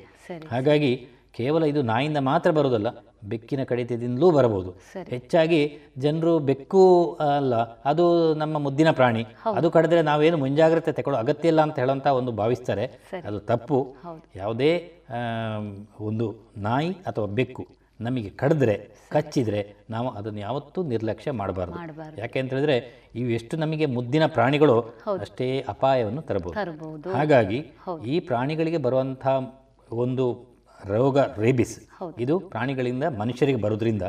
ಹಾಗಾಗಿ 0.51 1.07
ಕೇವಲ 1.33 1.64
ಇದು 1.64 1.83
ನಾಯಿಂದ 1.83 2.16
ಮಾತ್ರ 2.16 2.51
ಬರೋದಲ್ಲ 2.51 2.87
ಬೆಕ್ಕಿನ 3.24 3.62
ಕಡಿತದಿಂದಲೂ 3.64 4.31
ಬರಬಹುದು. 4.31 4.70
ಹೆಚ್ಚಾಗಿ 5.09 5.79
ಜನರು 5.99 6.39
ಬೆಕ್ಕು 6.39 7.12
ಅಲ್ಲ 7.12 7.55
ಅದು 7.85 8.35
ನಮ್ಮ 8.35 8.59
ಮುದ್ದಿನ 8.59 8.91
ಪ್ರಾಣಿ. 8.91 9.27
ಅದು 9.55 9.70
ಕಡಿದ್ರೆ 9.70 10.03
ನಾವೇನು 10.03 10.37
ಮುಂಜಾಗ್ರತೆ 10.37 10.93
ತಗೊಳ್ಳೋ 10.93 11.20
ಅಗತ್ಯ 11.20 11.49
ಇಲ್ಲ 11.49 11.61
ಅಂತ 11.61 11.79
ಹೇಳುವಂಥ 11.79 12.07
ಒಂದು 12.07 12.33
ಭಾವಿಸ್ತಾರೆ. 12.33 12.87
ಅದು 13.24 13.41
ತಪ್ಪು. 13.41 13.97
ಯಾವುದೇ 14.35 14.93
ಒಂದು 16.01 16.35
ನಾಯಿ 16.57 16.91
ಅಥವಾ 16.91 17.27
ಬೆಕ್ಕು. 17.27 17.66
ನಮಗೆ 18.01 18.31
ಕಡಿದ್ರೆ 18.31 18.75
ಕಚ್ಚಿದ್ರೆ 19.11 19.61
ನಾವು 19.91 20.09
ಅದನ್ನು 20.11 20.41
ಯಾವತ್ತೂ 20.41 20.83
ನಿರ್ಲಕ್ಷ್ಯ 20.83 21.31
ಮಾಡಬಾರ್ದು. 21.31 21.77
ಯಾಕೆ 22.19 22.39
ಅಂತ 22.39 22.53
ಹೇಳಿದ್ರೆ 22.53 22.77
ಇವು 23.15 23.31
ಎಷ್ಟು 23.31 23.57
ನಮಗೆ 23.57 23.87
ಮುದ್ದಿನ 23.87 24.27
ಪ್ರಾಣಿಗಳು 24.27 24.75
ಅಷ್ಟೇ 25.21 25.65
ಅಪಾಯವನ್ನು 25.69 26.23
ತರಬಹುದು. 26.23 26.55
ತರಬಹುದು. 26.55 27.11
ಹಾಗಾಗಿ 27.11 27.59
ಈ 28.05 28.21
ಪ್ರಾಣಿಗಳಿಗೆ 28.21 28.77
ಬರುವಂಥ 28.77 29.27
ಒಂದು 29.93 30.27
ರೋಗ 30.87 31.19
ರೇಬಿಸ್ 31.39 31.77
ಇದು 32.19 32.39
ಪ್ರಾಣಿಗಳಿಂದ 32.39 33.05
ಮನುಷ್ಯರಿಗೆ 33.05 33.61
ಬರೋದ್ರಿಂದ 33.63 34.03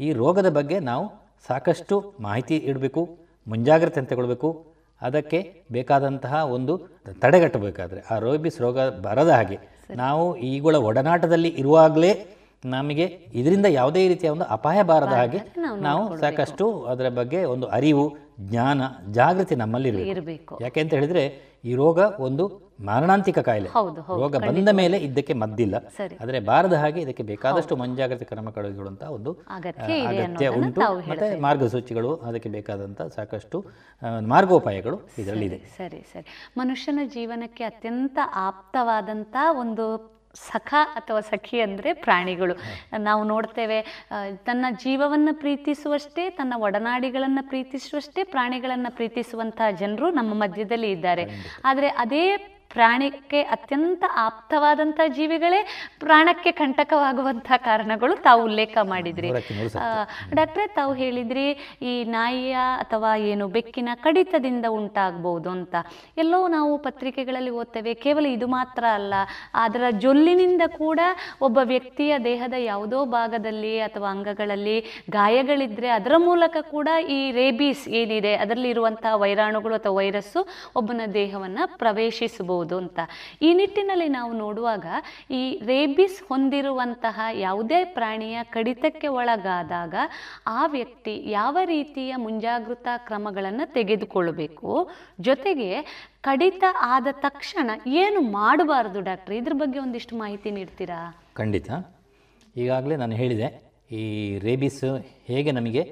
ಈ 0.00 0.12
ರೋಗದ 0.12 0.48
ಬಗ್ಗೆ 0.48 0.80
ನಾವು 0.80 1.04
ಸಾಕಷ್ಟು 1.48 2.14
ಮಾಹಿತಿ 2.20 2.56
ಇಡಬೇಕು 2.56 3.02
ಮುಂಜಾಗ್ರತೆ 3.46 4.02
ತಗೊಳ್ಬೇಕು 4.02 4.48
ಅದಕ್ಕೆ 5.02 5.38
ಬೇಕಾದಂತಹ 5.72 6.34
ಒಂದು 6.50 6.74
ತಡೆಗಟ್ಟಬೇಕಾದ್ರೆ 7.20 8.00
ಆ 8.10 8.18
ರೋಬಿಸ್ 8.18 8.60
ರೋಗ 8.60 8.78
ಬರದ 8.80 9.28
ಹಾಗೆ 9.28 9.58
ನಾವು 9.94 10.36
ಈಗಳ 10.36 10.76
ಒಡನಾಟದಲ್ಲಿ 10.76 11.48
ಇರುವಾಗಲೇ 11.48 12.10
ನಮಗೆ 12.64 13.04
ಇದರಿಂದ 13.32 13.66
ಯಾವುದೇ 13.70 14.08
ರೀತಿಯ 14.08 14.28
ಒಂದು 14.28 14.44
ಅಪಾಯ 14.44 14.82
ಬಾರದ 14.82 15.14
ಹಾಗೆ 15.20 15.38
ನಾವು 15.80 16.02
ಸಾಕಷ್ಟು 16.18 16.66
ಅದರ 16.84 17.08
ಬಗ್ಗೆ 17.08 17.44
ಒಂದು 17.44 17.66
ಅರಿವು 17.66 18.04
ಜ್ಞಾನ 18.40 18.82
ಜಾಗೃತಿ 19.12 19.54
ನಮ್ಮಲ್ಲಿ 19.54 19.88
ಇರಬೇಕು. 20.10 20.58
ಯಾಕೆ 20.62 20.80
ಅಂತ 20.80 20.92
ಹೇಳಿದ್ರೆ 20.94 21.22
ಈ 21.64 21.74
ರೋಗ 21.74 21.98
ಒಂದು 22.18 22.44
ಮಾರಣಾಂತಿಕ 22.80 23.38
ಕಾಯಿಲೆ. 23.38 23.68
ರೋಗ 24.20 24.36
ಬಂದ 24.36 24.68
ಮೇಲೆ 24.72 24.96
ಇದಕ್ಕೆ 24.98 25.32
ಮದ್ದಿಲ್ಲ. 25.32 25.76
ಆದರೆ 26.22 26.40
ಬಾರದ 26.40 26.72
ಹಾಗೆ 26.72 27.00
ಇದಕ್ಕೆ 27.00 27.22
ಬೇಕಾದಷ್ಟು 27.22 27.76
ಮುಂಜಾಗ್ರತೆ 27.76 28.24
ಕ್ರಮ 28.24 28.50
ಕಳೆದುಕೊಳ್ಳುವಂತಹ 28.50 29.10
ಒಂದು 29.10 29.32
ಅಗತ್ಯ 29.48 30.48
ಉಂಟು. 30.48 30.80
ಮತ್ತೆ 31.10 31.40
ಮಾರ್ಗಸೂಚಿಗಳು 31.40 32.16
ಅದಕ್ಕೆ 32.16 32.48
ಬೇಕಾದಂತಹ 32.48 33.08
ಸಾಕಷ್ಟು 33.08 33.64
ಮಾರ್ಗೋಪಾಯಗಳು 34.20 35.10
ಇದರಲ್ಲಿ 35.18 35.46
ಇದೆ 35.46 35.58
ಸರಿ 35.76 36.00
ಸರಿ. 36.12 36.28
ಮನುಷ್ಯನ 36.56 37.00
ಜೀವನಕ್ಕೆ 37.04 37.64
ಅತ್ಯಂತ 37.64 38.18
ಆಪ್ತವಾದಂತಹ 38.48 39.58
ಒಂದು 39.58 39.86
ಸಖ 40.34 40.74
ಅಥವಾ 40.94 41.20
ಸಖಿ 41.20 41.60
ಅಂದರೆ 41.60 41.92
ಪ್ರಾಣಿಗಳು. 41.92 42.54
ನಾವು 42.98 43.24
ನೋಡ್ತೇವೆ 43.24 43.78
ತನ್ನ 44.44 44.66
ಜೀವವನ್ನು 44.84 45.32
ಪ್ರೀತಿಸುವಷ್ಟೇ 45.38 46.30
ತನ್ನ 46.30 46.54
ಒಡನಾಡಿಗಳನ್ನು 46.58 47.48
ಪ್ರೀತಿಸುವಷ್ಟೇ 47.48 48.24
ಪ್ರಾಣಿಗಳನ್ನು 48.24 48.90
ಪ್ರೀತಿಸುವಂತಹ 48.96 49.70
ಜನರು 49.70 50.10
ನಮ್ಮ 50.10 50.34
ಮಧ್ಯದಲ್ಲಿ 50.44 50.90
ಇದ್ದಾರೆ. 50.90 51.26
ಆದರೆ 51.64 51.88
ಅದೇ 51.88 52.24
ಪ್ರಾಣಿಗೆ 52.74 53.40
ಅತ್ಯಂತ 53.54 54.04
ಆಪ್ತವಾದಂಥ 54.26 55.00
ಜೀವಿಗಳೇ 55.16 55.60
ಪ್ರಾಣಕ್ಕೆ 56.00 56.50
ಕಂಟಕವಾಗುವಂಥ 56.52 57.50
ಕಾರಣಗಳು 57.56 58.14
ತಾವು 58.22 58.40
ಉಲ್ಲೇಖ 58.44 58.78
ಮಾಡಿದ್ರಿ. 58.82 59.30
ಡಾಕ್ಟ್ರೇ 60.34 60.66
ತಾವು 60.74 60.92
ಹೇಳಿದ್ರಿ 60.94 61.46
ಈ 61.82 62.04
ನಾಯಿಯ 62.04 62.56
ಅಥವಾ 62.84 63.10
ಏನು 63.30 63.48
ಬೆಕ್ಕಿನ 63.48 63.88
ಕಡಿತದಿಂದ 64.04 64.66
ಉಂಟಾಗಬಹುದು 64.68 65.50
ಅಂತ. 65.50 65.74
ಎಲ್ಲೋ 66.18 66.40
ನಾವು 66.48 66.78
ಪತ್ರಿಕೆಗಳಲ್ಲಿ 66.78 67.50
ಓದ್ತೇವೆ 67.50 67.94
ಕೇವಲ 67.94 68.26
ಇದು 68.26 68.46
ಮಾತ್ರ 68.46 68.84
ಅಲ್ಲ 68.94 69.14
ಅದರ 69.54 69.84
ಜೊಲ್ಲಿನಿಂದ 69.98 70.62
ಕೂಡ 70.78 71.00
ಒಬ್ಬ 71.40 71.58
ವ್ಯಕ್ತಿಯ 71.64 72.12
ದೇಹದ 72.18 72.54
ಯಾವುದೋ 72.58 73.04
ಭಾಗದಲ್ಲಿ 73.16 73.74
ಅಥವಾ 73.80 74.08
ಅಂಗಗಳಲ್ಲಿ 74.10 74.76
ಗಾಯಗಳಿದ್ರೆ 75.10 75.88
ಅದರ 75.88 76.14
ಮೂಲಕ 76.28 76.56
ಕೂಡ 76.70 76.88
ಈ 77.08 77.20
ರೇಬೀಸ್ 77.30 77.84
ಏನಿದೆ 77.88 78.34
ಅದರಲ್ಲಿ 78.34 78.70
ಇರುವಂತಹ 78.70 79.14
ವೈರಾಣುಗಳು 79.14 79.74
ಅಥವಾ 79.74 79.96
ವೈರಸ್ಸು 79.96 80.40
ಒಬ್ಬನ 80.76 81.00
ದೇಹವನ್ನು 81.14 81.66
ಪ್ರವೇಶಿಸಬಹುದು. 81.78 82.58
ಅಂತ. 82.76 83.00
ಈ 83.42 83.50
ನಿಟ್ಟಿನಲ್ಲಿ 83.54 84.08
ನಾವು 84.08 84.32
ನೋಡುವಾಗ 84.32 84.86
ಈ 85.30 85.42
ರೇಬಿಸ್ 85.70 86.18
ಹೊಂದಿರುವಂತಹ 86.28 87.20
ಯಾವುದೇ 87.46 87.80
ಪ್ರಾಣಿಯ 87.96 88.38
ಕಡಿತಕ್ಕೆ 88.56 89.08
ಒಳಗಾದಾಗ 89.20 89.94
ಆ 90.58 90.66
ವ್ಯಕ್ತಿ 90.76 91.14
ಯಾವ 91.30 91.56
ರೀತಿಯ 91.64 92.12
ಮುಂಜಾಗೃತಾ 92.16 92.94
ಕ್ರಮಗಳನ್ನು 93.08 93.66
ತೆಗೆದುಕೊಳ್ಳಬೇಕು 93.72 94.70
ಜೊತೆಗೆ 95.20 95.70
ಕಡಿತ 96.22 96.64
ಆದ 96.94 97.08
ತಕ್ಷಣ 97.26 97.70
ಏನು 97.86 98.20
ಮಾಡಬಾರದು 98.20 99.00
ಡಾಕ್ಟ್ರ್? 99.00 99.34
ಇದ್ರ 99.34 99.54
ಬಗ್ಗೆ 99.62 99.78
ಒಂದಿಷ್ಟು 99.78 100.14
ಮಾಹಿತಿ 100.16 100.50
ನೀಡ್ತೀರಾ? 100.50 101.00
ಖಂಡಿತ. 101.34 101.70
ಈಗಾಗಲೇ 102.56 102.96
ನಾನು 102.96 103.14
ಹೇಳಿದೆ 103.14 103.48
ಈ 103.90 104.02
ರೇಬಿಸ್ 104.38 104.84
ಹೇಗೆ 105.26 105.50
ನಮಗೆ 105.52 105.82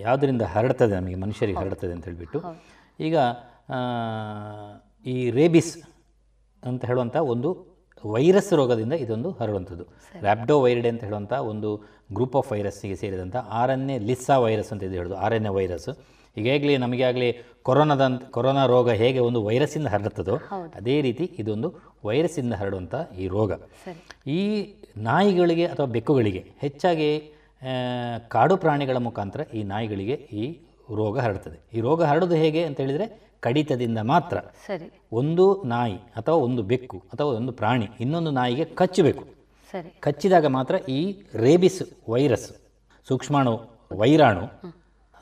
ಯಾವುದರಿಂದ 0.00 0.42
ಹರಡ್ತದೆ 0.42 0.94
ನಮಗೆ 0.94 1.14
ಮನುಷ್ಯರಿಗೆ 1.14 1.58
ಹರಡ್ತದೆ 1.58 1.92
ಅಂತ 1.92 2.04
ಹೇಳಿಬಿಟ್ಟು. 2.04 2.38
ಈಗ 3.00 3.16
ಈ 5.06 5.16
ರೇಬಿಸ್ 5.38 5.72
ಅಂತ 6.62 6.82
ಹೇಳುವಂಥ 6.84 7.16
ಒಂದು 7.32 7.50
ವೈರಸ್ 8.04 8.52
ರೋಗದಿಂದ 8.60 8.94
ಇದೊಂದು 9.04 9.30
ಹರಡುವಂಥದ್ದು. 9.40 9.84
ರ್ಯಾಪ್ಡೋ 10.22 10.54
ವೈರಿಡೆ 10.64 10.88
ಅಂತ 10.92 11.02
ಹೇಳುವಂಥ 11.08 11.32
ಒಂದು 11.50 11.68
ಗ್ರೂಪ್ 12.16 12.36
ಆಫ್ 12.40 12.48
ವೈರಸ್ಸಿಗೆ 12.52 12.96
ಸೇರಿದಂಥ 13.02 13.36
R 13.60 13.72
N 13.74 13.84
A 13.94 13.96
lyssa 14.08 14.36
virus 14.44 14.70
ಅಂತ 14.74 14.82
ಇದು 14.88 14.96
ಹೇಳೋದು 15.00 15.16
ಆರ್ 15.24 15.34
ಎನ್ 15.34 15.46
ಎ 15.50 15.52
ವೈರಸ್ 15.58 15.88
ಈಗಾಗಲೇ 16.36 16.76
ನಮಗೆ 16.76 17.04
ಆಗಲಿ 17.08 17.28
ಕೊರೋನಾದಂತ 17.62 18.22
ಕೊರೋನಾ 18.36 18.62
ರೋಗ 18.66 18.90
ಹೇಗೆ 19.02 19.20
ಒಂದು 19.28 19.40
ವೈರಸ್ಸಿಂದ 19.48 19.88
ಹರಡುತ್ತದೋ 19.94 20.36
ಅದೇ 20.78 20.96
ರೀತಿ 21.06 21.24
ಇದೊಂದು 21.42 21.68
ವೈರಸ್ಸಿಂದ 22.04 22.54
ಹರಡುವಂಥ 22.60 22.94
ಈ 23.18 23.26
ರೋಗ. 23.28 23.52
ಈ 24.38 24.40
ನಾಯಿಗಳಿಗೆ 25.08 25.66
ಅಥವಾ 25.66 25.86
ಬೆಕ್ಕುಗಳಿಗೆ 25.86 26.42
ಹೆಚ್ಚಾಗಿ 26.64 27.10
ಕಾಡು 28.28 28.56
ಪ್ರಾಣಿಗಳ 28.56 28.96
ಮುಖಾಂತರ 29.08 29.40
ಈ 29.54 29.62
ನಾಯಿಗಳಿಗೆ 29.62 30.16
ಈ 30.42 30.46
ರೋಗ 31.00 31.18
ಹರಡ್ತದೆ. 31.18 31.58
ಈ 31.76 31.80
ರೋಗ 31.80 32.02
ಹರಡೋದು 32.02 32.34
ಹೇಗೆ 32.34 32.62
ಅಂತ 32.68 32.78
ಹೇಳಿದರೆ 32.80 33.06
ಕಡಿತದಿಂದ 33.46 34.00
ಮಾತ್ರ 34.12 34.36
ಸರಿ. 34.66 34.88
ಒಂದು 35.20 35.46
ನಾಯಿ 35.74 35.98
ಅಥವಾ 36.20 36.36
ಒಂದು 36.46 36.64
ಬೆಕ್ಕು 36.72 36.98
ಅಥವಾ 37.12 37.30
ಒಂದು 37.40 37.54
ಪ್ರಾಣಿ 37.60 37.88
ಇನ್ನೊಂದು 38.04 38.32
ನಾಯಿಗೆ 38.40 38.66
ಕಚ್ಚಬೇಕು. 38.80 39.24
ಸರಿ. 39.72 39.90
ಕಚ್ಚಿದಾಗ 40.06 40.46
ಮಾತ್ರ 40.58 40.74
ಈ 40.98 41.00
ರೇಬಿಸ್ 41.44 41.82
ವೈರಸ್ 42.12 42.48
ಸೂಕ್ಷ್ಮಾಣು 43.06 43.54
ವೈರಾಣು 44.02 44.44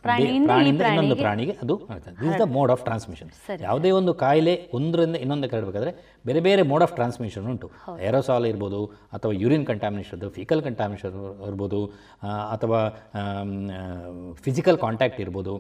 ಪ್ರಾಣಿಯಿಂದ 0.05 0.51
ಇನ್ನೊಂದು 0.89 1.15
ಪ್ರಾಣಿಗೆ 1.21 1.23
ಪ್ರಾಣಿಗೆ 1.23 1.55
ಅದು 1.63 1.75
this 2.21 2.37
the 2.43 2.45
mode 2.55 2.71
of 2.75 2.83
transmission 2.87 3.31
ಯಾವುದೇ 3.65 3.91
ಒಂದು 3.99 4.13
ಕಾಯಿಲೆ 4.23 4.55
ಒಂದರಿಂದ 4.77 5.17
ಇನ್ನೊಂದಕ್ಕೆ 5.25 5.55
ಹರಡಬೇಕಾದ್ರೆ 5.57 5.93
ಬೇರೆ 6.29 6.41
ಬೇರೆ 6.47 6.63
ಮೋಡ್ 6.71 6.85
ಆಫ್ 6.87 6.95
ಟ್ರಾನ್ಸ್ಮಿಷನ್ 6.99 7.47
ಉಂಟು. 7.53 7.69
ಏರೋಸಾಲ್ 8.09 8.47
ಇರ್ಬೋದು 8.53 8.81
ಅಥವಾ 9.17 9.33
ಯೂರಿನ್ 9.43 9.67
ಕಂಟಾಮಿನೇಷನ್ 9.71 10.23
ಫಿಕಲ್ 10.39 10.63
ಕಂಟಾಮಿನೇಷನ್ 10.69 11.19
ಇರ್ಬೋದು 11.49 11.81
ಅಥವಾ 12.55 12.81
ಫಿಸಿಕಲ್ 14.47 14.81
ಕಾಂಟ್ಯಾಕ್ಟ್ 14.87 15.21
ಇರ್ಬೋದು 15.27 15.55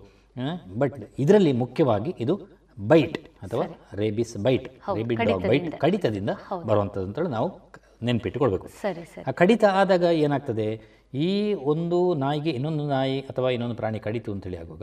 ಬಟ್ 0.79 1.12
ಇದರಲ್ಲಿ 1.19 1.53
ಮುಖ್ಯವಾಗಿ 1.53 2.15
ಇದು 2.21 2.35
ಬೈಟ್ 2.81 3.19
ಅಥವಾ 3.43 3.65
rabies 3.95 4.37
bite 4.37 4.69
rabid 4.97 5.25
dog 5.25 5.49
bite 5.49 5.81
ಕಡಿತದಿಂದ. 5.81 6.31
ಬರುವಂಥದ್ದು 6.67 7.07
ಅಂತೇಳಿ 7.07 7.29
ನಾವು 7.29 7.71
ನೆನ್ಪಿಟ್ಟುಕೊಳ್ಬೇಕು. 8.03 8.69
ಸರಿ 8.69 9.05
ಸರಿ. 9.05 9.25
ಆ 9.29 9.31
ಕಡಿತ 9.31 9.65
ಆದಾಗ 9.65 10.03
ಏನಾಗ್ತದೆ? 10.03 11.01
ಈ 11.15 11.55
ಒಂದು 11.55 12.15
ನಾಯಿಗೆ 12.15 12.51
ಇನ್ನೊಂದು 12.51 12.89
ನಾಯಿ 12.89 13.21
ಅಥವಾ 13.21 13.51
ಇನ್ನೊಂದು 13.51 13.75
ಪ್ರಾಣಿ 13.75 13.99
ಕಡಿತು 13.99 14.33
ಅಂತೇಳಿ 14.33 14.57
ಆಗುವಾಗ 14.57 14.83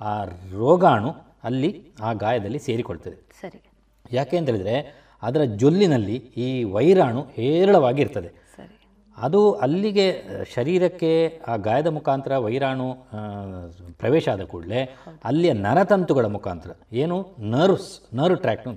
ಆ 0.00 0.24
ರೋಗಾಣು 0.24 1.10
ಅಲ್ಲಿ 1.44 1.70
ಆ 2.00 2.12
ಗಾಯದಲ್ಲಿ 2.12 2.58
ಸೇರಿಕೊಳ್ತದೆ. 2.58 3.16
ಸರಿ. 3.40 3.70
ಯಾಕೆ 4.12 4.36
ಅಂತ 4.36 4.48
ಹೇಳಿದರೆ 4.48 5.06
ಅದರ 5.22 5.44
ಜೊಲ್ಲಿನಲ್ಲಿ 5.44 6.16
ಈ 6.16 6.64
ವೈರಾಣು 6.64 7.22
ಹೇರಳವಾಗಿರ್ತದೆ. 7.22 8.45
ಅದು 9.18 9.52
ಅಲ್ಲಿಗೆ, 9.52 10.06
ಶರೀರಕ್ಕೆ 10.54 11.40
ಆ 11.48 11.56
ಗಾಯದ 11.56 11.86
ಮುಖಾಂತರ 11.86 12.36
ವೈರಾಣು 12.36 12.88
ಪ್ರವೇಶ 13.92 14.28
ಆದ 14.28 14.40
ಕೂಡಲೇ 14.40 14.80
ಅಲ್ಲಿಯ 15.24 15.52
ನರತಂತುಗಳ 15.52 16.26
ಮುಖಾಂತರ. 16.26 16.70
ಏನು? 16.92 17.36
ನರ್ವ್ಸ್, 17.40 17.90
ನರ್ವ್ 18.14 18.38
ಟ್ರ್ಯಾಕ್ಟ್ 18.38 18.68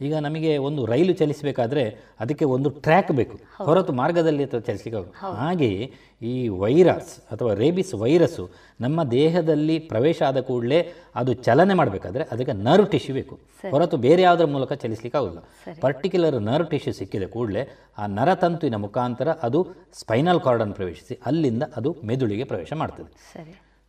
ಈಗ 0.00 0.14
ನಮಗೆ 0.14 0.58
ಒಂದು 0.58 0.86
ರೈಲು 0.86 1.12
ಚಲಿಸಬೇಕಾದ್ರೆ 1.12 1.96
ಅದಕ್ಕೆ 2.20 2.44
ಒಂದು 2.44 2.70
ಟ್ರ್ಯಾಕ್ 2.70 3.12
ಬೇಕು. 3.12 3.36
ಹೊರತು 3.64 3.92
ಮಾರ್ಗದಲ್ಲಿ 3.92 4.44
ಅಥವಾ 4.44 4.60
ಚಲಿಸಲಿಕ್ಕೆ. 4.60 5.12
ಹಾಗೆಯೇ 5.16 5.92
ಈ 6.22 6.48
ವೈರಸ್ 6.48 7.18
ಅಥವಾ 7.32 7.54
ರೇಬಿಸ್ 7.54 7.94
ವೈರಸ್ಸು 7.94 8.50
ನಮ್ಮ 8.80 9.04
ದೇಹದಲ್ಲಿ 9.04 9.78
ಪ್ರವೇಶ 9.78 10.22
ಆದ 10.22 10.40
ಕೂಡಲೇ 10.40 10.92
ಅದು 11.14 11.32
ಚಲನೆ 11.32 11.74
ಮಾಡಬೇಕಾದ್ರೆ 11.74 12.24
ಅದಕ್ಕೆ 12.24 12.52
ನರ್ವ್ 12.52 12.90
ಟಿಶ್ಯೂ 12.90 13.14
ಬೇಕು. 13.14 13.38
ಹೊರತು 13.70 13.96
ಬೇರೆ 13.96 14.22
ಯಾವುದರ 14.22 14.44
ಮೂಲಕ 14.44 14.72
ಚಲಿಸಲಿಕ್ಕೆ 14.72 15.18
ಆಗೋಲ್ಲ 15.18 15.38
ಪರ್ಟಿಕ್ಯುಲರ್ 15.80 16.42
ನರ್ವ್ 16.42 16.70
ಟಿಶ್ಯೂ 16.70 16.92
ಸಿಕ್ಕಿದ 16.92 17.22
ಕೂಡಲೇ 17.22 17.68
ಆ 17.98 18.06
ನರತಂತುವಿನ 18.06 18.74
ಮುಖಾಂತರ 18.74 19.28
ಅದು 19.42 19.68
ಸ್ಪೈನಲ್ 19.92 20.40
ಕಾರ್ಡನ್ನು 20.40 20.74
ಪ್ರವೇಶಿಸಿ 20.74 21.20
ಅಲ್ಲಿಂದ 21.26 21.62
ಅದು 21.76 21.96
ಮೆದುಳಿಗೆ 22.04 22.44
ಪ್ರವೇಶ 22.44 22.72
ಮಾಡ್ತದೆ. 22.72 23.10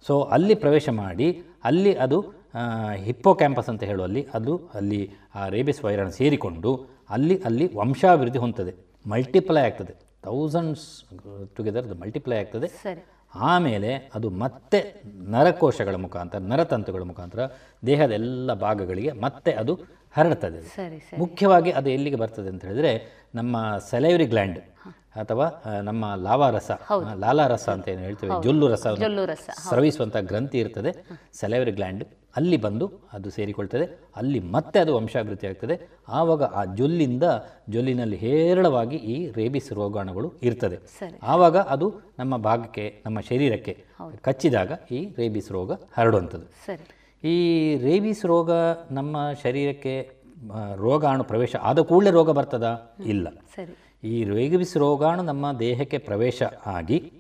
ಸೊ 0.08 0.22
ಅಲ್ಲಿ 0.22 0.56
ಪ್ರವೇಶ 0.56 0.90
ಮಾಡಿ 0.90 1.28
ಅಲ್ಲಿ 1.64 1.96
ಅದು 1.96 2.41
ಹಿಪ್ಪೋ 3.06 3.32
ಕ್ಯಾಂಪಸ್ 3.42 3.70
ಅಂತ 3.70 3.84
ಹೇಳುವಲ್ಲಿ 3.84 4.22
ಅದು 4.34 4.54
ಅಲ್ಲಿ 4.74 5.02
ಆ 5.36 5.48
ರೇಬಿಸ್ 5.56 5.84
ವೈರಾಣು 5.86 6.12
ಸೇರಿಕೊಂಡು 6.12 6.72
ಅಲ್ಲಿ 7.10 7.38
ಅಲ್ಲಿ 7.48 7.66
ವಂಶಾಭಿವೃದ್ಧಿ 7.78 8.40
ಹೊಂದ್ತದೆ. 8.40 8.74
ಮಲ್ಟಿಪ್ಲೈ 9.12 9.62
ಆಗ್ತದೆ. 9.70 9.94
ಥೌಸಂಡ್ಸ್ 10.24 10.88
ಟುಗೆದರ್ 11.58 11.88
ಮಲ್ಟಿಪ್ಲೈ 12.02 12.38
ಆಗ್ತದೆ. 12.44 12.68
ಆಮೇಲೆ 13.36 13.92
ಅದು 14.16 14.30
ಮತ್ತೆ 14.44 14.80
ನರಕೋಶಗಳ 15.36 15.96
ಮುಖಾಂತರ 16.06 16.40
ನರತಂತುಗಳ 16.52 17.04
ಮುಖಾಂತರ 17.12 17.42
ದೇಹದ 17.86 18.12
ಎಲ್ಲ 18.12 18.54
ಭಾಗಗಳಿಗೆ 18.66 19.12
ಮತ್ತೆ 19.26 19.52
ಅದು 19.62 19.74
ಹರಡ್ತದೆ. 20.18 20.60
ಮುಖ್ಯವಾಗಿ 21.24 21.72
ಅದು 21.80 21.90
ಎಲ್ಲಿಗೆ 21.90 22.16
ಬರ್ತದೆ 22.16 22.50
ಅಂತ 22.54 22.64
ಹೇಳಿದ್ರೆ 22.66 22.94
ನಮ್ಮ 23.36 23.58
ಸೆಲೈವರಿ 23.92 24.26
ಗ್ಲ್ಯಾಂಡ್ 24.34 24.60
ಅಥವಾ 25.22 25.46
ನಮ್ಮ 25.90 26.06
ಲಾವಾರಸ 26.16 26.72
ಲಾಲಾರಸ 27.20 27.68
ಅಂತ 27.70 27.88
ಏನು 27.94 28.02
ಹೇಳ್ತೇವೆ. 28.08 28.44
ಜೊಲ್ಲು 28.44 28.68
ರಸ. 28.74 28.88
ಸ್ರವಿಸುವಂಥ 29.68 30.18
ಗ್ರಂಥಿ 30.32 30.60
ಇರ್ತದೆ. 30.60 30.92
ಸೆಲೈವರಿ 31.40 31.72
ಗ್ಲ್ಯಾಂಡ್ 31.80 32.04
ಅಲ್ಲಿ 32.36 32.58
ಬಂದು 32.58 32.92
ಅದು 33.14 33.30
ಸೇರಿಕೊಳ್ತದೆ 33.30 33.86
ಅಲ್ಲಿ 34.16 34.40
ಮತ್ತೆ 34.40 34.80
ಅದು 34.80 34.96
ವಂಶಾಭಿವೃದ್ಧಿ 34.96 35.48
ಆಗ್ತದೆ. 35.48 35.76
ಆವಾಗ 36.10 36.44
ಆ 36.44 36.64
ಜೊಲ್ಲಿಂದ 36.76 37.24
ಜೊಲ್ಲಿನಲ್ಲಿ 37.70 38.18
ಹೇರಳವಾಗಿ 38.18 38.96
ಈ 38.96 39.32
ರೇಬಿಸ್ 39.32 39.74
ರೋಗಾಣುಗಳು 39.74 40.34
ಇರ್ತದೆ. 40.44 40.80
ಆವಾಗ 41.24 41.58
ಅದು 41.58 42.02
ನಮ್ಮ 42.20 42.38
ಭಾಗಕ್ಕೆ 42.38 43.04
ನಮ್ಮ 43.06 43.20
ಶರೀರಕ್ಕೆ 43.20 43.84
ಕಚ್ಚಿದಾಗ 44.22 44.72
ಈ 44.92 45.10
ರೇಬಿಸ್ 45.18 45.52
ರೋಗ 45.52 45.72
ಹರಡುವಂಥದ್ದು. 45.98 46.48
ಈ 47.24 47.38
ರೇಬಿಸ್ 47.78 48.26
ರೋಗ 48.26 48.52
ನಮ್ಮ 48.92 49.18
ಶರೀರಕ್ಕೆ 49.44 49.96
ರೋಗಾಣು 50.76 51.24
ಪ್ರವೇಶ 51.24 51.56
ಆದ 51.56 51.80
ಕೂಡಲೇ 51.80 52.12
ರೋಗ 52.12 52.32
ಬರ್ತದಾ? 52.32 52.96
ಇಲ್ಲ. 53.06 53.28
ಈ 54.04 54.24
ರೇಬಿಸ್ 54.24 54.78
ರೋಗಾಣು 54.78 55.24
ನಮ್ಮ 55.24 55.60
ದೇಹಕ್ಕೆ 55.60 55.98
ಪ್ರವೇಶ 55.98 56.44
ಆಗಿ 56.66 57.12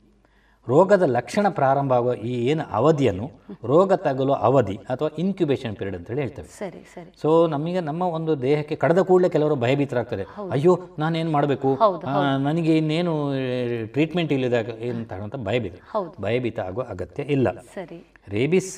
ರೋಗದ 0.71 1.05
ಲಕ್ಷಣ 1.17 1.45
ಪ್ರಾರಂಭ 1.59 1.91
ಆಗುವ 1.99 2.13
ಈ 2.31 2.33
ಏನು 2.51 2.63
ಅವಧಿಯನ್ನು 2.79 3.27
ರೋಗ 3.71 3.93
ತಗಲುವ 4.05 4.35
ಅವಧಿ 4.47 4.75
ಅಥವಾ 4.93 5.09
ಇನ್ಕ್ಯುಬೇಷನ್ 5.23 5.75
ಪೀರಿಯಡ್ 5.79 5.97
ಅಂತ 5.99 6.07
ಹೇಳಿ 6.11 6.21
ಹೇಳ್ತೇವೆ. 6.21 6.49
ಸರಿ 6.59 6.81
ಸರಿ. 6.93 7.09
ಸೊ 7.21 7.29
ನಮಗೆ 7.53 7.81
ನಮ್ಮ 7.89 8.01
ಒಂದು 8.17 8.33
ದೇಹಕ್ಕೆ 8.41 8.75
ಕಡದ 8.83 9.01
ಕೂಡಲೇ 9.09 9.29
ಕೆಲವರು 9.35 9.55
ಭಯಭೀತರಾಗ್ತಾರೆ. 9.65 10.25
ಅಯ್ಯೋ 10.51 10.73
ನಾನೇನು 10.99 11.31
ಮಾಡಬೇಕು? 11.37 11.71
ನನಗೆ 12.47 12.73
ಇನ್ನೇನು 12.81 13.15
ಟ್ರೀಟ್ಮೆಂಟ್ 13.95 14.33
ಇಲ್ಲದಾಗ 14.37 14.69
ಅಂತ 14.93 15.11
ಹೇಳುವಂಥ 15.15 15.39
ಭಯಭೀತ. 15.49 15.75
ಭಯಭೀತ 16.27 16.59
ಆಗುವ 16.69 16.85
ಅಗತ್ಯ 16.93 17.23
ಇಲ್ಲ. 17.35 17.47
ಸರಿ. 17.75 17.99
ರೇಬಿಸ್ 18.33 18.75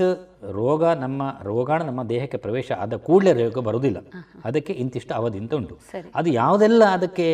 ರೋಗ 0.59 0.83
ನಮ್ಮ 1.03 1.21
ರೋಗಾಣು 1.43 1.83
ನಮ್ಮ 1.85 2.01
ದೇಹಕ್ಕೆ 2.11 2.37
ಪ್ರವೇಶ 2.37 2.69
ಆದ 2.83 2.97
ಕೂಡಲೇ 3.07 3.31
ರೋಗ 3.39 3.61
ಬರುವುದಿಲ್ಲ 3.67 3.99
ಅದಕ್ಕೆ 4.45 4.73
ಇಂತಿಷ್ಟು 4.83 5.13
ಅವಧಿ 5.19 5.39
ಅಂತ 5.43 5.53
ಉಂಟು. 5.53 5.75
ಅದು 6.19 6.29
ಯಾವುದೆಲ್ಲ 6.41 6.83
ಅದಕ್ಕೆ 6.97 7.27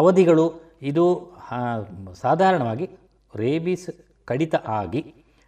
ಅವಧಿಗಳು? 0.00 0.46
ಇದು 0.90 1.04
ಸಾಧಾರಣವಾಗಿ 2.22 2.86
ರೇಬಿಸ್ 3.36 3.88
ಕಡಿತ 4.28 4.54
ಆಗಿ 4.76 5.02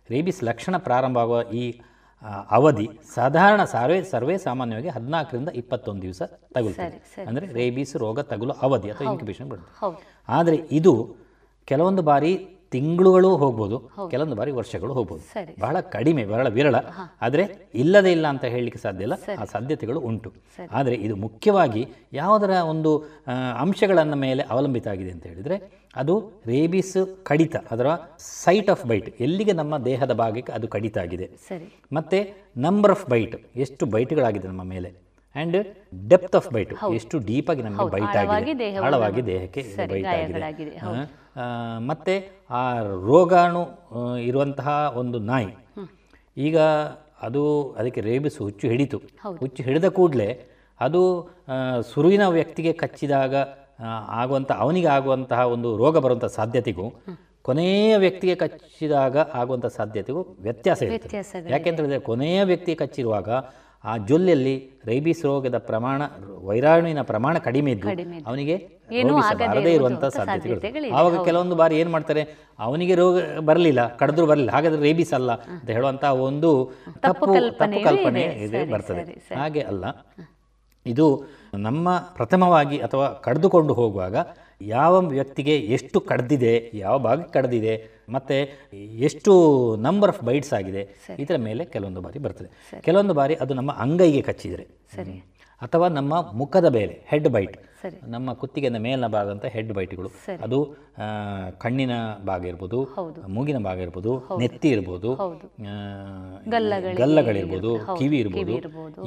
ರೇಬಿಸ್ 0.09 0.41
ಲಕ್ಷಣ 0.45 0.77
ಪ್ರಾರಂಭ 0.79 1.19
ಆಗುವ 1.19 1.39
ಈ 1.55 1.65
ಅವಧಿ 2.51 2.87
ಸಾಧಾರಣ 3.15 3.65
ಸರ್ವೇ 3.65 4.03
ಸರ್ವೇ 4.05 4.37
ಸಾಮಾನ್ಯವಾಗಿ 4.39 4.89
ಹದಿನಾಲ್ಕರಿಂದ 4.89 5.51
ಇಪ್ಪತ್ತೊಂದು 5.55 6.03
ದಿವಸ 6.03 6.23
ತಗುಲ್ತದೆ 6.55 6.99
ಅಂದರೆ 7.27 7.47
ರೇಬಿಸ್ 7.53 7.97
ರೋಗ 7.97 8.21
ತಗುಲು 8.31 8.55
ಅವಧಿ 8.63 8.89
ಅಥವಾ. 8.91 9.07
ಇನ್ಕ್ಯುಬೇಷನ್ 9.07 9.49
ಬರುತ್ತೆ 9.51 9.91
ಆದರೆ 10.29 10.57
ಇದು 10.71 10.93
ಕೆಲವೊಂದು 11.69 12.03
ಬಾರಿ 12.03 12.33
ತಿಂಗಳುಗಳು 12.73 13.31
ಹೋಗ್ಬೋದು 13.43 13.77
ಕೆಲವೊಂದು 14.11 14.37
ಬಾರಿ 14.41 14.53
ವರ್ಷಗಳು 14.59 14.93
ಹೋಗ್ಬೋದು. 14.99 15.23
ಬಹಳ 15.65 15.77
ಕಡಿಮೆ 15.95 16.25
ಬಹಳ 16.33 16.47
ವಿರಳ. 16.57 16.77
ಆದರೆ 17.27 17.45
ಇಲ್ಲದೇ 17.83 18.11
ಇಲ್ಲ 18.17 18.27
ಅಂತ 18.35 18.45
ಹೇಳಲಿಕ್ಕೆ 18.55 18.81
ಸಾಧ್ಯ 18.83 19.07
ಇಲ್ಲ. 19.09 19.17
ಆ 19.43 19.45
ಸಾಧ್ಯತೆಗಳು 19.55 20.01
ಉಂಟು. 20.11 20.33
ಆದರೆ 20.79 20.97
ಇದು 21.07 21.17
ಮುಖ್ಯವಾಗಿ 21.27 21.83
ಯಾವುದರ 22.13 22.51
ಒಂದು 22.75 22.93
ಅಂಶಗಳನ್ನು 23.65 24.19
ಮೇಲೆ 24.27 24.45
ಅವಲಂಬಿತ 24.55 24.89
ಆಗಿದೆ 24.95 25.11
ಅಂತ 25.17 25.27
ಹೇಳಿದರೆ 25.33 25.59
ಅದು 25.97 26.15
ರೇಬಿಸ್ 26.47 26.97
ಕಡಿತ 27.23 27.57
ಅದರ 27.71 27.89
ಸೈಟ್ 28.45 28.71
ಆಫ್ 28.71 28.87
ಬೈಟ್. 28.87 29.09
ಎಲ್ಲಿಗೆ 29.21 29.53
ನಮ್ಮ 29.53 29.75
ದೇಹದ 29.91 30.13
ಭಾಗಕ್ಕೆ 30.13 30.53
ಅದು 30.53 30.69
ಕಡಿತ 30.69 30.99
ಆಗಿದೆ. 30.99 31.29
ಮತ್ತು 31.93 32.19
ನಂಬರ್ 32.67 32.95
ಆಫ್ 32.97 33.07
ಬೈಟ್. 33.11 33.37
ಎಷ್ಟು 33.57 33.87
ಬೈಟ್ಗಳಾಗಿದೆ 33.87 34.49
ನಮ್ಮ 34.49 34.65
ಮೇಲೆ? 34.75 34.91
ಆ್ಯಂಡ್ 35.39 35.57
ಡೆಪ್ತ್ 36.09 36.37
ಆಫ್ 36.39 36.49
ಬೈಟ್ 36.55 36.73
ಎಷ್ಟು 36.99 37.17
ಡೀಪ್ 37.29 37.51
ಆಗಿ 37.51 37.63
ನಮಗೆ 37.67 37.91
ಬೈಟ್ 37.97 38.17
ಆಗಿದೆ. 38.17 38.69
ಆಳವಾಗಿ 38.87 39.23
ದೇಹಕ್ಕೆ 39.27 39.63
ಬೈಟ್ 39.93 40.07
ಆಗಿದೆ. 40.07 40.79
ಮತ್ತೆ 41.91 42.15
ಆ 42.61 42.63
ರೋಗಾಣು 43.09 43.63
ಇರುವಂತಹ 44.29 44.69
ಒಂದು 44.97 45.19
ನಾಯಿ. 45.31 45.53
ಈಗ 46.49 46.59
ಅದು 47.27 47.43
ಅದಕ್ಕೆ 47.79 48.01
ರೇಬಿಸ್ 48.09 48.39
ಹುಚ್ಚು 48.39 48.67
ಹಿಡಿತು. 48.69 48.99
ಹುಚ್ಚು 49.39 49.63
ಹಿಡಿದ 49.63 49.89
ಕೂಡಲೇ 49.99 50.29
ಅದು 50.81 51.01
ಸುರುವಿನ 51.93 52.25
ವ್ಯಕ್ತಿಗೆ 52.37 52.73
ಕಚ್ಚಿದಾಗ 52.83 53.35
ಆಗುವಂಥ 54.21 54.51
ಅವನಿಗೆ 54.65 54.89
ಆಗುವಂತಹ 54.97 55.41
ಒಂದು 55.55 55.69
ರೋಗ 55.77 55.99
ಬರುವಂಥ 55.99 56.27
ಸಾಧ್ಯತೆಗೂ 56.39 56.87
ಕೊನೆಯ 57.47 57.93
ವ್ಯಕ್ತಿಗೆ 57.97 58.35
ಕಚ್ಚಿದಾಗ 58.35 59.17
ಆಗುವಂಥ 59.41 59.67
ಸಾಧ್ಯತೆಗೂ 59.77 60.23
ವ್ಯತ್ಯಾಸ 60.41 60.81
ಇರುತ್ತೆ. 60.83 61.19
ಯಾಕೆಂತ 61.51 61.79
ಹೇಳಿದ್ರೆ 61.81 62.01
ಕೊನೆಯ 62.11 62.39
ವ್ಯಕ್ತಿಗೆ 62.45 62.79
ಕಚ್ಚಿರುವಾಗ 62.83 63.29
ಆ 63.85 63.97
ಜೊಲ್ಲೆಯಲ್ಲಿ 64.07 64.55
ರೈಬಿಸ್ 64.85 65.25
ರೋಗದ 65.25 65.59
ಪ್ರಮಾಣ 65.67 66.01
ವೈರಾಣುವಿನ 66.45 67.03
ಪ್ರಮಾಣ 67.03 67.39
ಕಡಿಮೆ 67.39 67.71
ಇದ್ದು 67.73 67.89
ಅವನಿಗೆ 68.27 68.57
ಬರದೇ 69.49 69.73
ಇರುವಂತಹ 69.73 69.75
ಇರುವಂಥ 69.75 70.05
ಸಾಧ್ಯತೆಗಳು. 70.17 70.61
ಆವಾಗ 70.95 71.25
ಕೆಲವೊಂದು 71.25 71.57
ಬಾರಿ 71.57 71.77
ಏನು 71.77 71.91
ಮಾಡ್ತಾರೆ 71.91 72.23
ಅವನಿಗೆ 72.59 72.95
ರೋಗ 72.95 73.17
ಬರಲಿಲ್ಲ 73.41 73.87
ಕಡಿದ್ರು 73.97 74.27
ಬರಲಿಲ್ಲ 74.27 74.51
ಹಾಗಾದ್ರೆ 74.51 74.83
ರೇಬಿಸ್ 74.83 75.15
ಅಲ್ಲ 75.15 75.33
ಅಂತ 75.53 75.71
ಹೇಳುವಂತಹ 75.71 76.13
ಒಂದು 76.21 76.51
ತಪ್ಪು 77.03 77.27
ತಪ್ಪು 77.27 77.85
ಕಲ್ಪನೆ 77.85 78.25
ಇದೆ. 78.47 78.63
ಬರ್ತದೆ. 78.65 79.05
ಹಾಗೆ 79.37 79.61
ಅಲ್ಲ 79.63 79.85
ಇದು 80.87 81.07
ನಮ್ಮ 81.67 81.89
ಪ್ರಥಮವಾಗಿ 82.15 82.79
ಅಥವಾ 82.79 83.09
ಕಡಿದುಕೊಂಡು 83.23 83.75
ಹೋಗುವಾಗ 83.75 84.17
ಯಾವ 84.61 85.01
ವ್ಯಕ್ತಿಗೆ 85.01 85.59
ಎಷ್ಟು 85.59 86.01
ಕಡ್ದಿದೆ 86.01 86.71
ಯಾವ 86.75 86.99
ಭಾಗಕ್ಕೆ 86.99 87.33
ಕಡ್ದಿದೆ 87.33 87.75
ಮತ್ತು 88.09 88.37
ಎಷ್ಟು 88.99 89.33
ನಂಬರ್ 89.77 90.11
ಆಫ್ 90.11 90.23
ಬೈಟ್ಸ್ 90.23 90.53
ಆಗಿದೆ 90.53 90.89
ಇದರ 91.19 91.37
ಮೇಲೆ 91.37 91.65
ಕೆಲವೊಂದು 91.65 92.01
ಬಾರಿ 92.01 92.19
ಬರ್ತದೆ. 92.19 92.81
ಕೆಲವೊಂದು 92.81 93.15
ಬಾರಿ 93.15 93.35
ಅದು 93.35 93.55
ನಮ್ಮ 93.55 93.73
ಅಂಗೈಗೆ 93.73 94.23
ಕಚ್ಚಿದರೆ 94.23 94.67
ಸರಿ. 94.97 95.25
ಅಥವಾ 95.63 95.89
ನಮ್ಮ 95.89 96.15
ಮುಖದ 96.33 96.65
ಮೇಲೆ 96.65 97.05
ಹೆಡ್ 97.07 97.29
ಬೈಟ್. 97.29 97.57
ನಮ್ಮ 98.09 98.33
ಕುತ್ತಿಗೆನ 98.35 98.77
ಮೇಲಿನ 98.79 99.07
ಭಾಗ 99.09 99.29
ಅಂತ 99.31 99.47
ಹೆಡ್ 99.47 99.73
ಬೈಟ್ಗಳು 99.73 100.11
ಅದು 100.43 100.59
ಆ, 100.99 101.07
ಕಣ್ಣಿನ 101.59 101.95
ಭಾಗ 102.25 102.45
ಇರ್ಬೋದು 102.45 102.79
ಮೂಗಿನ 103.29 103.59
ಭಾಗ 103.59 103.79
ಇರ್ಬೋದು 103.79 104.13
ನೆತ್ತಿ 104.39 104.69
ಇರ್ಬೋದು 104.69 105.11
ಗಲ್ಲಗಳಿರ್ಬೋದು 106.99 107.71
ಕಿವಿ 107.99 108.19
ಇರ್ಬೋದು 108.19 108.55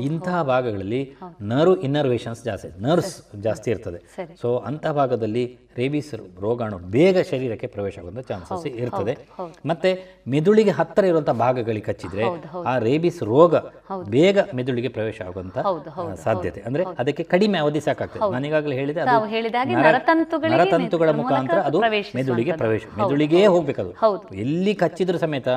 ಇಂತಹ 0.03 0.41
ಭಾಗಗಳಲ್ಲಿ 0.47 1.01
ನರ್ವ್ 1.49 1.75
ಇನ್ನರ್ವೇಷನ್ಸ್ 1.79 2.43
ಜಾಸ್ತಿ 2.45 2.69
ನರ್ವ್ಸ್ 2.81 3.13
ಜಾಸ್ತಿ 3.43 3.69
ಇರ್ತದೆ. 3.71 3.99
ಸೊ 4.41 4.49
ಅಂತಹ 4.65 4.91
ಭಾಗದಲ್ಲಿ 4.93 5.43
ರೇಬಿಸ್ 5.77 6.13
ರೋಗಾಣು 6.41 6.77
ಬೇಗ 6.95 7.17
ಶರೀರಕ್ಕೆ 7.31 7.67
ಪ್ರವೇಶ 7.67 7.99
ಆಗುವಂಥ 7.99 8.19
ಚಾನ್ಸಸ್ 8.27 8.65
ಇರ್ತದೆ. 8.67 9.13
ಮತ್ತೆ 9.65 9.89
ಮೆದುಳಿಗೆ 10.27 10.69
ಹತ್ತಿರ 10.69 11.05
ಇರುವಂತಹ 11.05 11.33
ಭಾಗಗಳಿಗೆ 11.33 11.85
ಕಚ್ಚಿದ್ರೆ. 11.85 12.23
ಆ 12.65 12.77
ರೇಬಿಸ್ 12.77 13.23
ರೋಗ 13.23 13.55
ಬೇಗ 14.09 14.39
ಮೆದುಳಿಗೆ 14.55 14.87
ಪ್ರವೇಶ 14.87 15.21
ಆಗುವಂತ 15.21 15.57
ಸಾಧ್ಯತೆ. 16.23 16.61
ಅಂದ್ರೆ 16.65 16.83
ಅದಕ್ಕೆ 16.99 17.23
ಕಡಿಮೆ 17.23 17.59
ಅವಧಿ 17.59 17.79
ಸಾಕಾಗ್ತದೆ. 17.79 18.31
ನನಿಗಾಗ್ಲೆ 18.33 18.75
ಹೇಳಿದೆ 18.75 19.01
ಅದು 19.01 19.27
ನರತಂತುಗಳ 20.57 21.09
ಮುಖಾಂತರ 21.11 21.59
ಅದು 21.59 21.81
ಮೆದುಳಿಗೆ 22.15 22.51
ಪ್ರವೇಶ. 22.53 22.83
ಮೆದುಳಿಗೆ 22.97 23.45
ಹೋಗ್ಬೇಕು 23.45 23.81
ಹೋಗ್ಬೇಕದು. 23.81 24.35
ಎಲ್ಲಿ 24.35 24.73
ಕಚ್ಚಿದ್ರು 24.75 25.17
ಸಮೇತ 25.17 25.47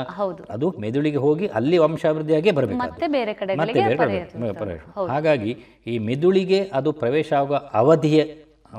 ಅದು 0.51 0.67
ಮೆದುಳಿಗೆ 0.81 1.17
ಹೋಗಿ 1.17 1.47
ಅಲ್ಲಿ 1.47 1.79
ವಂಶಾಭಿವೃದ್ಧಿಯಾಗೇ 1.79 2.51
ಬರಬೇಕು 2.51 2.79
ಮತ್ತೆ 2.79 3.07
ಬೇರೆ 3.09 3.35
ಕಡೆ. 3.35 3.55
ಹಾಗಾಗಿ 5.09 5.57
ಈ 5.87 5.99
ಮೆದುಳಿಗೆ 5.99 6.61
ಅದು 6.73 6.93
ಪ್ರವೇಶ 6.93 7.33
ಆಗುವ 7.33 7.57
ಅವಧಿಯ 7.73 8.25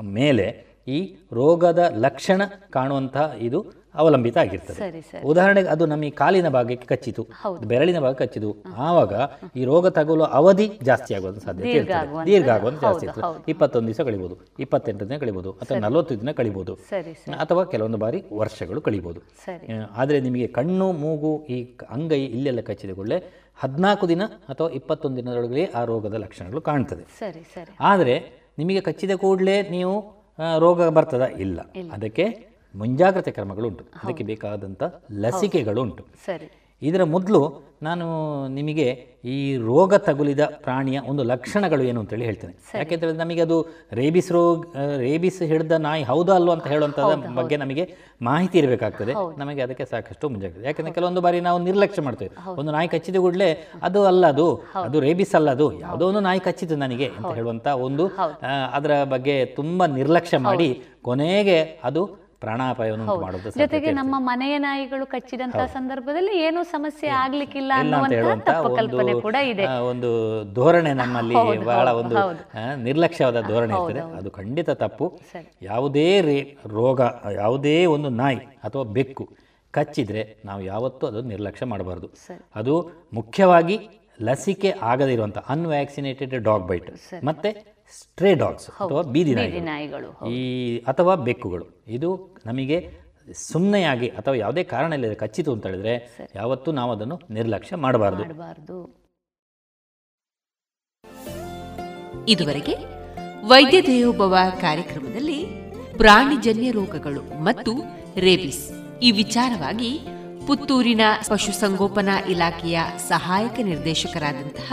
ಮೇಲೆ 0.02 0.46
ಈ 0.88 0.98
ರೋಗದ 1.32 1.92
ಲಕ್ಷಣ 1.96 2.42
ಕಾಣುವಂತಹ 2.70 3.34
ಇದು 3.38 3.86
ಅವಲಂಬಿತ 4.02 4.36
ಆಗಿರ್ತದೆ. 4.36 5.02
ಉದಾಹರಣೆಗೆ 5.24 5.68
ಅದು 5.68 5.86
ನಮ್ಮ 5.86 6.04
ಈ 6.04 6.10
ಕಾಲಿನ 6.10 6.48
ಭಾಗಕ್ಕೆ 6.48 6.86
ಕಚ್ಚಿತು. 6.86 7.22
ಬೆರಳಿನ 7.70 7.98
ಭಾಗ 8.00 8.14
ಕಚ್ಚಿತು. 8.14 8.50
ಆವಾಗ 8.76 9.12
ಈ 9.56 9.64
ರೋಗ 9.64 9.88
ತಗುಲುವ 9.88 10.26
ಅವಧಿ 10.32 10.66
ಜಾಸ್ತಿ 10.82 11.14
ಆಗುವಂತ 11.14 11.38
ಸಾಧ್ಯತೆ 11.44 11.70
ಇರ್ತದೆ. 11.70 12.26
ದೀರ್ಘ 12.26 12.48
ಆಗುವಂತ 12.48 12.80
ಜಾಸ್ತಿ 12.80 13.06
ಇರ್ತದೆ. 13.06 13.42
ಇಪ್ಪತ್ತೊಂದು 13.48 13.86
ದಿವಸ 13.86 14.00
ಕಳಿಬಹುದು 14.00 14.36
ಇಪ್ಪತ್ತೆಂಟು 14.58 15.08
ದಿನ 15.08 15.18
ಕಳಿಬಹುದು 15.18 15.52
ಅಥವಾ. 15.52 15.78
ನಲವತ್ತು 15.78 16.20
ದಿನ 16.20 16.30
ಕಳಿಬಹುದು. 16.30 16.74
ಅಥವಾ 17.44 17.64
ಕೆಲವೊಂದು 17.64 17.98
ಬಾರಿ 17.98 18.24
ವರ್ಷಗಳು 18.32 18.80
ಕಳಿಬಹುದು. 18.80 19.22
ಆದರೆ 19.90 20.20
ನಿಮಗೆ 20.20 20.46
ಕಣ್ಣು 20.46 20.92
ಮೂಗು 20.92 21.46
ಈ 21.46 21.58
ಅಂಗೈ 21.90 22.24
ಇಲ್ಲೆಲ್ಲ 22.24 22.60
ಕಚ್ಚಿದ 22.60 22.90
ಕೂಡಲೇ 22.90 23.20
ಹದಿನಾಲ್ಕು 23.56 24.08
ದಿನ 24.08 24.22
ಅಥವಾ 24.24 24.68
ಇಪ್ಪತ್ತೊಂದು 24.70 25.16
ದಿನದೊಳಗೆ 25.16 25.64
ಆ 25.64 25.84
ರೋಗದ 25.84 26.14
ಲಕ್ಷಣಗಳು 26.14 26.60
ಕಾಣ್ತದೆ. 26.60 27.06
ಆದರೆ 27.80 28.46
ನಿಮಗೆ 28.58 28.80
ಕಚ್ಚಿದ 28.80 29.10
ಕೂಡಲೇ 29.10 29.56
ನೀವು 29.62 30.15
ರೋಗ 30.58 30.88
ಬರ್ತದ? 30.88 31.20
ಇಲ್ಲ. 31.20 31.60
ಅದಕ್ಕೆ 31.92 32.24
ಮುಂಜಾಗ್ರತೆ 32.74 33.30
ಕ್ರಮಗಳು 33.30 33.68
ಉಂಟು 33.68 33.84
ಅದಕ್ಕೆ 34.02 34.24
ಬೇಕಾದಂಥ 34.24 34.82
ಲಸಿಕೆಗಳು 35.12 35.82
ಉಂಟು 35.82 36.06
ಸರಿ. 36.26 36.65
ಇದರ 36.82 37.04
ಮೊದಲು 37.04 37.40
ನಾನು 37.82 38.06
ನಿಮಗೆ 38.48 38.86
ಈ 39.24 39.56
ರೋಗ 39.68 39.94
ತಗುಲಿದ 39.94 40.42
ಪ್ರಾಣಿಯ 40.64 40.98
ಒಂದು 41.10 41.22
ಲಕ್ಷಣಗಳು 41.22 41.82
ಏನು 41.82 42.00
ಅಂತೇಳಿ 42.00 42.24
ಹೇಳ್ತೇನೆ. 42.24 42.54
ಯಾಕೆಂತೇಳಿದ್ರೆ 42.78 43.20
ನಮಗೆ 43.22 43.40
ಅದು 43.40 43.56
ರೇಬಿಸ್ 43.92 44.30
ರೋಗ 44.32 44.64
ರೇಬಿಸ್ 45.04 45.42
ಹಿಡಿದ 45.42 45.76
ನಾಯಿ 45.86 46.02
ಹೌದಾ 46.10 46.34
ಅಲ್ವಾ 46.34 46.54
ಅಂತ 46.54 46.66
ಹೇಳುವಂಥದ್ದು 46.66 47.34
ಬಗ್ಗೆ 47.34 47.56
ನಮಗೆ 47.56 47.84
ಮಾಹಿತಿ 48.28 48.58
ಇರಬೇಕಾಗ್ತದೆ. 48.58 49.14
ನಮಗೆ 49.38 49.62
ಅದಕ್ಕೆ 49.62 49.84
ಸಾಕಷ್ಟು 49.84 50.28
ಮುಂಜಾಗ್ರತೆ. 50.28 50.66
ಯಾಕಂದ್ರೆ 50.66 50.94
ಕೆಲವೊಂದು 50.98 51.20
ಬಾರಿ 51.26 51.40
ನಾವು 51.48 51.58
ನಿರ್ಲಕ್ಷ್ಯ 51.68 52.02
ಮಾಡ್ತೇವೆ. 52.02 52.34
ಒಂದು 52.60 52.72
ನಾಯಿ 52.76 52.90
ಕಚ್ಚಿದ 52.94 53.16
ಕೂಡಲೇ 53.16 53.50
ಅದು 53.88 54.02
ಅಲ್ಲ 54.10 54.26
ಅದು 54.34 54.46
ಅದು 54.84 55.00
ರೇಬಿಸ್ 55.06 55.34
ಅಲ್ಲ 55.40 55.50
ಅದು 55.50 55.80
ಯಾವುದೋ 55.80 56.06
ಒಂದು 56.12 56.20
ನಾಯಿ 56.20 56.40
ಕಚ್ಚಿತು 56.40 56.76
ನನಗೆ 56.76 57.08
ಅಂತ 57.16 57.32
ಹೇಳುವಂಥ 57.40 57.66
ಒಂದು 57.88 58.06
ಅದರ 58.72 58.92
ಬಗ್ಗೆ 59.04 59.36
ತುಂಬ 59.58 59.86
ನಿರ್ಲಕ್ಷ್ಯ 59.98 60.38
ಮಾಡಿ 60.48 60.70
ಕೊನೆಗೆ 61.02 61.58
ಅದು 61.84 62.04
ಪ್ರಾಣಾಪಾಯವನ್ನು 62.40 63.16
ಮಾಡೋದು 63.20 63.50
ಜೊತೆಗೆ 63.58 63.90
ನಮ್ಮ 63.90 64.14
ಮನೆಯ 64.18 64.54
ನಾಯಿಗಳು 64.58 65.06
ಕಚ್ಚಿದಂತಹ 65.06 65.66
ಸಂದರ್ಭದಲ್ಲಿ 65.66 66.34
ಏನೂ 66.42 66.62
ಸಮಸ್ಯೆ 66.64 67.08
ಆಗ್ಲಿಕ್ಕಿಲ್ಲ 67.22 67.72
ಅನ್ನುವಂತ 67.76 68.48
ಕಲ್ಪನೆ 68.78 69.12
ಒಂದು 69.12 69.22
ಕೂಡ 69.22 69.36
ಇದೆ. 69.52 69.66
ಒಂದು 69.90 70.10
ಧೋರಣೆ 70.54 70.92
ನಮ್ಮಲ್ಲಿ 70.94 71.36
ಬಹಳ 71.64 71.88
ಒಂದು. 72.00 72.16
ನಿರ್ಲಕ್ಷ್ಯವಾದ 72.84 73.40
ಧೋರಣೆ 73.48 73.74
ಇರ್ತದೆ. 73.74 74.02
ಅದು 74.18 74.30
ಖಂಡಿತ 74.30 74.70
ತಪ್ಪು. 74.84 75.08
ಯಾವುದೇ 75.62 76.20
ರೇ 76.20 76.38
ರೋಗ 76.66 77.00
ಯಾವುದೇ 77.36 77.76
ಒಂದು 77.86 78.08
ನಾಯಿ 78.22 78.40
ಅಥವಾ 78.64 78.84
ಬೆಕ್ಕು 78.98 79.26
ಕಚ್ಚಿದ್ರೆ 79.70 80.22
ನಾವು 80.44 80.60
ಯಾವತ್ತೂ 80.62 81.06
ಅದನ್ನು 81.06 81.28
ನಿರ್ಲಕ್ಷ್ಯ 81.28 81.66
ಮಾಡಬಾರ್ದು. 81.66 82.10
ಅದು 82.54 82.74
ಮುಖ್ಯವಾಗಿ 83.14 83.78
ಲಸಿಕೆ 84.22 84.70
ಆಗದೇ 84.82 85.12
ಇರುವಂಥ 85.12 85.38
ಅನ್ವ್ಯಾಕ್ಸಿನೇಟೆಡ್ 85.48 86.34
ಡಾಗ್ 86.44 86.66
ಬೈಟ್ 86.68 86.90
ಮತ್ತೆ 87.24 87.50
ಸ್ಟ್ರೇ 87.92 88.34
ಡಾಗ್ಸ್ 88.34 88.70
ಅಥವಾ 88.70 89.02
ಬೀದಿ 89.02 89.34
ನಾಯಿಗಳು. 89.34 90.30
ಈ 90.30 90.78
ಅಥವಾ 90.78 91.14
ಬೆಕ್ಕುಗಳು. 91.14 91.84
ಇದು 91.86 92.36
ನಮಗೆ 92.46 93.06
ಸುಮ್ಮನೆಯಾಗಿ 93.32 94.08
ಅಥವಾ 94.08 94.34
ಯಾವುದೇ 94.34 94.64
ಕಾರಣ 94.64 94.92
ಇಲ್ಲದೆ 94.92 95.14
ಕಚ್ಚಿತು 95.14 95.52
ಅಂತ 95.52 95.66
ಹೇಳಿದ್ರೆ 95.66 96.18
ಯಾವತ್ತೂ 96.34 96.72
ನಾವು 96.72 96.92
ಅದನ್ನು 96.92 97.20
ನಿರ್ಲಕ್ಷ್ಯ 97.30 97.76
ಮಾಡಬಾರದು. 97.76 98.22
ಮಾಡಬಾರ್ದು. 98.22 99.06
ಇದುವರೆಗೆ 102.28 102.76
ವೈದ್ಯ 103.46 103.82
ದೇವೋಭವ 103.82 104.36
ಕಾರ್ಯಕ್ರಮದಲ್ಲಿ 104.60 105.46
ಪ್ರಾಣಿಜನ್ಯ 105.96 106.70
ರೋಗಗಳು 106.70 107.42
ಮತ್ತು 107.42 107.72
ರೇಬಿಸ್ 108.20 108.72
ಈ 109.02 109.10
ವಿಚಾರವಾಗಿ 109.10 110.00
ಪುತ್ತೂರಿನ 110.46 111.00
ಪಶುಸಂಗೋಪನಾ 111.28 112.18
ಇಲಾಖೆಯ 112.18 112.80
ಸಹಾಯಕ 113.08 113.60
ನಿರ್ದೇಶಕರಾದಂತಹ 113.62 114.72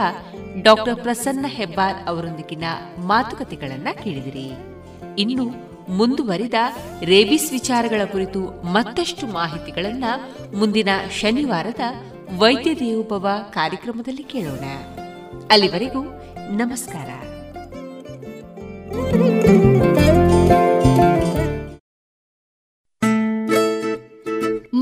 ಡಾಕ್ಟರ್ 0.61 0.95
ಪ್ರಸನ್ನ 0.95 1.45
ಹೆಬ್ಬಾರ್ 1.49 2.07
ಅವರೊಂದಿಗಿನ 2.07 2.63
ಮಾತುಕತೆಗಳನ್ನ 2.97 3.87
ಕೇಳಿದಿರಿ. 4.03 4.51
ಇನ್ನು 5.21 5.73
ಮುಂದುವರಿದ 5.89 6.53
ರೇಬಿಸ್ 7.01 7.51
ವಿಚಾರಗಳ 7.51 8.01
ಕುರಿತು 8.11 8.63
ಮತ್ತಷ್ಟು 8.65 9.27
ಮಾಹಿತಿಗಳನ್ನ 9.27 10.03
ಮುಂದಿನ 10.55 10.89
ಶನಿವಾರದ 11.11 11.79
ವೈದ್ಯ 12.37 12.75
ದೇವೋಭವ 12.75 13.27
ಕಾರ್ಯಕ್ರಮದಲ್ಲಿ 13.49 14.23
ಕೇಳೋಣ. 14.23 14.63
ಅಲ್ಲಿವರೆಗೂ 15.51 16.03
ನಮಸ್ಕಾರ. 16.49 17.09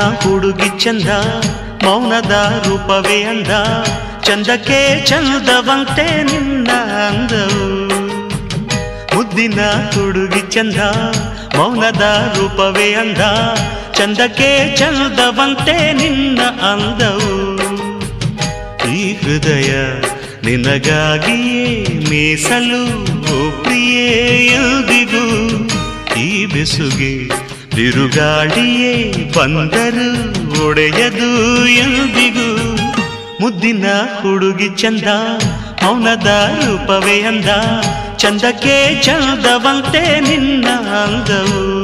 ಹುಡುಗಿ 0.00 0.78
ಚಂದ, 0.78 1.08
ಮೌನದ 1.84 2.64
ರೂಪವೇ 2.68 3.22
ಅಂದ. 3.22 3.50
ಚಂದಕ್ಕೆ 4.20 5.06
ಚಂದವಂತೆ 5.06 6.22
ನಿನ್ನ 6.22 6.70
ಅಂದವು. 7.08 7.88
ಮುದ್ದಿನ 9.16 9.60
ಹುಡುಗಿ 9.62 10.50
ಚಂದ, 10.50 10.76
ಮೌನದ 11.56 12.34
ರೂಪವೇ 12.36 12.92
ಅಂದ. 12.94 13.18
ಚಂದಕ್ಕೆ 13.92 14.76
ಚಂದವಂತೆ 14.76 15.92
ನಿನ್ನ 15.92 16.40
ಅಂದವು. 16.42 17.60
ಈ 18.92 19.12
ಹೃದಯ 19.12 19.76
ನಿನಗಾಗಿಯೇ 20.44 21.84
ಮೀಸಲು 22.10 23.04
ಪ್ರಿಯೇ 23.62 24.46
ಎಂದಿಗೂ 24.46 25.24
ಈ 26.20 26.46
ಬೆಸುಗೆ 26.46 27.39
ಬಿರುಗಾಳಿಯೇ 27.74 29.12
ಬಂದರು 29.36 30.66
ಒಡೆಯದು 30.66 31.66
ಎಂದಿಗೂ. 31.68 32.76
ಮುದ್ದಿನ 33.40 33.86
ಹುಡುಗಿ 34.22 34.68
ಚಂದ 34.68 35.06
ಮೌನದ 35.84 36.26
ರೂಪವೇ 36.66 37.20
ಅಂದ. 37.20 37.46
ಚಂದಕ್ಕೆ 38.16 39.02
ಚಂದವಂತೆ 39.02 40.20
ನಿನ್ನ 40.20 40.68
ಅಂದವು. 41.04 41.79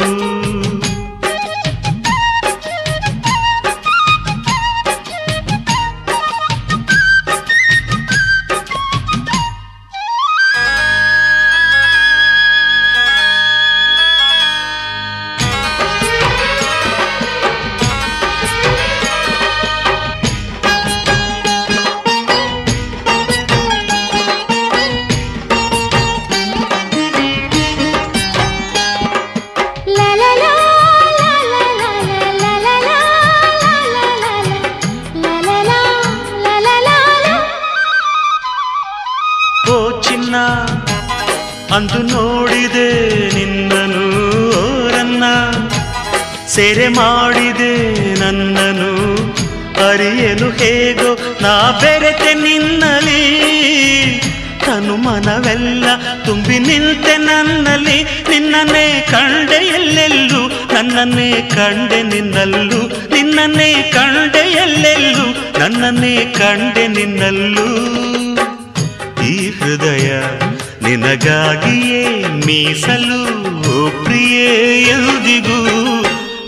ಓ 72.78 74.05
ಪ್ರಿಯೇ 74.05 74.48
ಎಂದಿಗೂ 74.85 75.59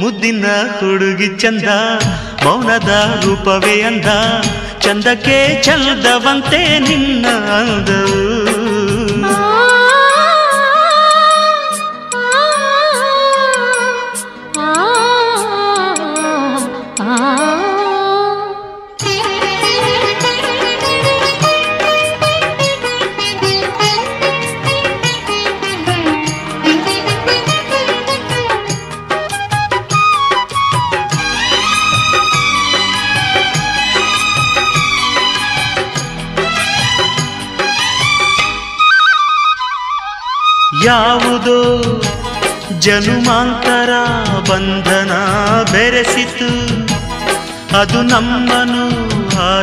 ಮುದ್ದಿನ 0.01 0.45
ಹುಡುಗಿ 0.81 1.39
ಚಂದ 1.39 1.69
ಮೌನದ 2.45 2.91
ರೂಪವೇ 3.25 3.83
ಅಂದ. 3.83 4.09
ಚಂದಕ್ಕೆ 4.81 5.63
ಚಂದವಂತೆ 5.63 6.79
ನಿನ್ನ 6.79 7.27
ಅಂದವು 7.27 8.48
ಜನುಮಾಂತರ 43.01 43.91
ಬಂಧನ 44.51 45.12
ಬೆರೆಸಿತು. 45.73 46.51
ಅದು 47.81 48.03
ನಮ್ಮನು 48.03 48.85
ಆ 49.41 49.62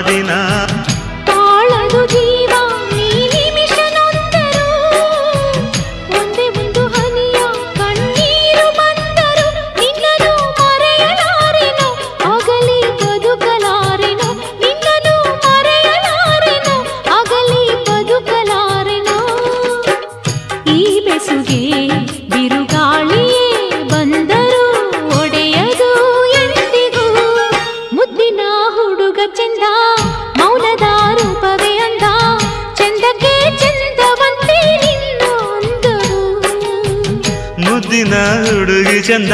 ಚಂದ 39.26 39.34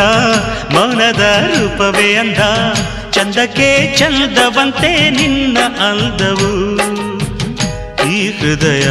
ಮೌನದ 0.75 1.47
ರೂಪವೇ 1.47 2.13
ಅಂದ, 2.13 2.37
ಚಂದಕ್ಕೆ 3.11 3.97
ಚಂದವಂತೆ 3.97 5.09
ನಿನ್ನ 5.09 5.57
ಅಂದವು. 5.59 6.75
ಈ 8.11 8.27
ಹೃದಯ 8.27 8.87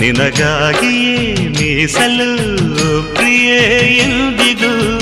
ನಿನಗಾಗಿಯೇ 0.00 1.34
ಮೀಸಲು 1.34 2.36
ಪ್ರಿಯೆ 3.14 3.58
ಎಂದಿಗೂ. 3.96 4.98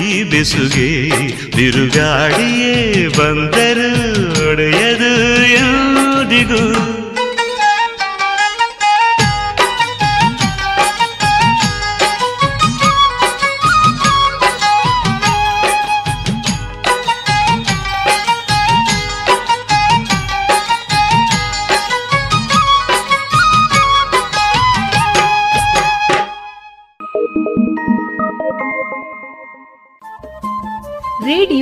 ಈ 0.00 0.22
ಬೆಸುಗೆ 0.22 1.10
ಬಿರುಗಾಡಿಯೇ 1.56 3.06
ಬಂದರು 3.08 4.50
ಒಡೆಯದು 4.50 5.42
ಎಂದಿಗೂ. 5.42 7.03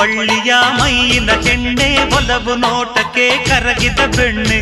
ಬಳ್ಳಿಯ 0.00 0.50
ಮೈಯಿನ 0.78 1.30
ಕೆಣ್ಣೆ 1.44 1.88
ಒಲವು 2.16 2.54
ನೋಟಕ್ಕೆ 2.56 3.24
ಕರಗಿದ 3.48 4.00
ಬೆಣ್ಣೆ. 4.16 4.58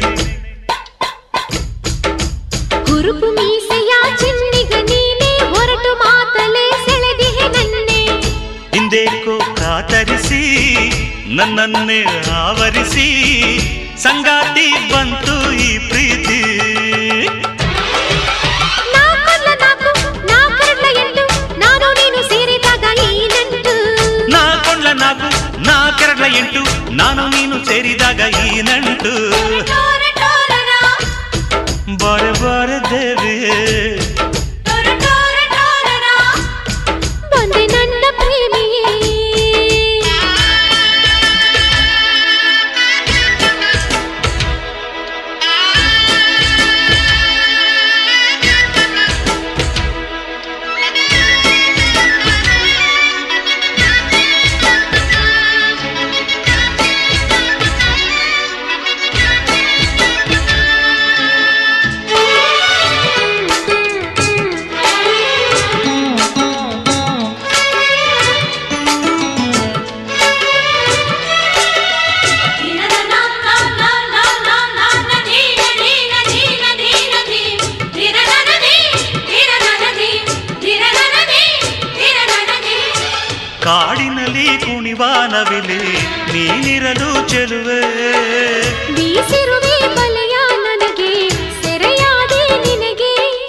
ಗುರುಪು 2.86 3.28
ಮೀಸೆಯ 3.36 3.92
ಚಿನ್ನಿಗ 4.20 4.72
ನೀನೆ 4.90 5.30
ಹೊರಟು 5.52 5.92
ಮಾತಲೆ 5.94 6.64
ಸೆಳೆದಿಹೆ 6.86 7.46
ನನ್ನೆ. 7.54 8.00
ಹಿಂದೇಕೋ 8.74 9.36
ಕಾತರಿಸಿ 9.54 10.42
ನನ್ನನ್ನೇ 11.36 12.00
ಆವರಿಸಿ 12.42 13.08
ಸಂಗಾತಿ 14.02 14.68
ಬಂತು 14.92 15.36
ಈ 15.60 15.88
ಪ್ರೀತಿ 15.88 16.27
ಕೊಂಡ್ಲ 25.10 25.26
ನಾಲ್ಕು 25.28 25.28
ನಾ 25.66 25.76
ಕೆರಡ್ಲ 25.98 26.24
ಎಂಟು 26.38 26.60
ನಾನು 26.92 27.22
ನೀನು 27.28 27.56
ಸೇರಿದಾಗ 27.64 28.20
ಈ 28.44 28.62
ನಂಟು 28.62 29.12
ಬಾರೆ 32.00 32.32
ಬಾರೆ 32.40 32.76
ದೇವಿಯೇ 32.90 33.17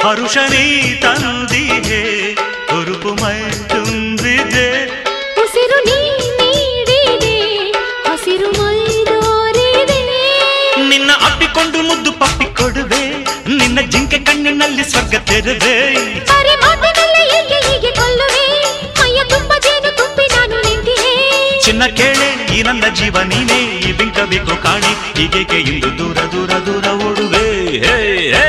ನಿನಗೆ 0.10 0.22
ಹರುಷನೇ 0.22 0.64
ತಂದಿಗೆ 1.02 2.00
ಹುರುಪು 2.70 3.12
ಮೈ 3.22 3.36
ತುಂಬಿದೆ 3.70 4.66
ಉಸಿರು 5.42 5.78
ನೀಡಿದೆ 5.88 7.34
ಹಸಿರು 8.08 8.50
ಮೈದೋರಿದೆ. 8.58 10.00
ನಿನ್ನ 10.90 11.12
ಅಪ್ಪಿಕೊಂಡು 11.28 11.82
ಮುದ್ದು 11.82 12.12
ಪಪ್ಪಿ 12.14 12.48
ಕೊಡುವೆ 12.54 13.04
ನಿನ್ನ 13.60 13.80
ಜಿಂಕೆ 13.90 14.20
ಕಣ್ಣಿನಲ್ಲಿ 14.20 14.86
ಸ್ವರ್ಗ 14.92 15.16
ನಿಂತಿಯೇ 20.66 21.14
ಚಿನ್ನ 21.66 21.86
ಕೇಳೆ 21.98 22.30
ಈ 22.56 22.62
ನನ್ನ 22.62 22.86
ಜೀವ 22.94 23.18
ನೀನೇ 23.32 23.60
ಈ 23.82 23.92
ಬಿಂಕಬೇಕು 23.94 24.56
ಕಾಣಿ 24.64 24.94
ಹೀಗೆ 25.20 25.44
ಇಂದು 25.70 25.92
ದೂರ 26.00 26.20
ದೂರ 26.34 26.52
ದೂರ 26.68 26.86
ಓಡುವೆ. 27.08 27.46
ಹೇ 27.86 27.98
ಹೇ 28.36 28.49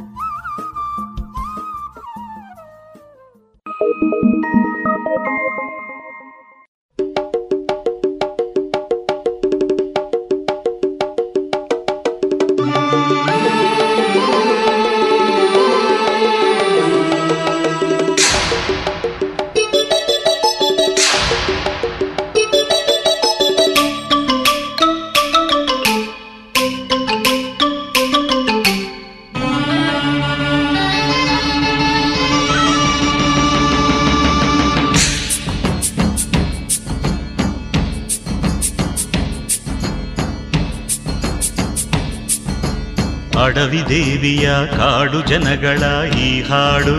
ಅಡವಿ 43.71 43.83
ದೇವಿಯ 43.89 44.47
ಕಾಡು 44.77 45.19
ಜನಗಳ 45.29 45.81
ಈ 46.23 46.29
ಹಾಡು 46.47 46.95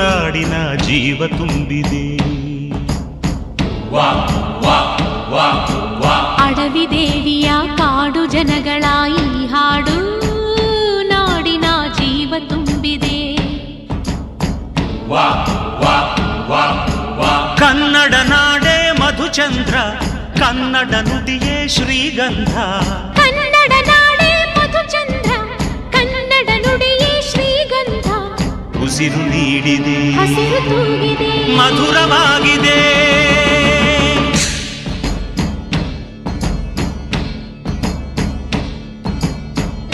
ನಾಡಿನ 0.00 0.54
ಜೀವ 0.86 1.20
ತುಂಬಿದೆ. 1.38 2.02
ಅಡವಿ 6.44 6.84
ದೇವಿಯ 6.94 7.48
ಕಾಡು 7.80 8.22
ಜನಗಳ 8.36 8.84
ಈ 9.24 9.26
ಹಾಡು 9.54 9.96
ನಾಡಿನ 11.10 11.66
ಜೀವ 11.98 12.32
ತುಂಬಿದೆ. 12.52 13.18
ಕನ್ನಡ 17.62 18.14
ನಾಡೆ 18.32 18.78
ಮಧುಚಂದ್ರ 19.02 19.76
ಕನ್ನಡ 20.42 20.94
ನುಡಿಯೇ 21.10 21.58
ಶ್ರೀಗಂಧ. 21.76 22.54
ನೀಡಿದೆ. 29.00 29.98
ಹಸಿರು 30.16 30.60
ತೂಗಿದೆ 30.70 31.56
ಮಧುರವಾಗಿದೆ. 31.58 32.78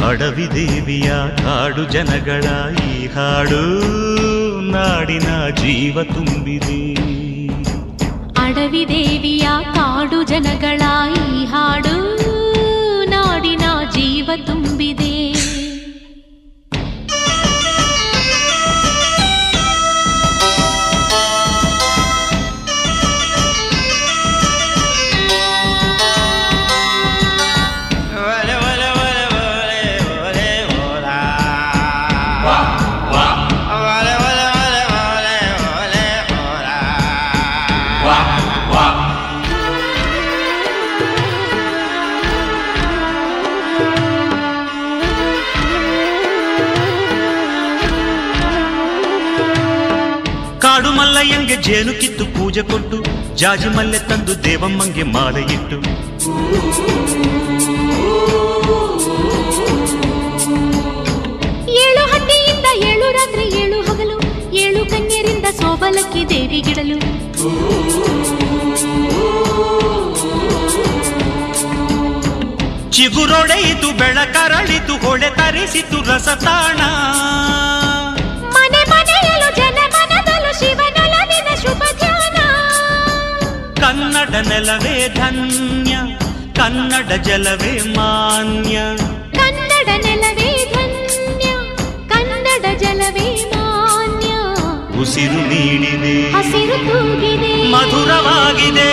ಅಡವಿ 0.09 0.47
ದೇವಿಯ 0.55 1.11
ಕಾಡು 1.37 1.85
ಜನಗಳ 1.93 2.45
ಈ 2.89 3.07
ಹಾಡು 3.07 3.63
ನಾಡಿನ 4.73 5.29
ಜೀವ 5.63 6.03
ತುಂಬಿದೆ. 6.03 6.83
ಅಡವಿ 8.47 8.85
ದೇವಿಯ 8.89 9.47
ಕಾಡು 9.75 10.23
ಜನಗಳ 10.23 10.83
ಈ 11.15 11.45
ಹಾಡು 11.45 11.97
ನಾಡಿನ 13.11 13.65
ಜೀವ 13.91 14.31
ತುಂಬಿದೆ. 14.47 14.74
ಜಾಜಿ 53.41 53.69
ಮಲ್ಲೆ 53.77 54.01
ತಂದು 54.09 54.35
ದೇವಮ್ಮಂಗೆ 54.45 55.05
ಮಾಲೆ 55.15 55.43
ಇಟ್ಟು 55.57 55.79
ಏಳು 61.85 62.03
ಹಟ್ಟಿಯಿಂದ 62.13 62.67
ಏಳು 62.91 63.07
ರಾತ್ರಿ 63.19 63.47
ಏಳು 63.63 63.79
ಹಗಲು 63.89 64.17
ಏಳು 64.65 64.83
ಕನ್ಯರಿಂದ 64.93 65.47
ಸೋಬಲಕ್ಕಿ 65.61 66.23
ದೇವಿಗಿಡಲು. 66.33 66.99
ಚಿಗುರೊಡೆಯಿತು 72.91 73.89
ಬೆಳಕರಳಿತು 74.01 74.95
ಹೊಳೆ 75.05 75.31
ತರಿಸಿತು 75.39 75.99
ರಸತಾಣ. 76.11 76.81
ಕನ್ನಡ 83.85 84.35
ನೆಲವೇ 84.49 85.09
ಧನ್ಯ 85.09 85.97
ಕನ್ನಡ 86.55 87.13
ಜಲವೇ 87.13 87.79
ಮಾನ್ಯ. 87.97 88.77
ಕನ್ನಡ 89.33 89.89
ನೆಲವೇ 90.07 90.75
ಧನ್ಯ 90.75 91.47
ಕನ್ನಡ 92.09 92.65
ಜಲವೇ 92.79 93.51
ಮಾನ್ಯ. 93.57 94.31
ಉಸಿರು 95.01 95.43
ನೀಡಿದೆ 95.49 96.33
ಹಸಿರು 96.33 96.79
ತೂಗಿದೆ. 96.89 97.71
ಮಧುರವಾಗಿದೆ. 97.71 98.91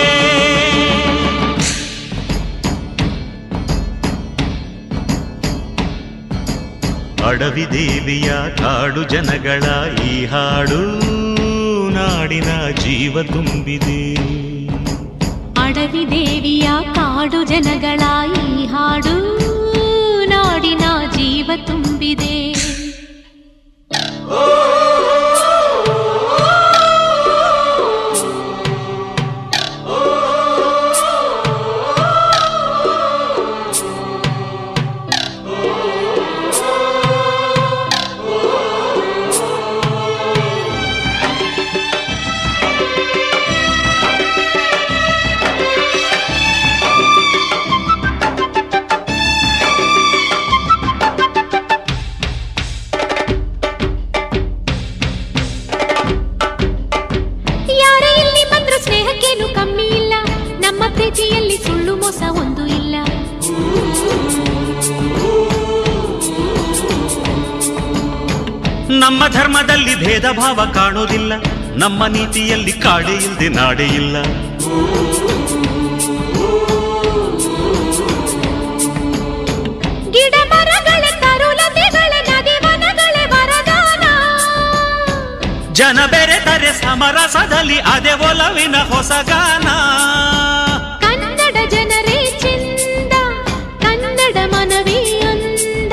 ಅಡವಿ 7.26 7.66
ದೇವಿಯ 7.72 8.30
ಕಾಡು 8.58 9.02
ಜನಗಳ 9.08 9.62
ಈ 10.04 10.24
ಹಾಡು 10.24 10.82
ನಾಡಿನ 11.90 12.70
ಜೀವ 12.70 13.22
ತುಂಬಿದೆ. 13.22 14.41
ದೇವಿಯ 16.10 16.68
ಕಾಡು 16.94 17.44
ಜನಗಳ 17.44 18.00
ಈ 18.42 18.66
ಹಾಡು 18.66 19.14
ನಾಡಿನ 20.26 20.84
ಜೀವ 21.16 21.50
ತುಂಬಿದೆ. 21.66 22.52
ಧರ್ಮದಲ್ಲಿ 70.22 70.40
ಭೇದ 70.40 70.40
ಭಾವ 70.40 70.72
ಕಾಣೋದಿಲ್ಲ 70.72 71.32
ನಮ್ಮ 71.76 72.06
ನೀತಿಯಲ್ಲಿ 72.06 72.72
ಕಾಡೆ 72.72 73.12
ಇಲ್ಲದೆ 73.12 73.48
ನಾಡೆ 73.48 73.86
ಇಲ್ಲ. 73.86 74.16
ಜನ 85.72 86.06
ಬೆರೆತರೆ 86.06 86.72
ಸಮರಸದಲ್ಲಿ 86.72 87.78
ಅದೇ 87.78 88.12
ಒಲವಿನ 88.12 88.76
ಹೊಸಗಾನ 88.76 89.68
ಕನ್ನಡ 91.00 91.56
ಜನರೇ 91.70 92.38
ಚಂದ 92.40 93.12
ಕನ್ನಡ 93.82 94.36
ಮನವಿಯಂದ 94.54 95.92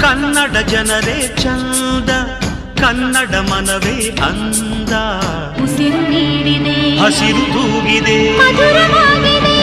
ಕನ್ನಡ 0.00 0.56
ಜನರೇ 0.68 1.36
ಚಂದ. 1.42 2.10
ಕನ್ನಡ 2.88 3.34
ಮನವೇ 3.48 3.96
ಅಂದ 4.28 4.92
ಉಸಿರು 5.64 6.02
ನೀಡಿದೆ 6.10 6.76
ಹಸಿರು 7.00 7.44
ತೂಗಿದೆ 7.54 8.16
ಮಧುರವಾಗಿದೆ 8.38 9.56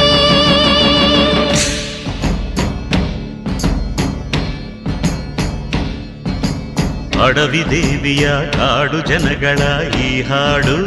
ಅಡವಿ 7.25 7.61
ದೇವಿಯ 7.69 8.25
ಕಾಡು 8.55 8.99
ಜನಗಳ 9.09 9.59
ಈ 9.99 10.09
ಹಾಡು 10.21 10.77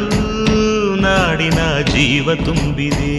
ನಾಡಿನ 1.05 1.59
ಜೀವ 1.91 2.35
ತುಂಬಿದೆ 2.45 3.15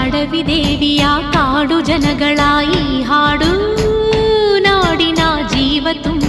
ಅಡವಿ 0.00 0.42
ದೇವಿಯ 0.48 1.04
ಕಾಡು 1.34 1.78
ಜನಗಳ 1.90 2.40
ಈ 2.76 2.84
ಹಾಡು 3.02 3.50
ನಾಡಿನ 4.66 5.22
ಜೀವ 5.54 5.86
ತುಂಬಿದೆ 6.04 6.25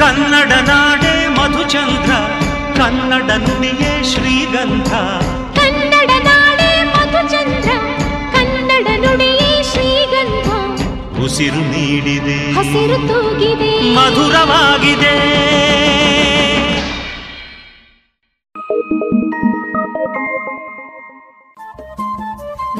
ಕನ್ನಡ 0.00 0.52
ನಾಡೇ 0.68 1.26
ಮಧುಚಂದ್ರ 1.28 2.12
ಕನ್ನಡ 2.82 3.30
ನುಡಿಯೇ 3.30 4.04
ಶ್ರೀಗಂಧ. 4.04 4.92
ಕನ್ನಡ 5.58 6.10
ನಾಡೇ 6.22 6.84
ಮಧುಚಂದ್ರ 6.84 7.70
ಕನ್ನಡ 8.32 8.86
ನುಡಿಯೇ 8.96 9.62
ಶ್ರೀಗಂಧ. 9.62 10.48
ಉಸಿರು 11.24 11.60
ನೀಡಿದೆ 11.60 12.52
ಹಸಿರು 12.52 12.98
ತೂಗಿದೆ. 13.08 13.94
ಮಧುರವಾಗಿದೆ. 13.94 15.14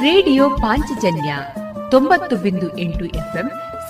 ರೇಡಿಯೋ 0.01 0.49
ಪಾಂಚಜನ್ಯ 0.49 1.35
ತೊಂಬತ್ತು 1.91 2.35
ಬಿಂದು 2.35 2.77
ಎಂಟು 2.77 3.05
ಎಫ್ಎಂ 3.05 3.51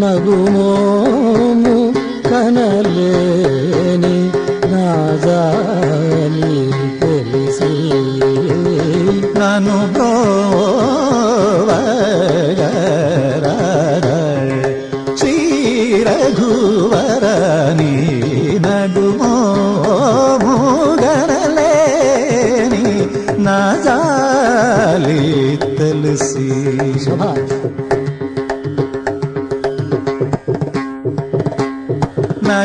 నగుమోము 0.00 1.76
కనలే 2.28 3.12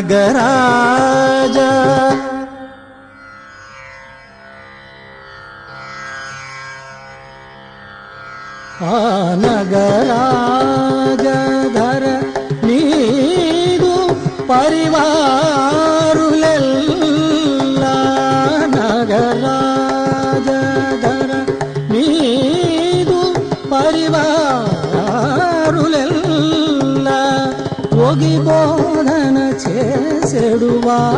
ನಗರಾಜ 0.09 1.18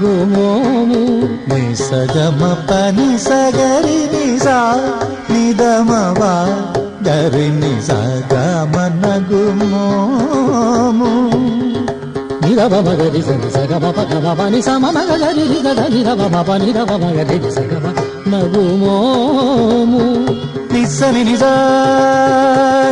సగమనగు 0.06 0.26
మోము 0.32 1.00
నిసగమ 1.50 2.40
పని 2.68 3.06
సగరి 3.18 3.98
నిసా 4.12 4.58
నిదమవా 5.30 6.32
గరి 7.06 7.48
సగమనగు 7.88 9.42
మోము 9.62 11.12
నిరవ 12.42 12.74
మగరి 12.80 13.22
సగమ 13.50 13.84
పగమ 13.90 14.34
పని 14.34 14.60
సమ 14.62 14.84
మగరి 14.90 15.44
నిద 15.52 15.68
నిరవ 15.94 16.22
మప 16.28 16.50
నిరవ 16.56 16.92
మగరి 16.96 17.38
సగమ 17.50 17.86
నగు 18.30 18.64
నిస్సని 20.77 21.24
నిజ 21.24 21.44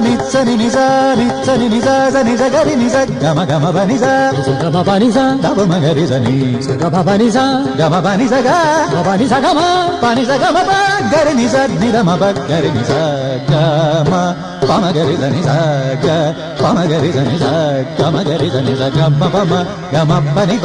నిచ్చని 0.04 0.54
నిజ 0.56 0.76
నిచ్చని 1.14 1.68
నిజ 1.68 1.88
నిజ 2.22 2.42
గరి 2.54 2.74
నిజ 2.76 2.96
గమ 3.24 3.40
గమ 3.44 3.70
బని 3.70 3.96
గమ 4.62 4.82
బని 4.82 5.08
గమ 5.44 5.58
మగరి 5.72 6.06
సని 6.06 6.34
గమ 6.82 7.02
బని 7.02 7.28
గమ 7.80 7.94
బని 8.00 8.28
సగ 8.28 8.48
బని 9.02 9.28
సగమ 9.28 9.60
పని 10.02 10.24
సగమ 10.24 10.58
ప 10.62 10.72
గరి 11.14 11.34
నిజ 11.34 11.54
నిరమ 11.80 12.10
గరి 12.50 12.70
నిజ 12.70 12.90
గమ. 13.52 14.12
పమగరి 14.68 15.16
దని 15.16 15.40
సగ 15.46 16.06
పమగరి 16.60 17.10
దని 17.12 17.36
సగ 17.38 17.54
గమగరి 17.98 18.48
దని 18.50 18.74
సగ 18.80 18.98
మమ 19.20 19.52
గమపని 19.94 20.56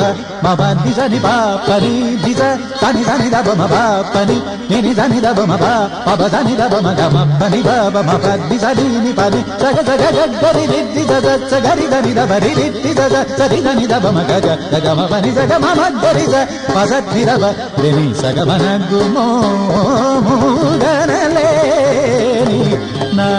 మమని 0.44 0.92
సని 0.94 1.20
పాపని 1.20 1.92
దిస 2.24 2.42
సని 2.82 3.04
సని 3.04 3.28
దబ 3.30 3.50
మ 3.60 3.64
పాపని 3.66 4.38
నిని 4.72 4.94
సని 4.96 5.20
దబ 5.22 5.40
మ 5.52 5.56
పా 5.56 5.72
పబ 6.08 6.22
సని 6.28 6.56
దబ 6.56 6.76
మ 6.86 6.92
గమపని 7.00 7.62
బబ 7.68 7.98
మ 8.10 8.16
పద్ది 8.26 8.58
సని 8.60 8.86
ని 9.06 9.14
పని 9.14 9.42
సగ 9.64 9.78
సగ 9.90 10.04
గరి 10.44 10.66
రిద్ది 10.74 11.04
సగ 11.12 11.28
సగరి 11.52 11.88
దని 11.88 12.14
దబ 12.14 12.32
రి 12.46 12.54
రిద్ది 12.62 12.94
సగ 12.94 13.16
సరి 13.40 13.60
దని 13.62 13.88
దబ 13.88 14.06
మ 14.18 14.26
గగ 14.32 14.48
గగ 14.74 14.88
మ 15.00 15.08
పని 15.12 15.34
సగ 15.36 15.52
మమ 15.66 15.82
గరి 16.06 16.26
స 16.34 16.46
పసత్తి 16.76 17.24
దబ 17.30 17.44
రిని 17.84 18.08
సగ 18.22 18.38
మన 18.52 18.66
గుమో 18.92 19.28
నా 23.20 23.30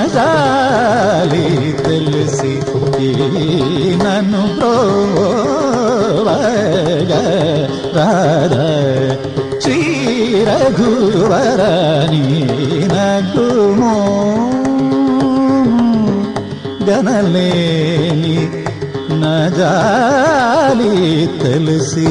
తెలిసి 1.89 2.53
ఈ 3.01 3.13
నన్ను 4.05 4.43
రాధ. 7.97 8.57
శ్రీ 9.61 9.81
రఘువరని 10.45 12.25
నగుమో. 12.93 13.97
గనలేని 16.91 18.39
నజాలి 19.13 20.95
తెలిసి 21.43 22.11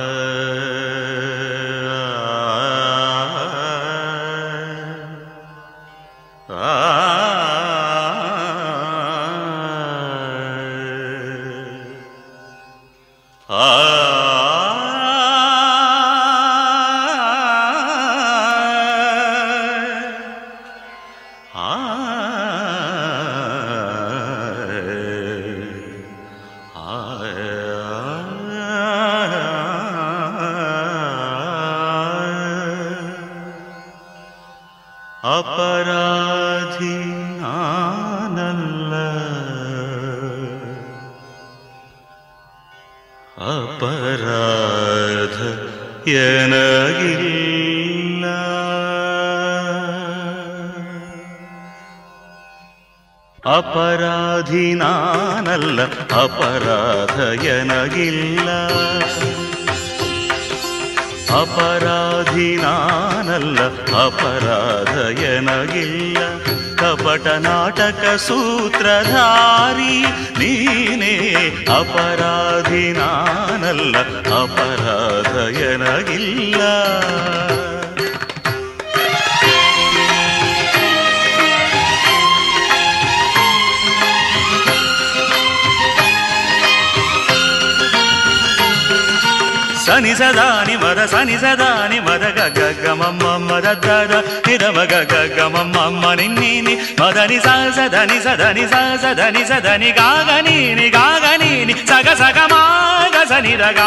ಸನಿ 90.21 90.29
ಸದಾನಿ 90.33 90.75
ಮದ 90.81 90.99
ಸನಿ 91.11 91.35
ಸದಾನಿ 91.43 91.99
ಮದ 92.07 92.25
ಗಗ 92.37 92.59
ಗಮಮ್ಮ 92.81 93.23
ಮದ 93.49 93.67
ದದ 93.85 94.13
ನಿರಮ 94.47 94.79
ಗಗ 94.91 95.13
ಗಮಮ್ಮ 95.37 96.03
ನಿನ್ನಿ 96.19 96.73
ಮದನಿ 96.99 97.37
ಸ 97.45 97.55
ಸದನಿ 97.77 98.17
ಸದನಿ 98.25 98.65
ಸ 98.73 98.81
ಸದನಿ 99.03 99.43
ಸದನಿ 99.51 99.89
ಗಾಗ 99.99 100.29
ನೀನಿ 100.47 100.87
ಗಾಗ 100.97 101.25
ನೀನಿ 101.43 101.75
ಸಗ 101.91 102.13
ಸಗ 102.21 102.37
ಮಾಗ 102.53 103.15
ಸನಿ 103.31 103.53
ರಗ 103.63 103.81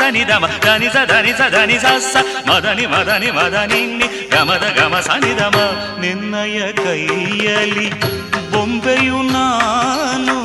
ಸನಿ 0.00 0.24
ದಮ 0.30 0.50
ಧನಿ 0.66 0.90
ಸದನಿ 0.96 1.32
ಸದನಿ 1.40 1.78
ಸ 1.84 1.96
ಸ 2.12 2.24
ಮದನಿ 2.50 2.86
ಮದನಿ 2.94 3.30
ಮದ 3.38 3.56
ನಿನ್ನಿ 3.72 4.08
ಗಮದ 4.34 4.66
ಗಮ 4.78 5.00
ಸನಿ 5.08 5.32
ದಮ 5.40 5.56
ನಿನ್ನಯ 6.04 6.60
ಕೈಯಲಿ 6.84 7.88
ಬೊಂಬೆಯು 8.52 9.20
ನಾನು 9.34 10.39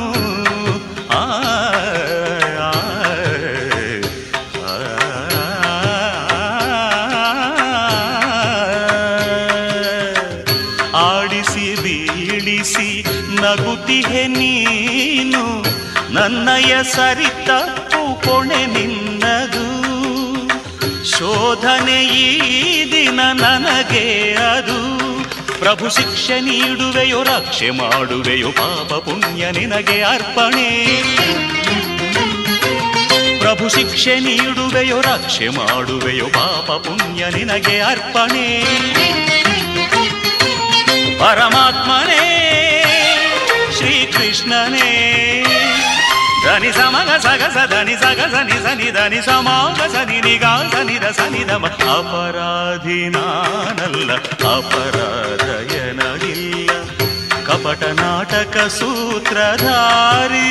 ನಗುತ್ತಿಹೆ 13.46 14.28
ನೀನು 14.28 15.66
ನನ್ನಯ 16.14 16.84
ಸರಿ 16.84 17.46
ತಪ್ಪು 17.46 18.22
ಕೊಣೆ 18.22 18.66
ನಿನ್ನದು. 18.66 19.66
ಶೋಧನೆ 21.06 22.06
ಈ 22.06 22.92
ದಿನ 22.92 23.20
ನನಗೆ 23.34 24.34
ಅದು. 24.34 24.96
ಪ್ರಭು 25.60 25.90
ಶಿಕ್ಷೆ 25.90 26.40
ನೀಡುವೆಯೋ, 26.42 27.24
ರಕ್ಷೆ 27.24 27.70
ಮಾಡುವೆಯೋ, 27.70 28.52
ಪಾಪ 28.52 28.94
ಪುಣ್ಯ 28.94 29.52
ನಿನಗೆ 29.52 30.04
ಅರ್ಪಣೆ. 30.04 30.86
ಪ್ರಭು 33.40 33.70
ಶಿಕ್ಷೆ 33.70 34.20
ನೀಡುವೆಯೋ, 34.20 35.02
ರಕ್ಷೆ 35.02 35.50
ಮಾಡುವೆಯೋ, 35.50 36.26
ಪಾಪ 36.26 36.72
ಪುಣ್ಯ 36.72 37.26
ನಿನಗೆ 37.30 37.82
ಅರ್ಪಣೆ. 37.82 38.64
ಪರಮಾತ್ಮನೇ 41.20 42.42
ಶ್ರೀಕೃಷ್ಣನೇ 44.38 44.88
ಧನಿ 46.46 46.72
ಸಮಗ 46.78 47.12
ಸಗ 47.26 47.44
ಸದನಿ 47.56 47.96
ಸಗ 48.02 48.22
ಸನಿ 48.34 48.58
ಸನಿ 48.66 48.88
ಧನಿ 48.98 49.20
ಸಮಾಗ 49.28 49.80
ಸನಿ 49.94 50.18
ನಿಗಾ 50.26 50.52
ಸನಿ 50.74 50.98
ದ 51.04 51.12
ಸನಿ 51.20 51.44
ದಮ 51.50 51.72
ಅಪರಾಧಿ 51.94 53.00
ನಾನಲ್ಲ 53.16 54.12
ಅಪರಾಧ 54.52 55.48
ಎನಗಿಲ್ಲ 55.80 56.70
ಕಪಟ 57.48 57.84
ನಾಟಕ 58.02 58.58
ಸೂತ್ರಧಾರಿ 58.80 60.46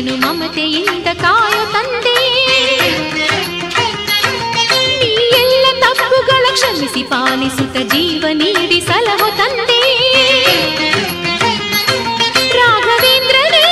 ಮೂರ್ತಿಯನು 0.00 0.16
ಮಮತೆಯಿಂದ 0.24 1.08
ಕಾಯೋ 1.22 1.62
ತಂದೆ 1.72 2.12
ನೀ 5.00 5.08
ಎಲ್ಲ 5.40 5.66
ತಪ್ಪುಗಳ 5.82 6.44
ಕ್ಷಮಿಸಿ 6.56 7.02
ಪಾಲಿಸುತ್ತ 7.10 7.82
ಜೀವ 7.92 8.22
ನೀಡಿ 8.40 8.78
ಸಲಹೋ 8.88 9.28
ತಂದೆ 9.40 9.80
ರಾಘವೇಂದ್ರನೇ 12.58 13.64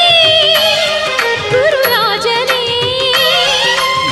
ಗುರುರಾಜನೇ 1.52 2.60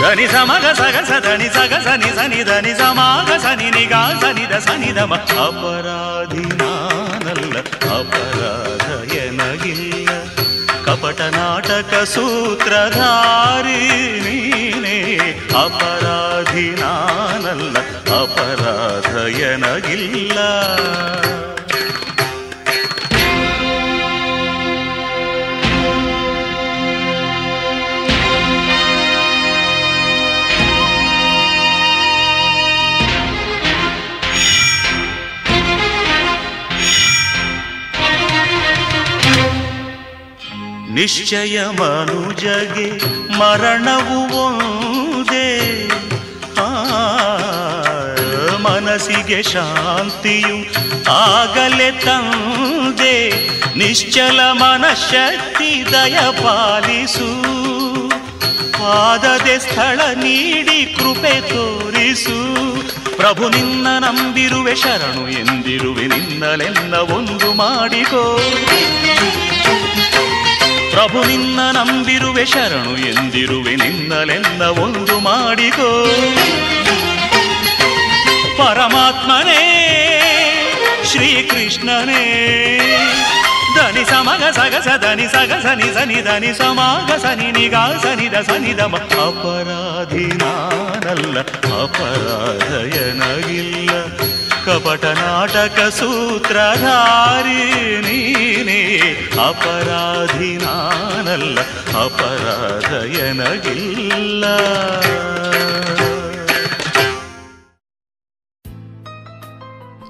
ಧನಿ 0.03 0.29
ಸಮಗ 0.35 0.67
ಸಗ 0.83 0.97
ಸದನಿ 1.11 1.51
ಸಗ 1.59 1.83
ಸನಿ 1.89 2.13
ಸನಿ 2.19 2.43
ಧನಿ 2.51 2.75
ಸಮಾಗ 2.83 3.31
ಸನಿ 3.47 3.71
ನಿಗಾ 3.79 4.05
ಸನಿ 4.23 4.47
ದ 4.53 4.63
ಸನಿ 4.69 4.93
ದಮ 4.99 5.13
ಅಪರಾಧಿ 5.47 6.47
ನಾನಲ್ಲ 6.63 7.57
ಅಪರಾಧ 7.93 8.34
ಎನಗಿಲ್ಲ 8.34 8.34
ಕಪಟ 11.05 11.23
ನಾಟಕ 11.35 11.95
ಸೂತ್ರಧಾರಿ 12.05 13.81
ನೀನೇ 14.25 14.95
ಅಪರಾಧಿ 15.63 16.65
ನಾನಲ್ಲ 16.81 17.77
ಅಪರಾಧ 18.15 19.11
ನಿಶ್ಚಯ 40.95 41.65
ಮನುಜಗೆ 41.65 42.89
ಮರಣವು 43.39 44.19
ಒಂದೇ 44.45 45.89
ಮನಸ್ಸಿಗೆ 48.63 49.43
ಶಾಂತಿಯು 49.43 50.59
ಆಗಲೇ 51.11 51.91
ತಂದೆ. 51.91 53.49
ನಿಶ್ಚಲ 53.79 54.41
ಮನಶಕ್ತಿ 54.53 55.85
ದಯ 55.93 56.19
ಪಾಲಿಸು. 56.31 57.45
ಪಾದದೆ 58.73 59.59
ಸ್ಥಳ 59.59 60.01
ನೀಡಿ 60.15 60.95
ಕೃಪೆ 60.95 61.41
ತೋರಿಸು. 61.41 62.39
ಪ್ರಭು 63.17 63.49
ನಿನ್ನ 63.49 63.87
ನಂಬಿರುವೆ, 63.99 64.75
ಶರಣು 64.75 65.29
ಎಂದಿರುವೆ, 65.29 66.07
ನಿನ್ನಲೆಲ್ಲ 66.07 66.95
ಒಂದು 66.95 67.55
ಮಾಡಿಕೋ. 67.55 68.41
ಪ್ರಭು 70.95 71.25
ನಿನ್ನ 71.25 71.61
ನಂಬಿರುವೆ, 71.71 72.45
ಶರಣು 72.47 72.97
ಎಂದಿರುವೆ, 72.97 73.77
ನಿನ್ನಲೆಲ್ಲ 73.77 74.63
ಒಂದು 74.65 75.21
ಮಾಡಿಕೋ. 75.21 76.05
ಪರಮಾತ್ಮನೇ, 78.59 79.63
ಶ್ರೀಕೃಷ್ಣನೇ, 81.05 82.23
ಧನಿ 83.77 84.05
ಸಮಗ 84.05 84.43
ಸಗಸ, 84.51 84.89
ಧನಿ 85.05 85.27
ಸಗ 85.29 85.53
ಸನಿ 85.63 85.95
ಸನಿ 85.95 86.23
ಧನಿ 86.23 86.53
ಸಮಾಗ, 86.55 87.11
ಸನಿ 87.19 87.51
ನಿಗಾ, 87.53 87.85
ಸನಿ 88.03 88.33
ದ 88.33 88.35
ಸನಿ 88.35 88.79
ದಮ 88.79 88.97
ಅಪರಾಧಿ 88.97 90.27
ನಾನಲ್ಲ 90.27 91.39
ಅಪರಾಧ 91.83 92.71
ಎನಗಿಲ್ಲ 92.95 93.91
ಕಪ 93.91 94.34
ಕಪಟ 94.65 95.05
ನಾಟಕ 95.05 95.81
ಸೂತ್ರಧಾರಿ 95.89 97.61
ನೀನೇ. 98.07 98.81
ಅಪರಾಧಿ 99.49 100.57
ನಾನಲ್ಲ 100.57 101.59
ಅಪರಾಧ 102.05 102.93
ಎನಗಿಲ್ಲ 103.27 104.45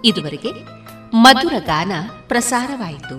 ಇದುವರೆಗೆ 0.04 0.50
ಮಧುರ 1.14 1.54
ಗಾನ 1.58 1.92
ಪ್ರಸಾರವಾಯಿತು. 2.28 3.18